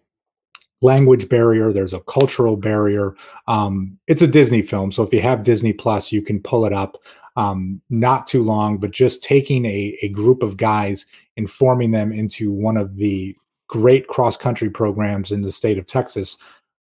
language 0.82 1.30
barrier 1.30 1.72
there's 1.72 1.94
a 1.94 2.00
cultural 2.02 2.58
barrier 2.58 3.16
um, 3.48 3.98
it's 4.08 4.22
a 4.22 4.28
disney 4.28 4.62
film 4.62 4.92
so 4.92 5.04
if 5.04 5.14
you 5.14 5.22
have 5.22 5.44
disney 5.44 5.72
plus 5.72 6.12
you 6.12 6.22
can 6.22 6.42
pull 6.42 6.66
it 6.66 6.74
up 6.74 6.98
um, 7.38 7.82
not 7.90 8.28
too 8.28 8.44
long 8.44 8.78
but 8.78 8.92
just 8.92 9.24
taking 9.24 9.66
a, 9.66 9.98
a 10.02 10.10
group 10.10 10.44
of 10.44 10.58
guys 10.58 11.06
and 11.38 11.50
forming 11.50 11.92
them 11.92 12.12
into 12.12 12.52
one 12.52 12.78
of 12.78 12.98
the 12.98 13.36
great 13.68 14.08
cross 14.08 14.36
country 14.36 14.70
programs 14.70 15.32
in 15.32 15.42
the 15.42 15.52
state 15.52 15.78
of 15.78 15.88
texas 15.88 16.36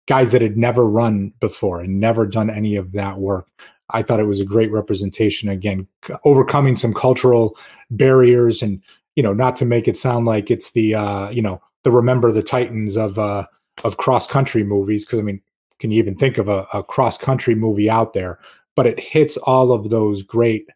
guys 0.07 0.31
that 0.31 0.41
had 0.41 0.57
never 0.57 0.85
run 0.85 1.31
before 1.39 1.81
and 1.81 1.99
never 1.99 2.25
done 2.25 2.49
any 2.49 2.75
of 2.75 2.91
that 2.93 3.17
work 3.17 3.47
i 3.91 4.01
thought 4.01 4.19
it 4.19 4.25
was 4.25 4.41
a 4.41 4.45
great 4.45 4.71
representation 4.71 5.49
again 5.49 5.87
overcoming 6.23 6.75
some 6.75 6.93
cultural 6.93 7.57
barriers 7.91 8.61
and 8.61 8.81
you 9.15 9.23
know 9.23 9.33
not 9.33 9.55
to 9.55 9.65
make 9.65 9.87
it 9.87 9.97
sound 9.97 10.25
like 10.25 10.49
it's 10.49 10.71
the 10.71 10.95
uh 10.95 11.29
you 11.29 11.41
know 11.41 11.61
the 11.83 11.91
remember 11.91 12.31
the 12.31 12.43
titans 12.43 12.97
of 12.97 13.19
uh 13.19 13.45
of 13.83 13.97
cross 13.97 14.27
country 14.27 14.63
movies 14.63 15.05
because 15.05 15.19
I 15.19 15.23
mean, 15.23 15.41
can 15.79 15.91
you 15.91 15.99
even 15.99 16.15
think 16.15 16.37
of 16.37 16.47
a, 16.47 16.67
a 16.73 16.83
cross 16.83 17.17
country 17.17 17.55
movie 17.55 17.89
out 17.89 18.13
there? 18.13 18.39
But 18.75 18.87
it 18.87 18.99
hits 18.99 19.37
all 19.37 19.71
of 19.71 19.89
those 19.89 20.23
great 20.23 20.67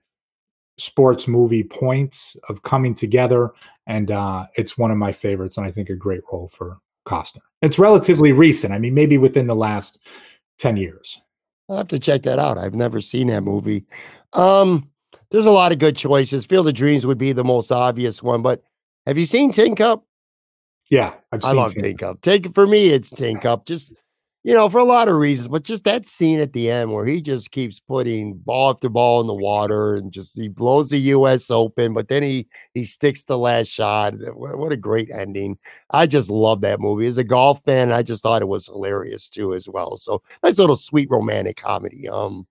sports 0.78 1.28
movie 1.28 1.64
points 1.64 2.36
of 2.50 2.64
coming 2.64 2.94
together, 2.94 3.52
and 3.86 4.10
uh, 4.10 4.48
it's 4.56 4.78
one 4.78 4.92
of 4.92 4.98
my 4.98 5.12
favorites, 5.12 5.58
and 5.58 5.66
I 5.66 5.72
think 5.72 5.90
a 5.90 5.96
great 5.96 6.22
role 6.32 6.48
for 6.48 6.78
Costner. 7.06 7.42
It's 7.62 7.80
relatively 7.80 8.32
recent. 8.32 8.74
I 8.74 8.80
mean, 8.80 8.94
maybe 8.94 9.18
within 9.18 9.48
the 9.48 9.56
last 9.56 10.00
ten 10.58 10.78
years. 10.78 11.20
I'll 11.70 11.78
have 11.78 11.88
to 11.90 12.00
check 12.00 12.24
that 12.24 12.40
out. 12.40 12.58
I've 12.58 12.74
never 12.74 13.00
seen 13.00 13.28
that 13.28 13.42
movie. 13.42 13.86
Um, 14.34 14.90
there's 15.30 15.46
a 15.46 15.52
lot 15.52 15.72
of 15.72 15.80
good 15.80 15.96
choices. 15.96 16.46
Field 16.46 16.68
of 16.68 16.74
Dreams 16.74 17.06
would 17.06 17.18
be 17.18 17.32
the 17.32 17.44
most 17.44 17.72
obvious 17.72 18.22
one, 18.22 18.42
but 18.42 18.64
have 19.06 19.18
you 19.18 19.26
seen 19.26 19.52
Tin 19.52 19.76
Cup? 19.76 20.06
Yeah, 20.90 21.14
I've 21.32 21.44
I 21.46 21.54
love 21.54 21.74
Tin 21.74 21.84
Tin 21.84 21.98
Cup. 21.98 22.22
Take 22.22 22.54
for 22.54 22.68
me, 22.68 22.90
it's 22.90 23.10
Tin 23.10 23.40
Cup. 23.40 23.66
Just 23.66 23.94
you 24.44 24.54
know, 24.56 24.70
for 24.70 24.80
a 24.80 24.84
lot 24.84 25.08
of 25.08 25.16
reasons, 25.16 25.48
but 25.48 25.64
just 25.64 25.84
that 25.84 26.08
scene 26.08 26.40
at 26.40 26.54
the 26.54 26.72
end 26.72 26.92
where 26.92 27.06
he 27.06 27.22
just 27.22 27.52
keeps 27.52 27.80
putting 27.80 28.34
ball 28.40 28.72
after 28.72 28.90
ball 28.90 29.22
in 29.22 29.28
the 29.28 29.36
water 29.36 29.96
and 29.96 30.12
just 30.12 30.36
he 30.36 30.48
blows 30.48 30.90
the 30.90 30.98
U.S. 30.98 31.52
Open, 31.52 31.94
but 31.94 32.08
then 32.08 32.24
he 32.24 32.48
he 32.74 32.84
sticks 32.84 33.24
the 33.24 33.38
last 33.38 33.68
shot. 33.68 34.16
What, 34.34 34.72
a 34.72 34.78
great 34.78 35.12
ending! 35.12 35.60
I 35.92 36.08
just 36.08 36.30
love 36.32 36.62
that 36.62 36.80
movie. 36.80 37.06
As 37.06 37.20
a 37.20 37.24
golf 37.24 37.62
fan, 37.66 37.92
I 37.92 38.02
just 38.02 38.24
thought 38.24 38.42
it 38.42 38.48
was 38.48 38.66
hilarious 38.66 39.30
too, 39.30 39.54
as 39.54 39.70
well. 39.70 39.96
So 39.98 40.22
nice 40.44 40.58
little 40.58 40.76
sweet 40.76 41.10
romantic 41.12 41.58
comedy. 41.58 42.10
Um, 42.10 42.48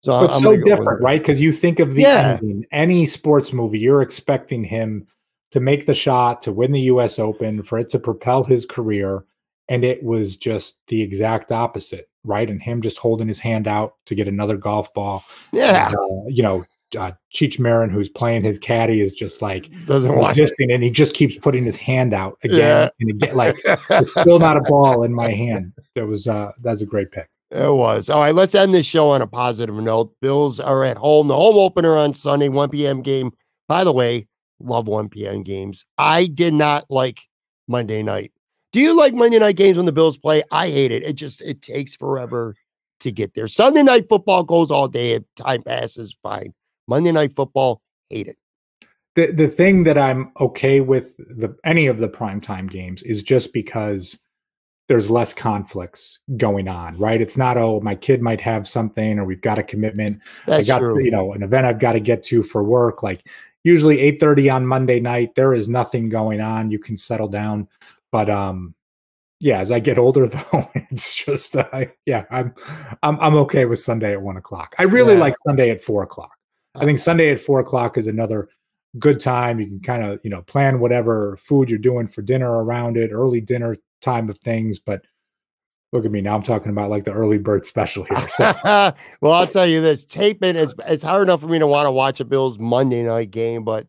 so 0.00 0.20
but 0.20 0.30
I'm 0.30 0.42
so 0.42 0.50
gonna 0.50 0.58
go 0.58 0.70
with 0.70 0.78
different, 0.78 1.02
right? 1.02 1.20
Because 1.20 1.40
you 1.40 1.52
think 1.52 1.80
of 1.80 1.92
the 1.92 2.02
Yeah. 2.02 2.38
ending, 2.40 2.64
any 2.72 3.04
sports 3.04 3.52
movie, 3.52 3.78
you're 3.78 4.02
expecting 4.02 4.64
him 4.64 5.06
to 5.50 5.60
make 5.60 5.84
the 5.86 5.94
shot, 5.94 6.40
to 6.42 6.52
win 6.52 6.72
the 6.72 6.80
U.S. 6.82 7.18
Open, 7.18 7.62
for 7.62 7.78
it 7.78 7.90
to 7.90 7.98
propel 7.98 8.42
his 8.44 8.64
career, 8.64 9.24
and 9.68 9.84
it 9.84 10.02
was 10.02 10.36
just 10.36 10.78
the 10.88 11.02
exact 11.02 11.52
opposite, 11.52 12.08
right? 12.24 12.48
And 12.48 12.62
him 12.62 12.82
just 12.82 12.98
holding 12.98 13.28
his 13.28 13.40
hand 13.40 13.66
out 13.66 13.94
to 14.06 14.14
get 14.14 14.28
another 14.28 14.56
golf 14.56 14.92
ball. 14.94 15.24
Yeah, 15.52 15.88
And, 15.88 15.96
uh, 15.96 16.28
you 16.28 16.42
know, 16.42 16.64
uh, 16.96 17.12
Cheech 17.34 17.58
Marin, 17.58 17.90
who's 17.90 18.08
playing 18.08 18.44
his 18.44 18.58
caddy, 18.58 19.00
is 19.00 19.12
just 19.12 19.42
like 19.42 19.70
doesn't 19.86 20.14
resisting, 20.14 20.70
and 20.70 20.82
he 20.82 20.90
just 20.90 21.14
keeps 21.14 21.36
putting 21.36 21.64
his 21.64 21.74
hand 21.76 22.14
out 22.14 22.38
again 22.44 22.58
Yeah. 22.58 22.88
and 23.00 23.10
again. 23.10 23.36
Like 23.36 23.56
still 24.20 24.38
not 24.38 24.56
a 24.56 24.60
ball 24.62 25.02
in 25.02 25.12
my 25.12 25.30
hand. 25.30 25.72
That 25.96 26.06
was 26.06 26.28
uh, 26.28 26.52
that's 26.62 26.82
a 26.82 26.86
great 26.86 27.10
pick. 27.10 27.28
It 27.50 27.72
was. 27.72 28.08
All 28.10 28.20
right, 28.20 28.34
let's 28.34 28.54
end 28.54 28.72
this 28.74 28.86
show 28.86 29.10
on 29.10 29.22
a 29.22 29.26
positive 29.26 29.74
note. 29.76 30.12
Bills 30.20 30.58
are 30.60 30.84
at 30.84 30.96
home. 30.96 31.28
The 31.28 31.34
home 31.34 31.56
opener 31.56 31.96
on 31.96 32.12
Sunday, 32.12 32.48
1 32.48 32.70
p.m. 32.70 33.02
game. 33.02 33.30
By 33.68 33.84
the 33.84 33.92
way, 33.92 34.26
love 34.58 34.88
1 34.88 35.08
p.m. 35.10 35.42
games. 35.44 35.86
I 35.96 36.26
did 36.26 36.54
not 36.54 36.86
like 36.90 37.20
Monday 37.68 38.02
night. 38.02 38.32
Do 38.76 38.82
you 38.82 38.94
like 38.94 39.14
Monday 39.14 39.38
night 39.38 39.56
games 39.56 39.78
when 39.78 39.86
the 39.86 39.92
Bills 39.92 40.18
play? 40.18 40.42
I 40.52 40.68
hate 40.68 40.92
it. 40.92 41.02
It 41.02 41.14
just 41.14 41.40
it 41.40 41.62
takes 41.62 41.96
forever 41.96 42.54
to 43.00 43.10
get 43.10 43.32
there. 43.32 43.48
Sunday 43.48 43.82
night 43.82 44.06
football 44.06 44.44
goes 44.44 44.70
all 44.70 44.86
day. 44.86 45.12
If 45.12 45.22
time 45.34 45.62
passes, 45.62 46.14
fine. 46.22 46.52
Monday 46.86 47.10
night 47.10 47.34
football 47.34 47.80
hate 48.10 48.28
it. 48.28 48.38
The 49.14 49.32
the 49.32 49.48
thing 49.48 49.84
that 49.84 49.96
I'm 49.96 50.30
okay 50.38 50.82
with 50.82 51.16
the 51.16 51.56
any 51.64 51.86
of 51.86 52.00
the 52.00 52.08
primetime 52.10 52.70
games 52.70 53.02
is 53.02 53.22
just 53.22 53.54
because 53.54 54.18
there's 54.88 55.08
less 55.08 55.32
conflicts 55.32 56.18
going 56.36 56.68
on, 56.68 56.98
right? 56.98 57.22
It's 57.22 57.38
not 57.38 57.56
oh 57.56 57.80
my 57.80 57.94
kid 57.94 58.20
might 58.20 58.42
have 58.42 58.68
something 58.68 59.18
or 59.18 59.24
we've 59.24 59.40
got 59.40 59.58
a 59.58 59.62
commitment. 59.62 60.20
That's 60.44 60.68
I 60.68 60.78
got 60.78 60.80
true. 60.80 61.02
you 61.02 61.10
know 61.10 61.32
an 61.32 61.42
event 61.42 61.64
I've 61.66 61.80
got 61.80 61.94
to 61.94 62.00
get 62.00 62.22
to 62.24 62.42
for 62.42 62.62
work. 62.62 63.02
Like 63.02 63.26
usually 63.64 63.96
8:30 63.96 64.54
on 64.54 64.66
Monday 64.66 65.00
night, 65.00 65.34
there 65.34 65.54
is 65.54 65.66
nothing 65.66 66.10
going 66.10 66.42
on. 66.42 66.70
You 66.70 66.78
can 66.78 66.98
settle 66.98 67.28
down, 67.28 67.68
but 68.12 68.28
um 68.30 68.74
yeah, 69.38 69.58
as 69.60 69.70
I 69.70 69.80
get 69.80 69.98
older 69.98 70.26
though, 70.28 70.68
it's 70.74 71.14
just 71.14 71.56
uh, 71.56 71.84
yeah, 72.06 72.24
I'm 72.30 72.54
I'm 73.02 73.20
I'm 73.20 73.34
okay 73.36 73.66
with 73.66 73.78
Sunday 73.80 74.12
at 74.12 74.22
one 74.22 74.36
o'clock. 74.38 74.74
I 74.78 74.84
really 74.84 75.12
Yeah. 75.14 75.20
like 75.20 75.34
Sunday 75.46 75.70
at 75.70 75.82
four 75.82 76.02
o'clock. 76.02 76.32
I 76.74 76.84
think 76.84 76.98
Sunday 76.98 77.30
at 77.32 77.40
four 77.40 77.60
o'clock 77.60 77.98
is 77.98 78.06
another 78.06 78.48
good 78.98 79.20
time. 79.20 79.60
You 79.60 79.66
can 79.66 79.80
kind 79.80 80.02
of 80.04 80.20
you 80.22 80.30
know 80.30 80.42
plan 80.42 80.80
whatever 80.80 81.36
food 81.36 81.68
you're 81.68 81.78
doing 81.78 82.06
for 82.06 82.22
dinner 82.22 82.50
around 82.64 82.96
it, 82.96 83.10
early 83.12 83.40
dinner 83.42 83.76
time 84.00 84.30
of 84.30 84.38
things. 84.38 84.78
But 84.78 85.02
look 85.92 86.04
at 86.06 86.10
me 86.10 86.20
now, 86.22 86.34
I'm 86.34 86.42
talking 86.42 86.70
about 86.70 86.88
like 86.90 87.04
the 87.04 87.12
early 87.12 87.38
bird 87.38 87.66
special 87.66 88.04
here. 88.04 88.28
So 88.30 88.54
well, 89.20 89.32
I'll 89.32 89.46
tell 89.46 89.66
you 89.66 89.82
this: 89.82 90.06
taping 90.06 90.56
it's 90.56 90.74
it's 90.86 91.02
hard 91.02 91.22
enough 91.22 91.42
for 91.42 91.48
me 91.48 91.58
to 91.58 91.66
want 91.66 91.86
to 91.86 91.92
watch 91.92 92.20
a 92.20 92.24
Bills 92.24 92.58
Monday 92.58 93.02
night 93.02 93.30
game, 93.30 93.64
but 93.64 93.86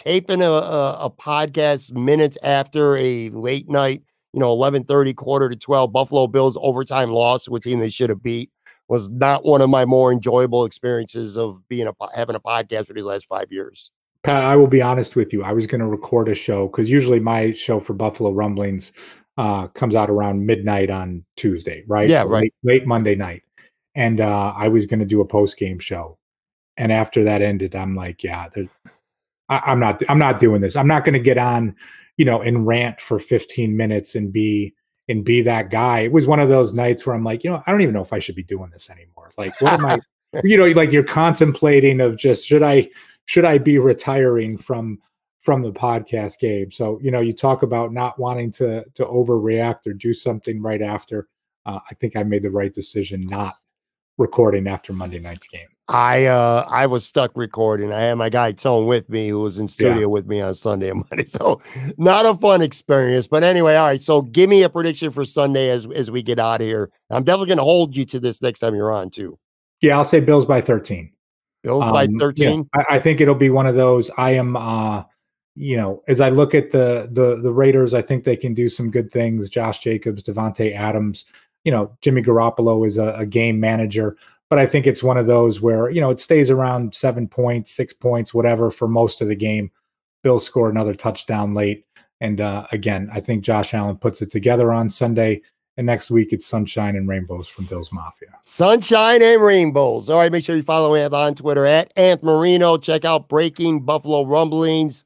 taping 0.00 0.40
a, 0.40 0.50
a, 0.50 1.04
a 1.04 1.10
podcast 1.10 1.92
minutes 1.92 2.38
after 2.42 2.96
a 2.96 3.28
late 3.30 3.68
night, 3.68 4.02
you 4.32 4.40
know, 4.40 4.50
eleven 4.50 4.82
thirty, 4.82 5.12
quarter 5.12 5.50
to 5.50 5.56
twelve 5.56 5.92
Buffalo 5.92 6.26
Bills 6.26 6.56
overtime 6.60 7.10
loss, 7.10 7.48
which 7.48 7.64
team 7.64 7.80
they 7.80 7.90
should 7.90 8.08
have 8.08 8.22
beat, 8.22 8.50
was 8.88 9.10
not 9.10 9.44
one 9.44 9.60
of 9.60 9.68
my 9.68 9.84
more 9.84 10.10
enjoyable 10.10 10.64
experiences 10.64 11.36
of 11.36 11.60
being 11.68 11.86
a 11.86 11.92
having 12.16 12.34
a 12.34 12.40
podcast 12.40 12.86
for 12.86 12.94
these 12.94 13.04
last 13.04 13.26
five 13.26 13.52
years. 13.52 13.90
Pat, 14.22 14.42
I 14.42 14.56
will 14.56 14.66
be 14.66 14.80
honest 14.80 15.16
with 15.16 15.32
you. 15.32 15.42
I 15.42 15.52
was 15.52 15.66
going 15.66 15.80
to 15.80 15.86
record 15.86 16.28
a 16.28 16.34
show 16.34 16.66
because 16.66 16.90
usually 16.90 17.20
my 17.20 17.52
show 17.52 17.78
for 17.78 17.92
Buffalo 17.92 18.32
Rumblings 18.32 18.92
uh, 19.36 19.66
comes 19.68 19.94
out 19.94 20.10
around 20.10 20.46
midnight 20.46 20.90
on 20.90 21.24
Tuesday, 21.36 21.84
right? 21.86 22.08
Yeah, 22.08 22.22
right. 22.22 22.42
Late, 22.42 22.54
late 22.62 22.86
Monday 22.86 23.14
night, 23.14 23.42
and 23.94 24.20
uh, 24.20 24.54
I 24.56 24.68
was 24.68 24.86
going 24.86 25.00
to 25.00 25.06
do 25.06 25.20
a 25.20 25.26
post 25.26 25.58
game 25.58 25.78
show. 25.78 26.16
And 26.76 26.92
after 26.92 27.24
that 27.24 27.42
ended, 27.42 27.74
I'm 27.74 27.94
like, 27.94 28.24
yeah, 28.24 28.48
I, 29.50 29.60
I'm 29.66 29.78
not, 29.78 30.02
I'm 30.08 30.18
not 30.18 30.38
doing 30.38 30.62
this. 30.62 30.76
I'm 30.76 30.88
not 30.88 31.04
going 31.04 31.12
to 31.12 31.20
get 31.20 31.36
on, 31.36 31.76
you 32.16 32.24
know, 32.24 32.40
and 32.40 32.66
rant 32.66 33.00
for 33.00 33.18
15 33.18 33.76
minutes 33.76 34.14
and 34.14 34.32
be 34.32 34.74
and 35.10 35.24
be 35.24 35.42
that 35.42 35.70
guy. 35.70 36.00
It 36.00 36.12
was 36.12 36.26
one 36.26 36.38
of 36.38 36.48
those 36.48 36.72
nights 36.72 37.04
where 37.04 37.16
I'm 37.16 37.24
like, 37.24 37.42
you 37.42 37.50
know, 37.50 37.62
I 37.66 37.72
don't 37.72 37.80
even 37.80 37.94
know 37.94 38.00
if 38.00 38.12
I 38.12 38.20
should 38.20 38.36
be 38.36 38.44
doing 38.44 38.70
this 38.70 38.88
anymore. 38.88 39.30
Like, 39.36 39.60
what 39.60 39.72
am 39.72 39.84
I? 39.84 39.98
you 40.44 40.56
know, 40.56 40.66
like 40.68 40.92
you're 40.92 41.02
contemplating 41.02 42.00
of 42.00 42.16
just 42.16 42.46
should 42.46 42.62
I 42.62 42.88
should 43.24 43.44
I 43.44 43.58
be 43.58 43.78
retiring 43.78 44.56
from 44.56 44.98
from 45.40 45.62
the 45.62 45.72
podcast 45.72 46.38
game? 46.38 46.70
So 46.70 47.00
you 47.02 47.10
know, 47.10 47.20
you 47.20 47.32
talk 47.32 47.62
about 47.64 47.92
not 47.92 48.18
wanting 48.18 48.52
to 48.52 48.84
to 48.94 49.04
overreact 49.04 49.86
or 49.86 49.92
do 49.92 50.14
something 50.14 50.62
right 50.62 50.80
after. 50.80 51.28
Uh, 51.66 51.80
I 51.90 51.94
think 51.94 52.16
I 52.16 52.22
made 52.22 52.44
the 52.44 52.50
right 52.50 52.72
decision 52.72 53.26
not 53.26 53.54
recording 54.16 54.68
after 54.68 54.92
Monday 54.92 55.18
night's 55.18 55.48
game. 55.48 55.68
I 55.90 56.26
uh 56.26 56.64
I 56.68 56.86
was 56.86 57.04
stuck 57.04 57.32
recording. 57.34 57.92
I 57.92 58.00
had 58.00 58.14
my 58.14 58.28
guy 58.28 58.52
Tone 58.52 58.86
with 58.86 59.08
me 59.08 59.28
who 59.28 59.40
was 59.40 59.58
in 59.58 59.66
studio 59.66 60.08
with 60.08 60.26
me 60.26 60.40
on 60.40 60.54
Sunday 60.54 60.90
and 60.90 61.04
Monday. 61.10 61.26
So 61.26 61.60
not 61.98 62.26
a 62.26 62.38
fun 62.38 62.62
experience. 62.62 63.26
But 63.26 63.42
anyway, 63.42 63.74
all 63.74 63.86
right. 63.86 64.00
So 64.00 64.22
give 64.22 64.48
me 64.48 64.62
a 64.62 64.70
prediction 64.70 65.10
for 65.10 65.24
Sunday 65.24 65.68
as 65.68 65.86
as 65.86 66.10
we 66.10 66.22
get 66.22 66.38
out 66.38 66.60
of 66.60 66.66
here. 66.66 66.90
I'm 67.10 67.24
definitely 67.24 67.48
gonna 67.48 67.64
hold 67.64 67.96
you 67.96 68.04
to 68.06 68.20
this 68.20 68.40
next 68.40 68.60
time 68.60 68.74
you're 68.76 68.92
on 68.92 69.10
too. 69.10 69.36
Yeah, 69.80 69.96
I'll 69.96 70.04
say 70.04 70.20
Bills 70.20 70.46
by 70.46 70.60
13. 70.60 71.10
Bills 71.62 71.84
by 71.84 72.04
Um, 72.04 72.12
yeah, 72.12 72.18
13. 72.18 72.68
I, 72.74 72.84
I 72.90 72.98
think 72.98 73.20
it'll 73.20 73.34
be 73.34 73.50
one 73.50 73.66
of 73.66 73.74
those. 73.74 74.10
I 74.16 74.32
am, 74.32 74.56
uh, 74.56 75.04
you 75.56 75.76
know, 75.76 76.02
as 76.06 76.20
I 76.20 76.28
look 76.28 76.54
at 76.54 76.70
the 76.70 77.08
the 77.10 77.40
the 77.42 77.52
Raiders, 77.52 77.94
I 77.94 78.02
think 78.02 78.24
they 78.24 78.36
can 78.36 78.54
do 78.54 78.68
some 78.68 78.90
good 78.90 79.10
things. 79.10 79.50
Josh 79.50 79.82
Jacobs, 79.82 80.22
Davante 80.22 80.72
Adams, 80.74 81.24
you 81.64 81.72
know, 81.72 81.96
Jimmy 82.00 82.22
Garoppolo 82.22 82.86
is 82.86 82.96
a, 82.96 83.12
a 83.14 83.26
game 83.26 83.58
manager, 83.58 84.16
but 84.50 84.58
I 84.58 84.66
think 84.66 84.86
it's 84.86 85.02
one 85.02 85.16
of 85.16 85.26
those 85.26 85.60
where 85.62 85.88
you 85.88 86.00
know 86.00 86.10
it 86.10 86.20
stays 86.20 86.50
around 86.50 86.94
seven 86.94 87.26
points, 87.28 87.70
six 87.70 87.92
points, 87.94 88.34
whatever 88.34 88.70
for 88.70 88.86
most 88.88 89.22
of 89.22 89.28
the 89.28 89.36
game. 89.36 89.70
Bills 90.22 90.44
score 90.44 90.68
another 90.68 90.92
touchdown 90.92 91.54
late, 91.54 91.86
and 92.20 92.40
uh, 92.42 92.66
again, 92.72 93.08
I 93.12 93.20
think 93.20 93.42
Josh 93.42 93.72
Allen 93.72 93.96
puts 93.96 94.20
it 94.20 94.30
together 94.30 94.70
on 94.72 94.90
Sunday. 94.90 95.40
And 95.76 95.86
next 95.86 96.10
week 96.10 96.34
it's 96.34 96.46
sunshine 96.46 96.94
and 96.94 97.08
rainbows 97.08 97.48
from 97.48 97.64
Bills 97.64 97.90
Mafia. 97.90 98.28
Sunshine 98.44 99.22
and 99.22 99.40
rainbows. 99.40 100.10
All 100.10 100.18
right, 100.18 100.30
make 100.30 100.44
sure 100.44 100.54
you 100.54 100.62
follow 100.62 100.94
him 100.94 101.14
on 101.14 101.34
Twitter 101.34 101.64
at 101.64 101.94
Anth 101.94 102.22
Marino. 102.22 102.76
Check 102.76 103.06
out 103.06 103.30
Breaking 103.30 103.80
Buffalo 103.80 104.26
Rumblings. 104.26 105.04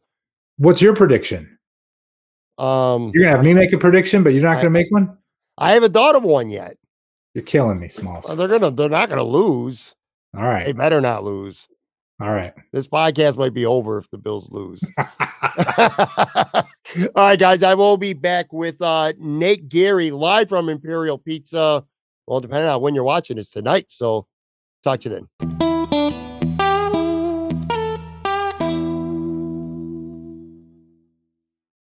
What's 0.57 0.82
your 0.82 0.97
prediction? 0.97 1.59
Um, 2.59 3.12
You're 3.14 3.24
gonna 3.24 3.36
have 3.36 3.45
me 3.45 3.55
make 3.55 3.72
a 3.72 3.78
prediction, 3.78 4.24
but 4.24 4.30
you're 4.32 4.42
not 4.42 4.57
I- 4.57 4.62
gonna 4.62 4.70
make 4.70 4.90
one. 4.90 5.16
I 5.59 5.72
haven't 5.74 5.92
thought 5.92 6.16
of 6.16 6.24
one 6.24 6.49
yet. 6.49 6.76
You're 7.35 7.45
killing 7.45 7.78
me, 7.80 7.89
Smalls. 7.89 8.24
Well, 8.26 8.37
they're 8.37 8.49
gonna, 8.49 8.70
they're 8.70 8.89
not 8.89 9.09
gonna 9.09 9.22
lose. 9.24 9.95
All 10.37 10.45
right, 10.45 10.64
They 10.64 10.72
better 10.72 11.01
not 11.01 11.22
lose. 11.24 11.68
all 12.20 12.30
right. 12.32 12.53
This 12.72 12.89
podcast 12.89 13.37
might 13.37 13.55
be 13.55 13.66
over 13.66 13.99
if 13.99 14.11
the 14.11 14.18
Bills 14.18 14.51
lose. 14.51 14.82
All 17.14 17.26
right, 17.28 17.39
guys. 17.39 17.62
I 17.62 17.74
will 17.74 17.97
be 17.97 18.12
back 18.12 18.53
with 18.53 18.80
uh, 18.82 19.12
Nate 19.18 19.68
Geary 19.68 20.11
live 20.11 20.49
from 20.49 20.68
Imperial 20.68 21.18
Pizza. 21.18 21.85
Well, 22.26 22.41
depending 22.41 22.68
on 22.68 22.80
when 22.80 22.95
you're 22.95 23.05
watching 23.05 23.39
it's 23.39 23.51
tonight. 23.51 23.87
So 23.91 24.24
talk 24.82 25.01
to 25.01 25.09
you 25.11 25.26
then. 25.41 25.74